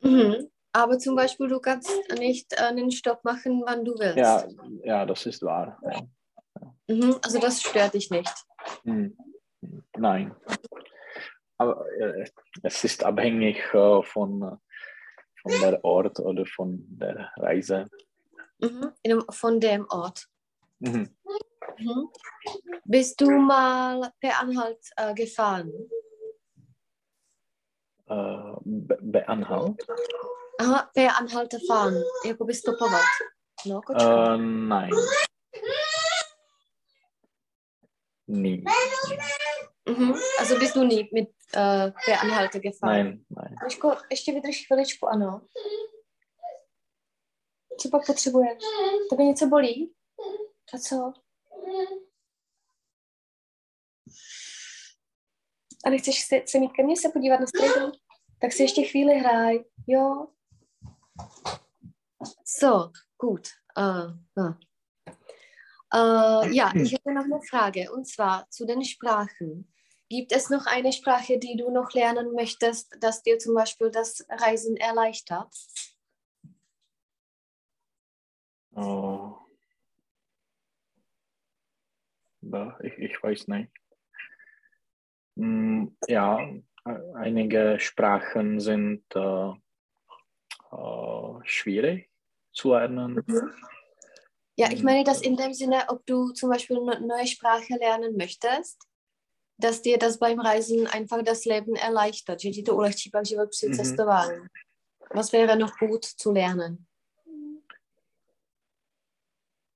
Mhm. 0.00 0.50
Aber 0.72 0.98
zum 0.98 1.14
Beispiel, 1.14 1.46
du 1.46 1.60
kannst 1.60 1.90
nicht 2.18 2.58
einen 2.58 2.90
Stopp 2.90 3.22
machen, 3.24 3.62
wann 3.64 3.84
du 3.84 3.92
willst. 3.96 4.16
Ja, 4.16 4.44
ja 4.82 5.06
das 5.06 5.24
ist 5.26 5.42
wahr. 5.42 5.78
Ja. 5.82 6.02
Mhm. 6.88 7.16
Also 7.22 7.38
das 7.38 7.62
stört 7.62 7.94
dich 7.94 8.10
nicht. 8.10 8.34
Hm. 8.82 9.16
Nein. 9.96 10.34
Aber 11.58 11.86
äh, 11.98 12.24
es 12.62 12.84
ist 12.84 13.04
abhängig 13.04 13.58
äh, 13.72 14.02
von, 14.02 14.42
äh, 14.42 14.56
von 15.42 15.60
der 15.60 15.84
Ort 15.84 16.20
oder 16.20 16.44
von 16.46 16.84
der 16.88 17.30
Reise. 17.36 17.86
Mhm. 18.58 18.92
In 19.02 19.22
von 19.30 19.60
dem 19.60 19.86
Ort. 19.90 20.26
Mhm. 20.80 21.16
Mhm. 21.78 22.08
Bist 22.84 23.20
du 23.20 23.30
mal 23.30 24.12
per 24.20 24.40
Anhalt 24.40 24.80
äh, 24.96 25.14
gefahren? 25.14 25.72
Äh, 28.06 28.54
be 28.64 28.98
beanhalt? 29.00 29.86
Aha, 30.58 30.90
per 30.94 31.16
Anhalte 31.18 31.58
fahren. 31.66 32.02
Jako 32.24 32.44
bys 32.44 32.58
stopovat. 32.58 33.04
No. 33.64 33.80
Äh, 33.88 34.36
nein. 34.38 34.90
Nie. 38.26 38.64
Mhm. 39.88 40.14
Also 40.38 40.58
bist 40.58 40.76
du 40.76 40.84
nie 40.84 41.08
mit 41.12 41.28
äh, 41.52 41.90
per 41.90 42.20
Anhalte 42.22 42.60
gefahren? 42.60 43.06
Nein, 43.06 43.26
nein. 43.28 43.56
Miško, 43.64 43.96
ještě 44.10 44.32
vydrž 44.32 44.66
chviličku, 44.66 45.06
ano. 45.06 45.46
Co 47.80 47.88
pak 47.88 48.06
potřebuješ? 48.06 48.58
Tebe 49.10 49.24
něco 49.24 49.46
bolí? 49.46 49.94
A 50.74 50.78
co? 50.78 51.12
A 55.84 55.90
nechceš 55.90 56.20
se, 56.20 56.42
se 56.46 56.58
mít 56.58 56.72
ke 56.72 56.82
mně 56.82 56.96
se 56.96 57.08
podívat 57.08 57.40
na 57.40 57.46
strejdu? 57.46 57.92
Tak 58.40 58.52
si 58.52 58.62
ještě 58.62 58.82
chvíli 58.82 59.14
hraj, 59.14 59.58
jo? 59.86 60.26
So, 62.44 62.90
gut. 63.22 63.48
Uh, 63.78 64.44
uh. 64.44 64.54
Uh, 65.94 66.54
ja, 66.54 66.72
ich 66.74 66.92
hätte 66.92 67.12
noch 67.12 67.24
eine 67.24 67.40
Frage 67.50 67.92
und 67.92 68.08
zwar 68.08 68.46
zu 68.50 68.66
den 68.66 68.84
Sprachen. 68.84 69.73
Gibt 70.16 70.30
es 70.30 70.48
noch 70.48 70.66
eine 70.66 70.92
Sprache, 70.92 71.40
die 71.40 71.56
du 71.56 71.72
noch 71.72 71.92
lernen 71.92 72.34
möchtest, 72.34 72.96
dass 73.02 73.24
dir 73.24 73.40
zum 73.40 73.52
Beispiel 73.52 73.90
das 73.90 74.24
Reisen 74.28 74.76
erleichtert? 74.76 75.52
Äh, 78.76 79.28
da, 82.42 82.78
ich, 82.80 82.96
ich 82.96 83.20
weiß 83.20 83.48
nicht. 83.48 83.72
Hm, 85.36 85.96
ja, 86.06 86.48
einige 87.14 87.80
Sprachen 87.80 88.60
sind 88.60 89.02
äh, 89.16 89.48
äh, 90.70 91.40
schwierig 91.42 92.08
zu 92.52 92.70
lernen. 92.70 93.20
Ja, 94.54 94.70
ich 94.70 94.84
meine 94.84 95.02
das 95.02 95.22
in 95.22 95.36
dem 95.36 95.54
Sinne, 95.54 95.86
ob 95.88 96.06
du 96.06 96.30
zum 96.30 96.50
Beispiel 96.50 96.78
eine 96.78 97.04
neue 97.04 97.26
Sprache 97.26 97.74
lernen 97.74 98.16
möchtest, 98.16 98.80
dass 99.58 99.82
dir 99.82 99.98
das 99.98 100.18
beim 100.18 100.40
Reisen 100.40 100.86
einfach 100.86 101.22
das 101.22 101.44
Leben 101.44 101.76
erleichtert, 101.76 102.40
že 102.42 102.50
ti 102.50 102.62
to 102.62 102.74
ulehčí 102.76 103.10
pak 103.10 103.26
život 103.26 103.50
při 103.50 103.66
Mhm. 103.68 103.74
cestování. 103.74 104.46
Was 105.14 105.32
wäre 105.32 105.56
noch 105.56 105.72
gut 105.78 106.04
zu 106.04 106.32
lernen? 106.32 106.76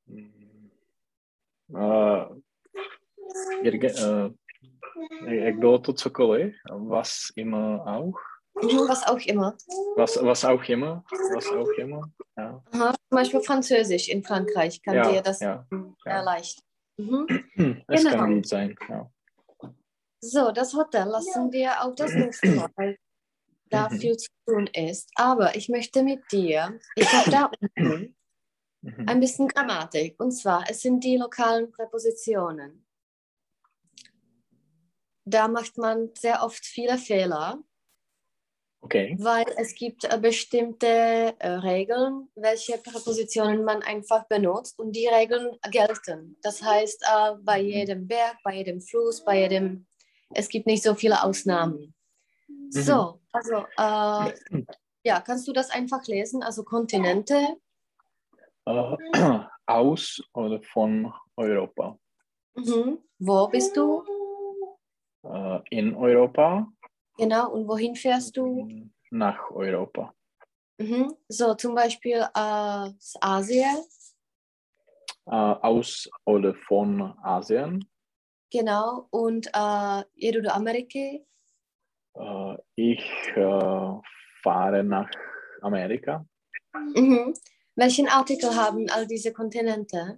Hm. 0.06 0.70
Äh, 1.76 2.26
irge, 3.62 3.88
äh, 3.88 4.30
jak 5.34 5.58
bylo 5.58 5.78
to 5.78 5.92
cokoliv, 5.92 6.54
was 6.88 7.18
immer 7.36 7.84
auch, 7.86 8.14
Mhm, 8.62 8.88
was 8.88 9.02
auch 9.06 9.26
immer. 9.26 9.56
was, 9.96 10.16
was 10.16 10.44
auch 10.44 10.68
immer, 10.68 11.02
was 11.34 11.46
auch 11.52 11.70
immer, 11.78 12.10
ja. 12.38 12.62
Aha, 12.72 12.92
zum 12.92 13.16
Beispiel 13.16 13.40
Französisch 13.40 14.08
in 14.08 14.22
Frankreich 14.24 14.82
kann 14.82 14.94
Ja, 14.96 15.10
dir 15.12 15.22
das 15.22 15.40
ja. 15.40 15.66
erleichtern. 16.04 16.64
Mhm. 16.96 17.26
Es 17.88 18.02
Genau. 18.04 18.16
kann 18.16 18.34
gut 18.34 18.46
sein, 18.48 18.74
ja. 18.88 19.10
So, 20.20 20.50
das 20.50 20.74
Hotel 20.74 21.06
lassen 21.08 21.52
wir 21.52 21.82
auf 21.84 21.94
das 21.94 22.14
nächste 22.14 22.50
Mal, 22.52 22.70
weil 22.76 22.98
da 23.70 23.88
Mhm. 23.88 23.98
viel 23.98 24.16
zu 24.16 24.28
tun 24.46 24.66
ist. 24.66 25.10
Aber 25.14 25.54
ich 25.54 25.68
möchte 25.68 26.02
mit 26.02 26.30
dir, 26.32 26.78
ich 26.96 27.12
habe 27.14 27.30
da 27.30 27.50
unten 27.76 28.14
Mhm. 28.80 29.08
ein 29.08 29.20
bisschen 29.20 29.48
Grammatik. 29.48 30.20
Und 30.20 30.30
zwar, 30.32 30.64
es 30.70 30.82
sind 30.82 31.02
die 31.02 31.16
lokalen 31.16 31.70
Präpositionen. 31.72 32.86
Da 35.24 35.48
macht 35.48 35.76
man 35.78 36.10
sehr 36.16 36.42
oft 36.42 36.64
viele 36.64 36.96
Fehler, 36.96 37.62
Okay. 38.80 39.16
weil 39.18 39.44
es 39.56 39.74
gibt 39.74 40.04
äh, 40.04 40.16
bestimmte 40.18 40.86
äh, 40.86 41.48
Regeln, 41.48 42.28
welche 42.36 42.78
Präpositionen 42.78 43.64
man 43.64 43.82
einfach 43.82 44.26
benutzt 44.28 44.78
und 44.78 44.92
die 44.92 45.08
Regeln 45.08 45.58
gelten. 45.70 46.38
Das 46.42 46.62
heißt, 46.62 47.02
äh, 47.02 47.34
bei 47.42 47.60
Mhm. 47.62 47.68
jedem 47.68 48.06
Berg, 48.08 48.36
bei 48.44 48.54
jedem 48.54 48.80
Fluss, 48.80 49.24
bei 49.24 49.40
jedem, 49.40 49.86
es 50.34 50.48
gibt 50.48 50.66
nicht 50.66 50.82
so 50.82 50.94
viele 50.94 51.22
Ausnahmen. 51.22 51.94
So, 52.70 53.20
also, 53.32 53.64
äh, 53.78 54.32
ja, 55.04 55.20
kannst 55.20 55.48
du 55.48 55.52
das 55.52 55.70
einfach 55.70 56.06
lesen? 56.06 56.42
Also 56.42 56.62
Kontinente, 56.64 57.56
Äh, 58.66 58.96
aus 59.66 60.20
oder 60.34 60.60
von 60.62 61.12
Europa. 61.36 61.98
mhm. 62.54 62.98
wo 63.18 63.48
bist 63.48 63.76
du? 63.76 64.04
Äh, 65.22 65.60
in 65.70 65.94
Europa 65.94 66.68
Genau, 67.16 67.50
und 67.52 67.66
wohin 67.66 67.96
fährst 67.96 68.36
du? 68.36 68.68
nach 69.10 69.50
Europa. 69.50 70.14
Mhm. 70.78 71.14
So, 71.28 71.54
zum 71.54 71.74
Beispiel 71.74 72.22
aus 72.34 73.14
Asien, 73.20 73.78
Äh, 75.26 75.30
aus 75.34 76.08
oder 76.26 76.54
von 76.54 77.00
Asien. 77.22 77.88
Genau, 78.50 79.06
und 79.10 79.48
äh, 79.54 80.02
jedu 80.14 80.42
do 80.42 80.50
Ameriky. 80.50 81.24
Äh, 82.14 82.56
ich 82.74 83.04
äh, 83.36 84.00
fahre 84.42 84.84
nach 84.84 85.10
Amerika. 85.62 86.24
Mhm. 86.94 87.34
Welchen 87.76 88.08
Artikel 88.08 88.54
haben 88.56 88.88
all 88.90 89.06
diese 89.06 89.32
Kontinente? 89.32 90.16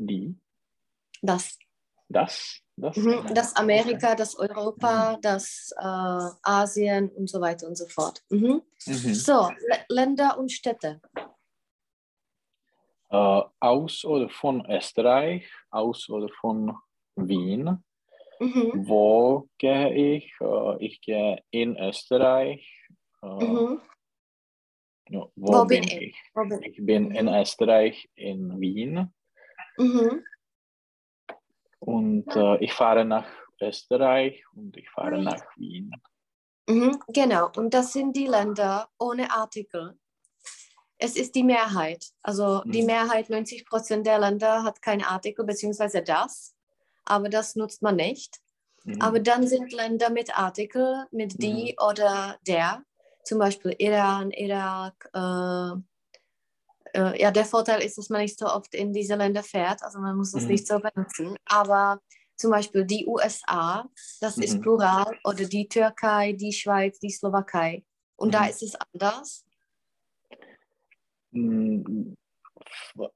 Die, 0.00 0.36
Das, 1.22 1.58
das, 2.08 2.60
das. 2.76 2.96
mhm. 2.96 3.34
das 3.34 3.56
Amerika, 3.56 4.14
das 4.14 4.36
Europa, 4.38 5.18
das 5.20 5.72
äh, 5.76 6.30
Asien 6.42 7.10
und 7.10 7.28
so 7.28 7.40
weiter 7.40 7.66
und 7.66 7.76
so 7.76 7.86
fort. 7.86 8.22
Mhm. 8.30 8.62
Mhm. 8.86 9.14
So, 9.14 9.48
L 9.48 9.78
Länder 9.88 10.38
und 10.38 10.52
Städte. 10.52 11.00
Äh, 13.10 13.42
aus 13.60 14.04
oder 14.04 14.28
von 14.28 14.64
Österreich, 14.70 15.50
aus 15.70 16.08
oder 16.10 16.28
von 16.40 16.76
Wien. 17.16 17.82
Mhm. 18.38 18.70
Wo 18.86 19.48
gehe 19.58 19.94
ich? 20.16 20.32
Äh, 20.40 20.84
ich 20.84 21.00
gehe 21.00 21.42
in 21.50 21.76
Österreich. 21.78 22.86
Äh, 23.22 23.26
Mhm. 23.26 23.80
ja, 25.08 25.20
wo, 25.36 25.52
Wo 25.52 25.64
bin 25.64 25.86
bin 25.86 26.02
ich? 26.02 26.16
Wo 26.34 26.42
bin- 26.46 26.62
Ich 26.62 26.76
bin 26.84 27.10
in 27.12 27.26
Mhm. 27.26 27.34
Österreich, 27.34 28.10
in 28.14 28.60
Wien. 28.60 29.12
Mhm. 29.78 30.24
Und 31.80 32.26
ich 32.60 32.72
fahre 32.74 33.04
nach 33.04 33.26
Österreich 33.60 34.44
und 34.54 34.76
ich 34.76 34.90
fahre 34.90 35.22
nach 35.22 35.42
Wien. 35.56 35.90
Mhm. 36.68 36.98
Genau, 37.08 37.50
und 37.56 37.72
das 37.72 37.92
sind 37.92 38.14
die 38.16 38.26
Länder 38.26 38.88
ohne 38.98 39.30
Artikel. 39.30 39.98
Es 40.98 41.16
ist 41.16 41.34
die 41.34 41.44
Mehrheit. 41.44 42.06
Also 42.22 42.62
die 42.64 42.80
Mhm. 42.82 42.86
Mehrheit, 42.86 43.30
90 43.30 43.64
Prozent 43.66 44.06
der 44.06 44.18
Länder 44.18 44.64
hat 44.64 44.82
kein 44.82 45.02
Artikel, 45.02 45.44
beziehungsweise 45.44 46.02
das. 46.02 46.54
Aber 47.04 47.28
das 47.28 47.54
nutzt 47.56 47.82
man 47.82 47.96
nicht. 47.96 48.38
Mhm. 48.84 49.00
Aber 49.00 49.20
dann 49.20 49.46
sind 49.46 49.72
Länder 49.72 50.10
mit 50.10 50.36
Artikel, 50.36 51.06
mit 51.12 51.40
die 51.42 51.76
oder 51.80 52.36
der. 52.46 52.82
Zum 53.24 53.38
Beispiel 53.38 53.74
Iran, 53.78 54.30
Irak. 54.32 55.08
Äh, 55.14 55.72
äh, 56.94 57.20
ja, 57.20 57.30
der 57.30 57.44
Vorteil 57.44 57.82
ist, 57.82 57.98
dass 57.98 58.08
man 58.08 58.22
nicht 58.22 58.38
so 58.38 58.46
oft 58.46 58.74
in 58.74 58.92
diese 58.92 59.14
Länder 59.14 59.42
fährt. 59.42 59.82
Also 59.82 59.98
man 60.00 60.16
muss 60.16 60.32
das 60.32 60.44
Mhm. 60.44 60.48
nicht 60.50 60.66
so 60.66 60.78
benutzen. 60.80 61.36
Aber 61.46 62.00
zum 62.36 62.50
Beispiel 62.50 62.84
die 62.84 63.06
USA, 63.06 63.88
das 64.20 64.38
ist 64.38 64.54
Mhm. 64.56 64.60
Plural. 64.62 65.18
Oder 65.24 65.44
die 65.44 65.68
Türkei, 65.68 66.32
die 66.32 66.52
Schweiz, 66.52 66.98
die 66.98 67.10
Slowakei. 67.10 67.84
Und 68.16 68.34
da 68.34 68.42
Mhm. 68.42 68.48
ist 68.50 68.62
es 68.62 68.74
anders. 68.92 69.44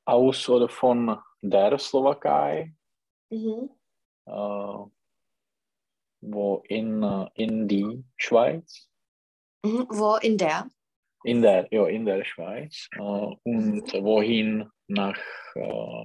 Aus 0.05 0.49
oder 0.49 0.69
von 0.69 1.19
der 1.41 1.79
Slowakei, 1.79 2.75
Mhm. 3.31 3.71
äh, 4.27 4.87
wo 6.21 6.63
in, 6.69 7.03
äh, 7.03 7.29
in 7.35 7.67
die 7.69 8.05
Schweiz, 8.17 8.89
Mhm. 9.65 9.87
Wo 9.91 10.17
in 10.17 10.37
der? 10.39 10.71
in 11.25 11.41
der, 11.43 11.69
ja, 11.71 11.87
in 11.87 12.05
der 12.05 12.25
Schweiz 12.25 12.89
äh, 12.93 13.01
und 13.01 13.93
wohin 14.03 14.69
nach, 14.89 15.19
äh, 15.55 16.05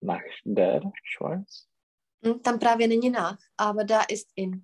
nach 0.00 0.22
der 0.44 0.82
Schweiz. 1.04 1.68
Hm, 2.24 2.40
Tam 2.42 2.58
právě 2.58 2.88
není 2.88 3.10
nach, 3.10 3.38
aber 3.58 3.84
da 3.84 4.02
ist 4.08 4.30
in. 4.36 4.62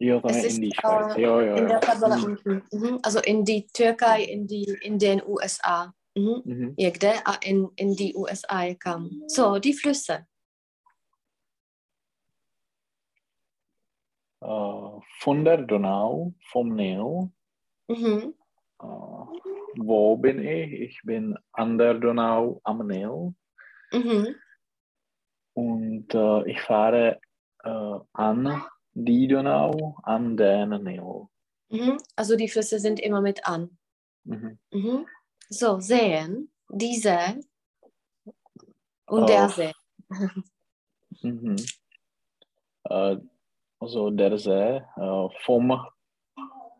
Es 0.00 0.44
ist 0.44 0.56
in 0.56 0.62
die 0.62 0.72
Schweiz. 0.74 1.14
äh, 1.16 1.20
ja, 1.22 1.42
ja, 1.42 1.54
in 1.56 1.68
der 1.68 1.80
Tabelle 1.80 2.16
Mhm. 2.16 2.24
unten. 2.24 2.62
Mhm. 2.72 2.98
Also 3.02 3.20
in 3.20 3.44
die 3.44 3.66
Türkei, 3.66 4.22
in, 4.24 4.46
die, 4.46 4.64
in 4.82 4.98
den 4.98 5.22
USA. 5.26 5.92
Mhm. 6.16 6.42
Mhm. 6.44 6.74
Někde 6.78 7.12
a 7.26 7.34
in, 7.42 7.68
in 7.76 7.94
die 7.94 8.14
USA 8.16 8.74
kam. 8.74 9.10
So, 9.28 9.58
die 9.58 9.74
Flüsse. 9.74 10.26
Äh, 14.40 15.00
von 15.18 15.44
der 15.44 15.58
Donau, 15.58 16.32
vom 16.50 16.74
Nil. 16.74 17.30
Mhm. 17.88 18.34
Äh, 18.82 18.86
wo 19.76 20.16
bin 20.16 20.38
ich? 20.40 20.72
Ich 20.72 21.00
bin 21.04 21.36
an 21.52 21.76
der 21.78 21.94
Donau 21.94 22.60
am 22.64 22.86
Nil. 22.86 23.34
Mhm. 23.92 24.34
Und 25.54 26.14
äh, 26.14 26.50
ich 26.50 26.60
fahre 26.62 27.20
äh, 27.64 27.98
an 28.14 28.62
die 28.94 29.28
Donau, 29.28 29.96
an 30.02 30.36
den 30.36 30.70
Nil. 30.82 31.26
Mhm. 31.70 31.98
Also 32.16 32.36
die 32.36 32.48
Flüsse 32.48 32.78
sind 32.80 33.00
immer 33.00 33.20
mit 33.20 33.46
an. 33.46 33.78
Mhm. 34.24 34.58
Mhm. 34.72 35.06
So, 35.48 35.80
Seen, 35.80 36.50
diese 36.68 37.40
und 39.06 39.22
Oh. 39.22 39.26
der 39.26 39.48
See. 39.48 39.72
Mhm. 41.22 41.56
Äh, 42.84 43.16
also 43.78 44.10
der 44.10 44.38
See 44.38 44.76
äh, 44.96 45.28
vom 45.44 45.86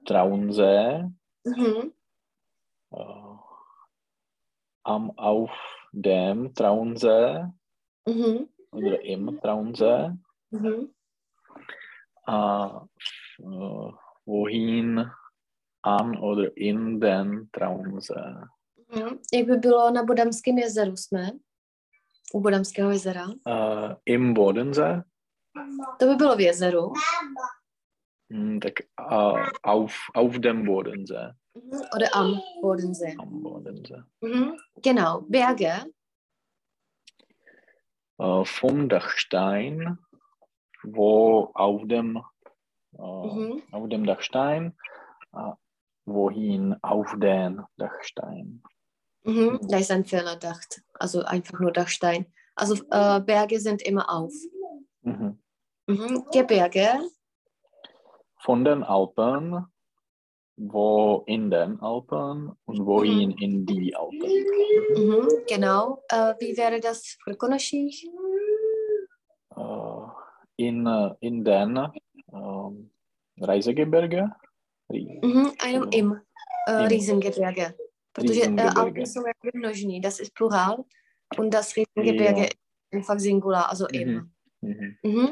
Traunsee 0.06 1.04
Mhm. 1.44 1.92
äh, 2.92 3.34
am, 4.84 5.10
auf 5.18 5.50
dem 5.92 6.54
Traunsee 6.54 7.44
Mhm. 8.06 8.48
oder 8.72 9.02
im 9.02 9.40
Traunsee. 9.42 10.12
Mhm. 10.50 10.94
Äh, 12.28 12.76
äh, 13.46 13.92
wohin 14.26 15.10
an 15.82 16.18
oder 16.18 16.56
in 16.56 17.00
den 17.00 17.48
Traunsee. 17.50 18.34
Mhm. 18.94 19.18
Jak 19.34 19.46
by 19.46 19.56
bylo 19.56 19.90
na 19.90 20.02
Bodamském 20.04 20.58
jezeru 20.58 20.96
jsme? 20.96 21.30
U 22.34 22.40
Bodamského 22.40 22.90
jezera. 22.90 23.26
Äh, 23.46 23.96
Im 24.06 24.34
Bodensee, 24.34 25.02
To 25.98 26.06
by 26.06 26.14
bylo 26.14 26.36
v 26.36 26.40
jezeru. 26.40 26.92
hm, 28.32 28.60
tak 28.60 28.72
äh, 29.10 29.46
auf, 29.62 29.94
auf 30.14 30.38
dem 30.38 30.64
Bodensee. 30.64 31.32
Mhm. 31.54 31.80
Oder 31.96 32.06
am 32.14 32.40
Bodensee. 32.62 33.14
Am 33.18 33.42
Bodensee. 33.42 34.02
Mhm. 34.20 34.52
Genau, 34.82 35.20
Berge. 35.20 35.72
Äh, 38.20 38.44
vom 38.44 38.88
Dachstein, 38.88 39.98
wo 40.82 41.50
auf 41.54 41.82
dem, 41.86 42.16
äh, 42.98 43.02
Mhm. 43.02 43.62
auf 43.72 43.88
dem 43.88 44.04
Dachstein, 44.06 44.76
wohin 46.06 46.76
auf 46.82 47.14
den 47.18 47.62
Dachstein. 47.76 48.62
Mhm. 49.24 49.60
Da 49.68 49.78
ist 49.78 49.90
ein 49.90 50.04
Fehler 50.04 50.36
dacht. 50.36 50.82
Also 50.94 51.22
einfach 51.22 51.60
nur 51.60 51.72
Dachstein. 51.72 52.26
Also 52.54 52.74
äh, 52.90 53.20
Berge 53.20 53.60
sind 53.60 53.82
immer 53.82 54.10
auf. 54.10 54.32
Mhm. 55.02 55.38
Mhm. 55.86 56.24
Gebirge. 56.32 56.88
Von 58.38 58.64
den 58.64 58.82
Alpen, 58.82 59.66
wo 60.56 61.22
in 61.26 61.50
den 61.50 61.80
Alpen 61.80 62.52
und 62.64 62.86
wohin 62.86 63.32
in 63.32 63.66
die 63.66 63.94
Alpen. 63.94 64.30
Mhm. 64.96 65.28
Genau. 65.48 66.02
Äh, 66.08 66.34
wie 66.38 66.56
wäre 66.56 66.80
das 66.80 67.18
für 67.22 67.34
Konoschich? 67.36 68.08
Äh, 69.56 69.60
in, 70.60 70.86
äh, 70.86 71.14
in 71.20 71.44
den 71.44 71.78
ähm, 72.32 72.90
Reisegebirge. 73.40 74.30
Mhm. 74.88 75.52
Einem 75.58 75.88
im 75.92 76.20
äh, 76.68 76.82
Im. 76.82 76.86
Riesengebirge. 76.88 77.74
Protože 78.12 78.40
äh, 78.40 78.46
Riesengebirge. 78.46 78.80
Alpen 78.80 79.06
jsou 79.06 79.26
jakby 79.26 79.50
množný, 79.54 80.00
das 80.00 80.20
ist 80.20 80.34
Plural 80.34 80.84
und 81.38 81.50
das 81.54 81.74
Riesengebirge 81.76 82.40
Ja. 82.40 82.46
ist 82.46 82.58
einfach 82.92 83.20
Singular, 83.20 83.70
also 83.70 83.86
Mhm. 83.92 84.00
im. 84.00 84.30
Mhm. 84.62 84.96
Mhm. 85.02 85.28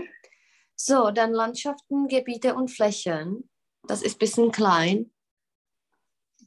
So, 0.76 1.10
dann 1.10 1.32
Landschaften, 1.32 2.06
Gebiete 2.08 2.54
und 2.54 2.70
Flächen. 2.70 3.48
Das 3.88 4.02
ist 4.02 4.14
ein 4.16 4.18
bisschen 4.18 4.50
klein. 4.50 5.10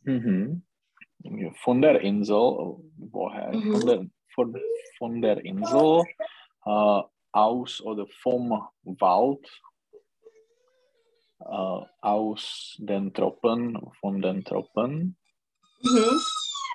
Mhm. 0.04 0.64
Von 1.64 1.82
der 1.82 2.02
Insel, 2.02 2.36
woher? 2.98 3.52
Mhm. 3.54 3.72
Von, 3.74 3.86
der, 3.88 4.06
von, 4.34 4.56
von 4.98 5.22
der 5.22 5.46
Insel 5.46 6.04
äh, 6.66 7.02
aus 7.34 7.82
oder 7.82 8.06
vom 8.24 8.50
Wald, 8.84 9.46
äh, 11.40 11.86
aus 12.02 12.76
den 12.80 13.14
Tropen, 13.14 13.80
von 14.00 14.22
den 14.22 14.44
Tropen. 14.44 15.16
Mhm. 15.84 16.20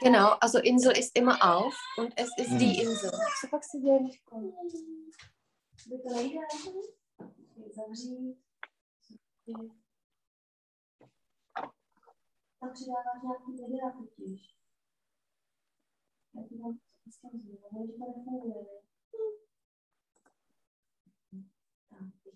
Genau, 0.03 0.37
also 0.41 0.59
Insel 0.59 0.93
ist 0.99 1.17
immer 1.17 1.39
auf 1.57 1.75
und 1.99 2.13
es 2.17 2.29
ist 2.39 2.51
Mhm. 2.51 2.59
die 2.59 2.81
Insel. 2.83 3.11
Co 3.41 3.49
pak 3.51 3.65
si 3.65 3.79
děje, 3.81 3.99
Liško? 4.03 4.41
By 5.89 5.99
to 5.99 6.15
nejde? 6.15 6.39
Zavřít. 7.77 8.39
Tam 12.61 12.73
přidáváš 12.73 13.23
nějaký 13.23 13.53
videa 13.53 13.91
totiž. 13.99 14.57
Já 16.35 16.43
ti 16.49 16.59
dám 16.59 16.79
vzkazu, 17.11 17.59
ale 17.73 17.87
že 17.87 17.93
to 17.93 18.05
nefunguje. 18.17 18.65
Tak, 21.91 21.99
teď 22.25 22.35
ti 22.35 22.36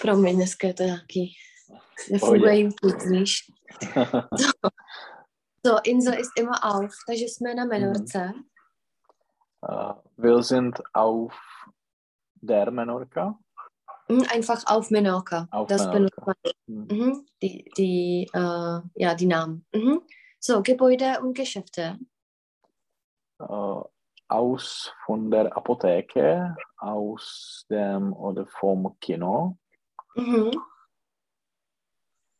Promiň, 0.00 0.46
to 0.76 0.82
nějaký... 0.82 1.32
Nefunguje 2.10 2.60
YouTube, 2.60 3.04
víš? 3.10 3.50
So, 5.66 5.76
Insel 5.84 6.20
ist 6.20 6.30
immer 6.38 6.56
auf, 6.62 6.92
takže 7.06 7.24
jsme 7.24 7.54
na 7.54 7.64
Menorce. 7.64 8.32
Äh, 9.68 9.94
wir 10.18 10.42
sind 10.42 10.80
auf 10.94 11.32
der 12.42 12.70
Menorca. 12.70 13.38
Mhm, 14.08 14.22
Einfach 14.34 14.64
auf 14.66 14.90
Menorca. 14.90 15.48
Auf 15.52 15.68
das 15.68 15.86
benutzt 15.86 16.26
man. 16.26 16.34
Mhm. 16.66 16.86
Mhm. 16.96 17.26
Die, 17.42 17.64
die, 17.78 18.26
äh, 18.34 18.80
ja, 18.96 19.14
die 19.14 19.26
Namen. 19.26 19.64
Mhm. 19.74 20.00
So, 20.40 20.62
Gebäude 20.62 21.20
und 21.20 21.36
Geschäfte. 21.36 21.98
äh, 23.40 23.82
aus 24.32 24.92
von 25.04 25.30
der 25.30 25.56
Apotheke, 25.56 26.56
aus 26.78 27.64
dem 27.70 28.12
oder 28.12 28.46
vom 28.46 28.96
Kino, 29.00 29.56
Mhm. 30.14 30.52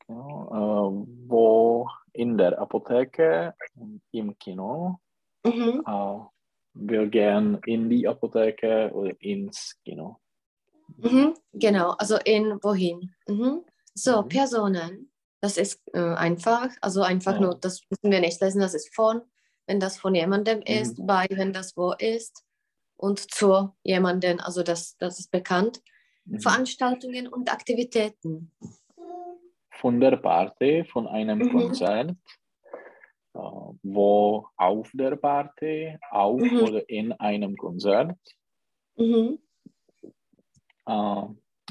ja, 0.09 0.15
äh, 0.15 1.07
wo 1.29 1.89
in 2.13 2.37
der 2.37 2.59
Apotheke 2.59 3.55
und 3.75 4.03
im 4.13 4.39
Kino 4.39 4.99
Mhm. 5.45 5.83
äh, 5.87 6.19
wir 6.75 7.07
gehen 7.09 7.59
in 7.67 7.91
die 7.91 8.07
Apotheke 8.09 8.91
oder 8.95 9.13
ins 9.21 9.77
Kino. 9.85 10.19
Mhm. 10.97 11.35
Genau, 11.53 11.91
also 11.99 12.17
in 12.25 12.59
wohin. 12.63 13.15
Mhm. 13.29 13.65
So, 13.95 14.23
Mhm. 14.23 14.29
Personen. 14.29 15.13
Das 15.41 15.57
ist 15.57 15.83
äh, 15.93 16.15
einfach, 16.15 16.69
also 16.81 17.03
einfach 17.03 17.35
Ja. 17.35 17.41
nur, 17.41 17.55
das 17.57 17.83
müssen 17.91 18.11
wir 18.13 18.21
nicht 18.21 18.41
lesen, 18.41 18.61
das 18.61 18.75
ist 18.75 18.95
von, 18.95 19.23
wenn 19.67 19.81
das 19.81 19.99
von 19.99 20.15
jemandem 20.15 20.59
Mhm. 20.59 20.65
ist, 20.67 21.07
bei, 21.07 21.27
wenn 21.31 21.53
das 21.53 21.77
wo 21.77 21.93
ist 21.93 22.45
und 22.97 23.19
zu 23.33 23.71
jemandem, 23.83 24.41
also 24.41 24.63
das, 24.63 24.97
das 24.99 25.19
ist 25.19 25.31
bekannt. 25.31 25.83
Mhm. 26.25 26.41
Veranstaltungen 26.41 27.29
und 27.29 27.53
Aktivitäten. 27.53 28.53
Von 29.71 30.01
der 30.01 30.17
Party, 30.17 30.85
von 30.85 31.07
einem 31.09 31.39
Mhm. 31.39 31.51
Konzert, 31.51 32.11
äh, 33.35 33.39
wo 33.83 34.47
auf 34.57 34.91
der 34.95 35.17
Party, 35.17 35.99
auf 36.11 36.41
Mhm. 36.41 36.59
oder 36.63 36.89
in 36.89 37.13
einem 37.15 37.57
Konzert, 37.57 38.17
äh, 40.87 41.23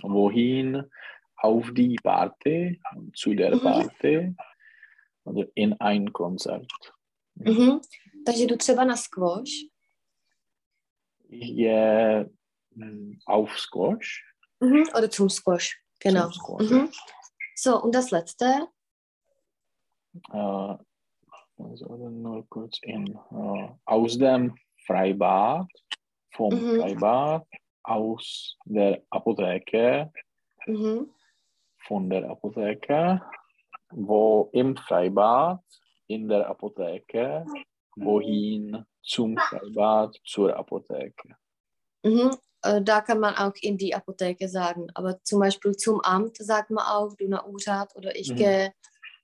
wohin 0.04 0.84
auf 1.38 1.72
die 1.74 1.96
Party, 2.04 2.82
zu 3.16 3.34
der 3.34 3.56
Mhm. 3.56 3.62
Party 3.62 4.36
oder 5.24 5.48
in 5.56 5.80
ein 5.80 6.12
Konzert. 6.12 6.72
Mhm. 7.46 7.80
Takže 8.26 8.44
jdu 8.44 8.58
třeba 8.58 8.84
na 8.84 8.96
squash. 8.96 9.50
Gehe 11.30 12.30
mm, 12.76 13.12
auf 13.28 13.60
Squash. 13.60 14.24
Mhm. 14.60 14.84
Oder 14.98 15.10
zum 15.10 15.30
Squash. 15.30 15.70
Genau. 16.04 16.30
Zum 16.30 16.34
Squash. 16.34 16.70
Mhm. 16.72 16.90
So, 17.58 17.82
und 17.82 17.96
das 17.96 18.12
letzte. 18.12 18.46
äh, 20.34 20.78
also 21.64 22.10
nur 22.10 22.46
kurz 22.50 22.78
in, 22.82 23.08
äh, 23.32 23.70
aus 23.86 24.18
dem 24.18 24.56
Freibad, 24.86 25.68
vom 26.36 26.54
Mhm. 26.54 26.82
Freibad, 26.82 27.48
aus 27.84 28.58
der 28.66 29.02
Apotheke, 29.10 30.12
Mhm. 30.68 31.10
von 31.88 32.10
der 32.10 32.30
Apotheke, 32.30 33.22
wo 33.92 34.50
im 34.54 34.76
Freibad, 34.76 35.62
in 36.12 36.28
der 36.28 36.48
Apotheke, 36.50 37.46
wohin 37.96 38.86
zum 39.02 39.38
Freibad, 39.38 40.20
zur 40.26 40.56
Apotheke. 40.56 41.36
Mhm. 42.04 42.32
Äh, 42.64 42.82
Da 42.82 43.02
kann 43.02 43.20
man 43.20 43.36
auch 43.36 43.54
in 43.62 43.78
die 43.78 43.94
Apotheke 43.96 44.48
sagen. 44.48 44.88
Aber 44.94 45.24
zum 45.24 45.40
Beispiel 45.40 45.76
zum 45.76 46.02
Amt 46.02 46.38
sagt 46.38 46.70
man 46.72 46.86
auch, 46.86 47.16
du 47.16 47.28
nach 47.28 47.46
Utat 47.46 47.96
oder 47.96 48.16
ich 48.16 48.32
Mhm. 48.32 48.36
gehe 48.36 48.74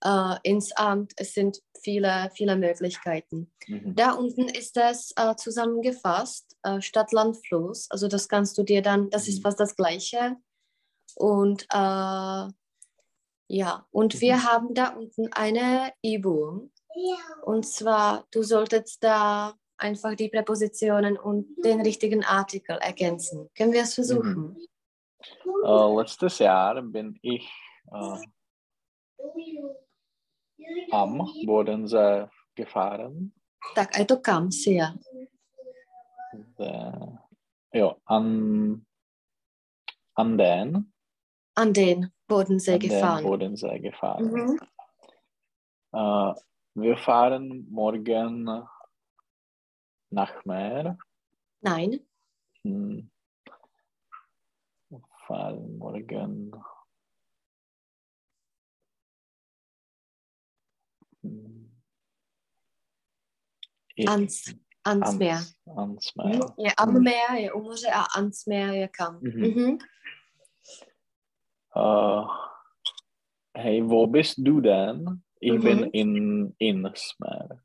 äh, 0.04 0.36
ins 0.44 0.72
Amt. 0.74 1.14
Es 1.18 1.34
sind 1.34 1.60
viele, 1.82 2.30
viele 2.36 2.56
Möglichkeiten. 2.56 3.52
Mhm. 3.68 3.96
Da 3.96 4.12
unten 4.12 4.48
ist 4.48 4.78
das 4.78 5.12
äh, 5.16 5.36
zusammengefasst, 5.36 6.56
äh, 6.64 6.82
Stadt, 6.82 7.12
Land, 7.12 7.38
Fluss. 7.48 7.90
Also 7.90 8.08
das 8.08 8.28
kannst 8.30 8.58
du 8.58 8.64
dir 8.64 8.82
dann, 8.82 9.10
das 9.10 9.28
ist 9.28 9.40
Mhm. 9.40 9.44
fast 9.44 9.60
das 9.60 9.76
Gleiche. 9.76 10.36
Und 11.16 11.64
äh, 11.74 12.48
ja, 13.50 13.88
und 13.92 14.16
Mhm. 14.16 14.20
wir 14.20 14.44
haben 14.44 14.74
da 14.74 14.90
unten 14.90 15.32
eine 15.34 15.94
Übung. 16.04 16.72
Und 17.44 17.66
zwar, 17.66 18.26
du 18.32 18.44
solltest 18.44 19.04
da 19.04 19.54
einfach 19.78 20.16
die 20.16 20.30
Präpositionen 20.30 21.18
und 21.18 21.46
den 21.64 21.82
richtigen 21.82 22.24
Artikel 22.24 22.78
ergänzen. 22.78 23.50
Können 23.56 23.74
wir 23.74 23.82
es 23.84 23.94
versuchen? 23.94 24.58
Äh, 25.64 25.96
letztes 25.96 26.40
Jahr 26.40 26.82
bin 26.82 27.18
ich 27.22 27.50
äh, 27.92 28.18
am 30.92 31.30
Bodensee 31.46 32.28
gefahren. 32.56 33.34
Tak, 33.76 33.96
a 33.96 34.00
je 34.00 34.06
to 34.06 34.20
kam 34.20 34.52
si 34.52 34.76
já? 34.76 34.94
The, 36.58 36.94
jo, 37.74 37.98
an, 38.06 38.86
an 40.16 40.38
den, 40.38 40.94
An 41.56 41.74
den 41.74 42.12
Bodensee 42.28 42.74
an 42.74 42.80
den 42.80 42.90
gefahren. 42.90 43.24
Bodensee 43.24 43.80
gefahren. 43.80 44.32
Mhm. 44.32 44.60
Äh, 45.94 46.34
wir 46.78 46.96
fahren 46.98 47.66
morgen 47.70 48.44
nach 50.10 50.46
Meer. 50.46 50.98
Nein, 51.62 52.00
Hm. 52.64 53.10
Wir 54.90 55.02
fahren 55.28 55.78
morgen. 55.78 56.52
Hm. 61.24 61.72
I- 63.96 64.06
ans, 64.08 64.54
ans 64.84 65.08
ans, 65.08 65.18
Meer. 65.18 65.42
ans 65.66 66.14
Mhm. 66.16 66.24
Meer. 66.30 66.54
Je 66.58 66.76
am 66.76 66.90
Mhm. 66.94 67.04
Meer, 67.04 67.36
je 67.42 67.52
moře 67.56 67.92
a 67.92 68.04
ans 68.16 68.46
Meer 68.46 68.74
je 68.74 68.88
kam. 68.88 69.18
Mhm. 69.22 69.40
Mhm. 69.40 69.78
Äh, 71.76 72.24
hey, 73.54 73.82
wo 73.84 74.08
bist 74.08 74.38
du 74.46 74.62
denn? 74.62 75.24
Ich 75.40 75.52
Mhm. 75.54 75.62
bin 75.64 75.84
in 75.94 76.56
ins 76.60 77.16
Meer. 77.20 77.60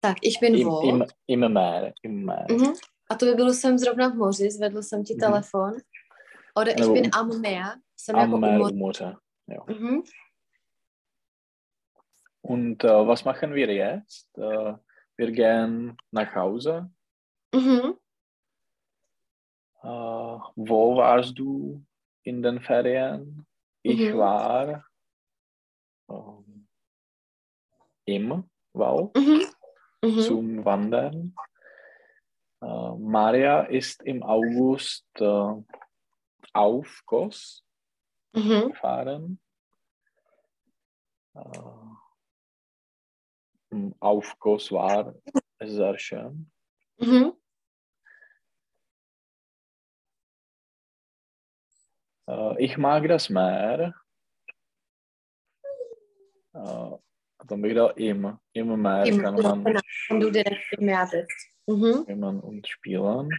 Tak, 0.00 0.16
ich 0.22 0.40
bin 0.40 0.54
Im, 0.54 0.68
wo? 0.68 0.80
im, 0.82 1.04
Im 1.26 1.52
Meer. 1.52 1.92
Im 2.02 2.24
Meer. 2.24 2.46
Mhm. 2.50 2.74
A 3.10 3.14
to 3.14 3.26
by 3.26 3.34
bylo 3.34 3.52
jsem 3.54 3.78
zrovna 3.78 4.08
v 4.08 4.14
moři, 4.14 4.50
zvedl 4.50 4.82
jsem 4.82 5.04
ti 5.04 5.14
Mhm. 5.14 5.20
telefon. 5.20 5.72
Oder 6.54 6.78
ich 6.80 6.88
bin 6.92 7.10
am 7.14 7.40
Meer, 7.40 7.64
jsem 7.96 8.16
jako 8.16 8.24
Am 8.24 8.34
u 8.34 8.38
Meer, 8.38 8.60
u 8.60 8.74
Moře. 8.76 9.16
Ja. 9.48 9.64
Mhm. 9.68 10.02
Und 12.44 12.84
äh, 12.84 13.06
was 13.06 13.24
machen 13.24 13.54
wir 13.54 13.70
jetzt? 13.70 14.28
Äh, 14.38 14.74
wir 15.16 15.30
gehen 15.30 15.96
nach 16.12 16.34
Hause. 16.34 16.90
Mhm. 17.54 17.94
Äh, 19.84 20.38
wo 20.56 20.96
warst 20.96 21.38
du 21.38 21.82
in 22.24 22.42
den 22.42 22.60
Ferien? 22.60 23.46
Ich 23.84 24.00
Mhm. 24.12 24.18
war 24.18 24.84
ähm, 26.10 26.51
im 28.04 28.48
Wald 28.72 29.14
Mhm. 29.16 29.42
Mhm. 30.02 30.20
zum 30.20 30.64
Wandern. 30.64 31.34
Äh, 32.60 32.90
Maria 32.98 33.62
ist 33.62 34.02
im 34.02 34.22
August 34.22 35.06
äh, 35.20 35.62
auf 36.52 37.02
Kos 37.06 37.64
Mhm. 38.34 38.68
gefahren. 38.70 39.40
Äh, 41.34 41.40
m, 43.70 43.94
auf 44.00 44.38
Kos 44.38 44.70
war 44.72 45.14
sehr 45.62 45.98
schön. 45.98 46.50
Mhm. 46.98 47.32
Äh, 52.28 52.64
ich 52.64 52.76
mag 52.78 53.06
das 53.08 53.28
Meer. 53.30 53.94
Dann 57.46 57.62
wieder 57.62 57.96
im, 57.96 58.38
im 58.52 58.82
Meer 58.82 59.04
Im 59.04 59.22
kann 59.22 59.34
man 59.34 59.64
genau. 59.64 59.80
Wenn 60.08 60.20
du 60.20 60.30
direkt 60.30 60.72
im 60.72 60.84
Meer 60.86 61.08
bist. 61.10 61.48
Mhm. 61.66 62.04
schwimmen 62.04 62.40
und 62.40 62.66
spielen. 62.66 63.30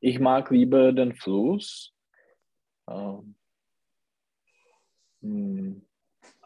Ich 0.00 0.18
mag 0.18 0.50
lieber 0.50 0.92
den 0.92 1.14
Fluss. 1.14 1.92
Ähm, 2.88 3.36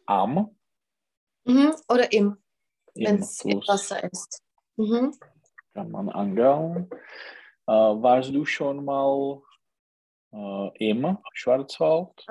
am, 0.07 0.57
Mhm. 1.45 1.75
Oder 1.89 2.11
im, 2.12 2.37
im 2.95 3.05
wenn 3.05 3.19
es 3.19 3.45
Wasser 3.45 4.03
ist. 4.05 4.43
Mhm. 4.77 5.15
kann 5.75 5.91
man 5.91 6.09
angeln. 6.09 6.89
Äh, 7.67 7.73
warst 7.73 8.31
du 8.31 8.45
schon 8.45 8.85
mal 8.85 9.43
äh, 10.33 10.91
im 10.91 11.19
Schwarzwald? 11.35 12.27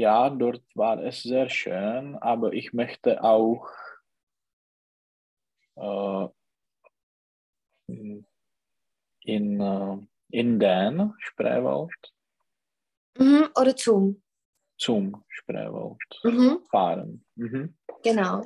Ja, 0.00 0.30
dort 0.30 0.62
war 0.74 0.98
es 1.04 1.22
sehr 1.24 1.50
schön, 1.50 2.16
aber 2.16 2.54
ich 2.54 2.72
möchte 2.72 3.22
auch 3.22 3.68
äh, 5.76 6.28
in, 7.86 9.60
äh, 9.60 9.98
in 10.30 10.58
den 10.58 11.12
Spreewald 11.18 12.14
Mhm. 13.18 13.50
Oder 13.54 13.76
zum. 13.76 14.22
zum 14.78 15.22
Spreewald 15.28 16.00
Mhm. 16.24 16.64
fahren. 16.70 17.26
Mhm. 17.34 17.76
Genau. 18.02 18.42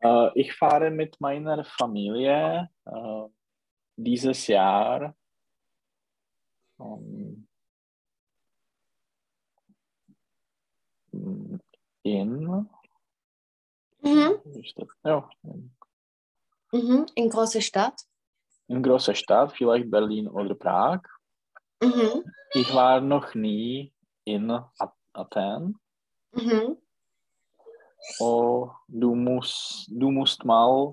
Äh, 0.00 0.38
ich 0.38 0.52
fahre 0.52 0.90
mit 0.90 1.18
meiner 1.18 1.64
Familie 1.64 2.68
äh, 2.84 3.24
dieses 3.96 4.46
Jahr 4.48 5.16
ähm, 6.78 7.47
in, 12.14 12.68
Mhm. 14.00 14.40
Ja, 15.04 15.28
in, 15.42 15.70
Mhm. 16.72 17.06
In 17.14 17.28
große 17.30 17.60
Stadt. 17.62 18.04
in 18.68 18.82
große 18.82 19.14
Stadt, 19.14 19.52
vielleicht 19.56 19.90
Berlin 19.90 20.28
oder 20.28 20.54
Prag. 20.54 21.00
Mhm. 21.82 22.24
Ich 22.54 22.72
war 22.74 23.00
noch 23.00 23.34
nie 23.34 23.92
in 24.24 24.50
Athen. 25.14 25.78
Mhm. 26.32 26.76
Oh, 28.20 28.70
du 28.88 29.14
musst, 29.14 29.88
du 29.90 30.10
musst 30.10 30.44
mal 30.44 30.92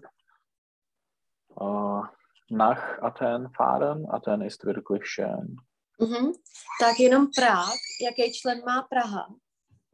äh, 1.59 2.01
nach 2.49 3.01
Athen 3.01 3.49
fahren. 3.53 4.05
Athen 4.09 4.41
ist 4.41 4.63
wirklich 4.66 5.05
schön. 5.05 5.59
Mhm. 5.99 6.36
Tak 6.80 6.99
jenom 6.99 7.30
Prah. 7.32 7.72
Jaký 8.01 8.32
člen 8.34 8.63
má 8.66 8.82
Praha? 8.84 9.28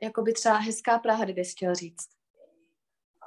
Jakoby 0.03 0.33
třeba 0.33 0.57
hezká 0.57 0.99
Praha, 0.99 1.23
kdybys 1.23 1.51
chtěl 1.51 1.75
říct. 1.75 2.09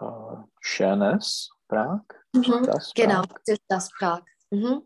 Äh, 0.02 0.42
schönes 0.60 1.48
Prag. 1.66 2.00
Mhm. 2.36 2.66
Das 2.66 2.92
Genau, 2.92 3.22
Prag. 3.26 3.56
das 3.70 3.88
Prag. 3.98 4.22
Mhm. 4.50 4.80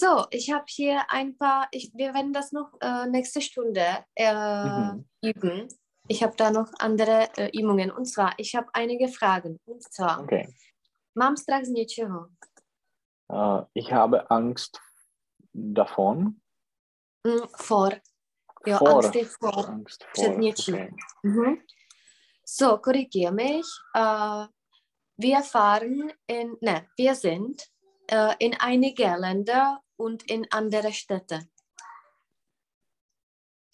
So, 0.00 0.26
ich 0.30 0.52
habe 0.52 0.64
hier 0.68 1.00
ein 1.10 1.36
paar, 1.38 1.66
ich, 1.72 1.90
wir 1.94 2.14
werden 2.14 2.32
das 2.32 2.52
noch 2.52 2.70
äh, 2.80 3.06
nächste 3.06 3.40
Stunde 3.40 4.04
äh, 4.14 4.64
Mhm. 4.64 5.04
üben. 5.24 5.68
Ich 6.08 6.22
habe 6.22 6.36
da 6.36 6.50
noch 6.50 6.70
andere 6.78 7.28
äh, 7.36 7.50
Übungen. 7.58 7.90
Und 7.92 8.06
zwar, 8.06 8.34
ich 8.38 8.54
habe 8.54 8.66
einige 8.72 9.08
Fragen. 9.08 9.58
Und 9.64 9.82
zwar, 9.82 10.20
Okay. 10.22 10.54
mám 11.14 11.36
strach 11.36 11.62
z 11.64 11.68
něčeho? 11.68 12.26
Äh, 13.32 13.64
ich 13.74 13.92
habe 13.92 14.30
Angst 14.30 14.78
davon. 15.54 16.40
Mm, 17.26 17.46
vor. 17.56 17.90
Jo, 18.66 18.78
vor. 18.78 19.04
Angst 19.04 19.36
vor. 19.40 19.68
Angst 19.68 20.04
vor. 20.14 20.36
Okay. 20.38 20.94
Mhm. 21.22 21.62
So, 22.44 22.78
korrigiere 22.78 23.32
mich. 23.32 23.66
Äh, 23.94 24.46
wir 25.16 25.42
fahren 25.42 26.12
in, 26.26 26.56
ne, 26.60 26.86
wir 26.96 27.14
sind 27.14 27.68
äh, 28.08 28.34
in 28.38 28.54
einige 28.60 29.16
Länder 29.18 29.80
und 29.96 30.22
in 30.30 30.46
andere 30.50 30.92
Städte. 30.92 31.48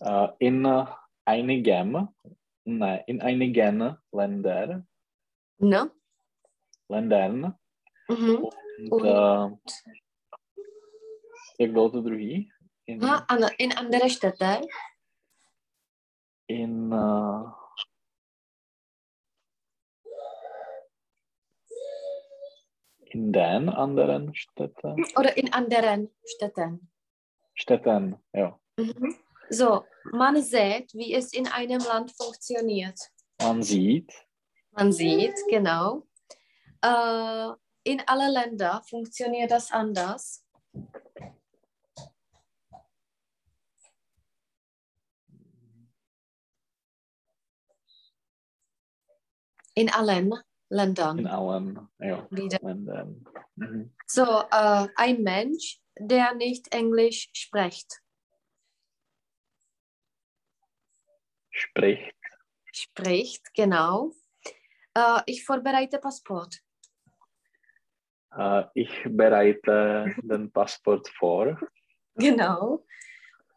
Äh, 0.00 0.28
in 0.38 0.66
einigem, 1.24 2.08
nein, 2.64 3.02
in 3.06 3.20
einigen 3.20 3.96
Ländern 4.12 4.86
Ne? 5.58 5.90
Ländern. 6.88 7.58
Mhm. 8.08 8.48
Und, 8.90 9.02
Und- 9.02 9.62
bylo 11.58 11.90
to 11.90 12.00
druhý? 12.00 12.48
In, 12.88 13.04
Aha, 13.04 13.24
ano, 13.28 13.48
in 13.58 13.76
andere 13.76 14.08
Städte. 14.08 14.66
in 16.46 16.90
eh, 16.90 17.44
in 23.10 23.32
den 23.32 23.68
anderen 23.68 24.34
Städten. 24.34 25.04
Oder 25.16 25.36
in 25.36 25.52
anderen 25.52 26.10
Städten. 26.24 26.90
Städten, 27.54 28.16
ja. 28.32 28.58
Mhm. 28.78 29.16
So, 29.50 29.84
man 30.12 30.40
sieht, 30.42 30.94
wie 30.94 31.12
es 31.12 31.34
in 31.34 31.46
einem 31.46 31.80
Land 31.80 32.12
funktioniert. 32.16 32.98
Man 33.40 33.62
sieht, 33.62 34.12
Man 34.70 34.92
sieht, 34.92 35.34
genau. 35.50 36.06
Äh, 36.82 37.48
in 37.84 38.02
alle 38.06 38.30
Länder 38.30 38.82
funktioniert 38.88 39.50
das 39.50 39.72
anders. 39.72 40.46
In 49.78 49.88
allen 49.90 50.34
Ländern. 50.70 51.18
in 51.18 51.26
allen 51.28 51.88
ja, 52.00 52.26
Wieder. 52.30 52.58
Ländern. 52.62 53.24
Mhm. 53.54 53.94
So, 54.06 54.24
äh, 54.50 54.88
ein 54.96 55.22
Mensch, 55.22 55.80
der 55.98 56.34
nicht 56.34 56.74
Englisch 56.74 57.30
spricht, 57.32 58.00
Spricht, 61.50 62.14
spricht, 62.72 63.54
genau. 63.54 64.12
Äh, 64.94 65.20
ich 65.26 65.44
vorbereite 65.44 65.98
Passport. 65.98 66.60
äh, 68.36 68.64
ich 68.74 68.90
bereite 69.08 70.14
den 70.22 70.50
Passport 70.50 71.08
vor. 71.08 71.56
Genau. 72.20 72.84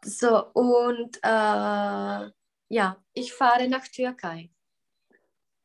So, 0.03 0.51
und 0.53 1.17
äh, 1.23 2.29
ja, 2.69 3.03
ich 3.13 3.33
fahre 3.33 3.67
nach 3.67 3.87
Türkei. 3.87 4.51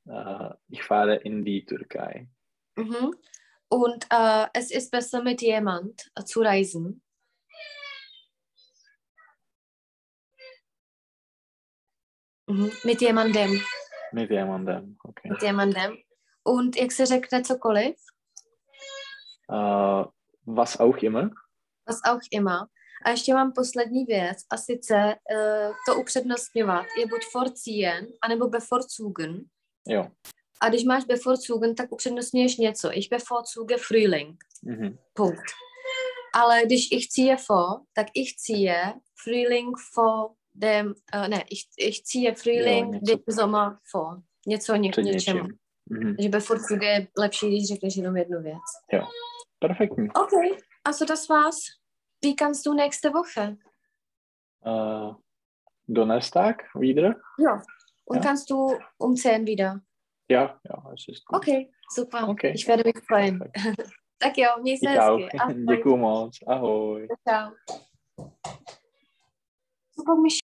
Äh, 0.08 0.50
ich 0.68 0.82
fahre 0.82 1.16
in 1.16 1.44
die 1.44 1.64
Türkei. 1.64 2.28
Mhm. 2.76 3.14
Und 3.68 4.06
äh, 4.10 4.46
es 4.54 4.70
ist 4.70 4.90
besser 4.90 5.22
mit 5.22 5.42
jemand 5.42 6.10
zu 6.24 6.40
reisen. 6.40 7.02
Mhm. 12.46 12.70
Mit 12.84 13.00
jemandem, 13.02 13.50
Mit 14.12 14.30
jemandem, 14.30 14.96
okay. 15.04 15.30
mit 15.30 15.42
jemandem. 15.42 15.96
Und 16.44 16.76
jak 16.76 16.92
se 16.92 17.06
řekne 17.06 17.42
cokoliv, 17.42 17.96
Äh, 19.50 20.04
was 20.46 20.76
auch 20.80 21.02
immer. 21.02 21.30
was 21.88 22.00
auch 22.04 22.20
immer. 22.32 22.66
A 23.04 23.10
ještě 23.10 23.34
mám 23.34 23.52
poslední 23.52 24.04
věc, 24.04 24.38
a 24.50 24.56
sice 24.56 24.94
uh, 25.34 25.74
to 25.86 26.00
upřednostňovat 26.00 26.86
je 26.98 27.06
buď 27.06 27.20
vorziehen, 27.34 28.06
anebo 28.22 28.48
bevorzugen. 28.48 29.44
Ja. 29.88 30.10
A 30.60 30.68
když 30.68 30.84
máš 30.84 31.04
bevorzugen, 31.04 31.74
tak 31.74 31.92
upřednostňuješ 31.92 32.56
něco. 32.56 32.98
Ich 32.98 33.08
bevorzuge 33.10 33.76
Frühling. 33.76 34.36
Mhm. 34.64 34.98
Punkt. 35.14 35.44
Ale 36.34 36.62
když 36.66 36.88
ich 36.92 37.06
ziehe 37.12 37.36
vor, 37.48 37.80
tak 37.92 38.06
ich 38.14 38.30
ziehe 38.46 38.94
Frühling 39.24 39.76
vor 39.96 40.30
dem, 40.54 40.86
uh, 41.14 41.28
ne, 41.28 41.44
ich, 41.50 41.62
ich 41.78 42.00
ziehe 42.06 42.34
Frühling 42.34 42.94
Jo, 42.94 43.00
dem 43.02 43.18
Sommer 43.30 43.76
vor. 43.94 44.22
Něco 44.46 44.74
ně, 44.76 44.80
něčemu. 44.98 45.12
něčím. 45.12 45.58
Mhm. 45.90 46.16
Takže 46.16 46.28
bevorzuge 46.28 46.86
je 46.86 47.08
lepší, 47.18 47.48
když 47.48 47.68
řekneš 47.68 47.96
jenom 47.96 48.16
jednu 48.16 48.42
věc. 48.42 48.62
Perfekt. 49.58 49.92
Okay, 49.92 50.56
also 50.84 51.04
das 51.04 51.28
war's. 51.28 51.56
Wie 52.24 52.34
kannst 52.34 52.66
du 52.66 52.74
nächste 52.74 53.10
Woche? 53.10 53.56
Äh, 54.66 55.14
Donnerstag 55.88 56.56
wieder? 56.74 57.14
Ja. 57.38 57.62
Und 58.08 58.16
Ja. 58.18 58.22
kannst 58.22 58.50
du 58.50 58.78
um 58.98 59.16
10 59.16 59.46
wieder? 59.46 59.80
Ja, 60.28 60.60
ja, 60.64 60.92
es 60.94 61.08
ist 61.08 61.24
gut. 61.26 61.36
Okay, 61.36 61.70
super. 61.88 62.28
Okay. 62.28 62.52
Ich 62.54 62.66
werde 62.68 62.84
mich 62.84 62.98
freuen. 63.06 63.40
tak 64.18 64.38
jo, 64.38 64.48
měj 64.62 64.78
se 64.78 64.92
Ich 64.92 64.98
auch. 64.98 65.28
Ahoj. 65.40 65.66
Děkuju 65.76 65.96
moc. 65.96 66.38
Ahoj. 66.46 67.08
Čau. 67.28 67.52
Super, 69.96 70.16
mich 70.16 70.40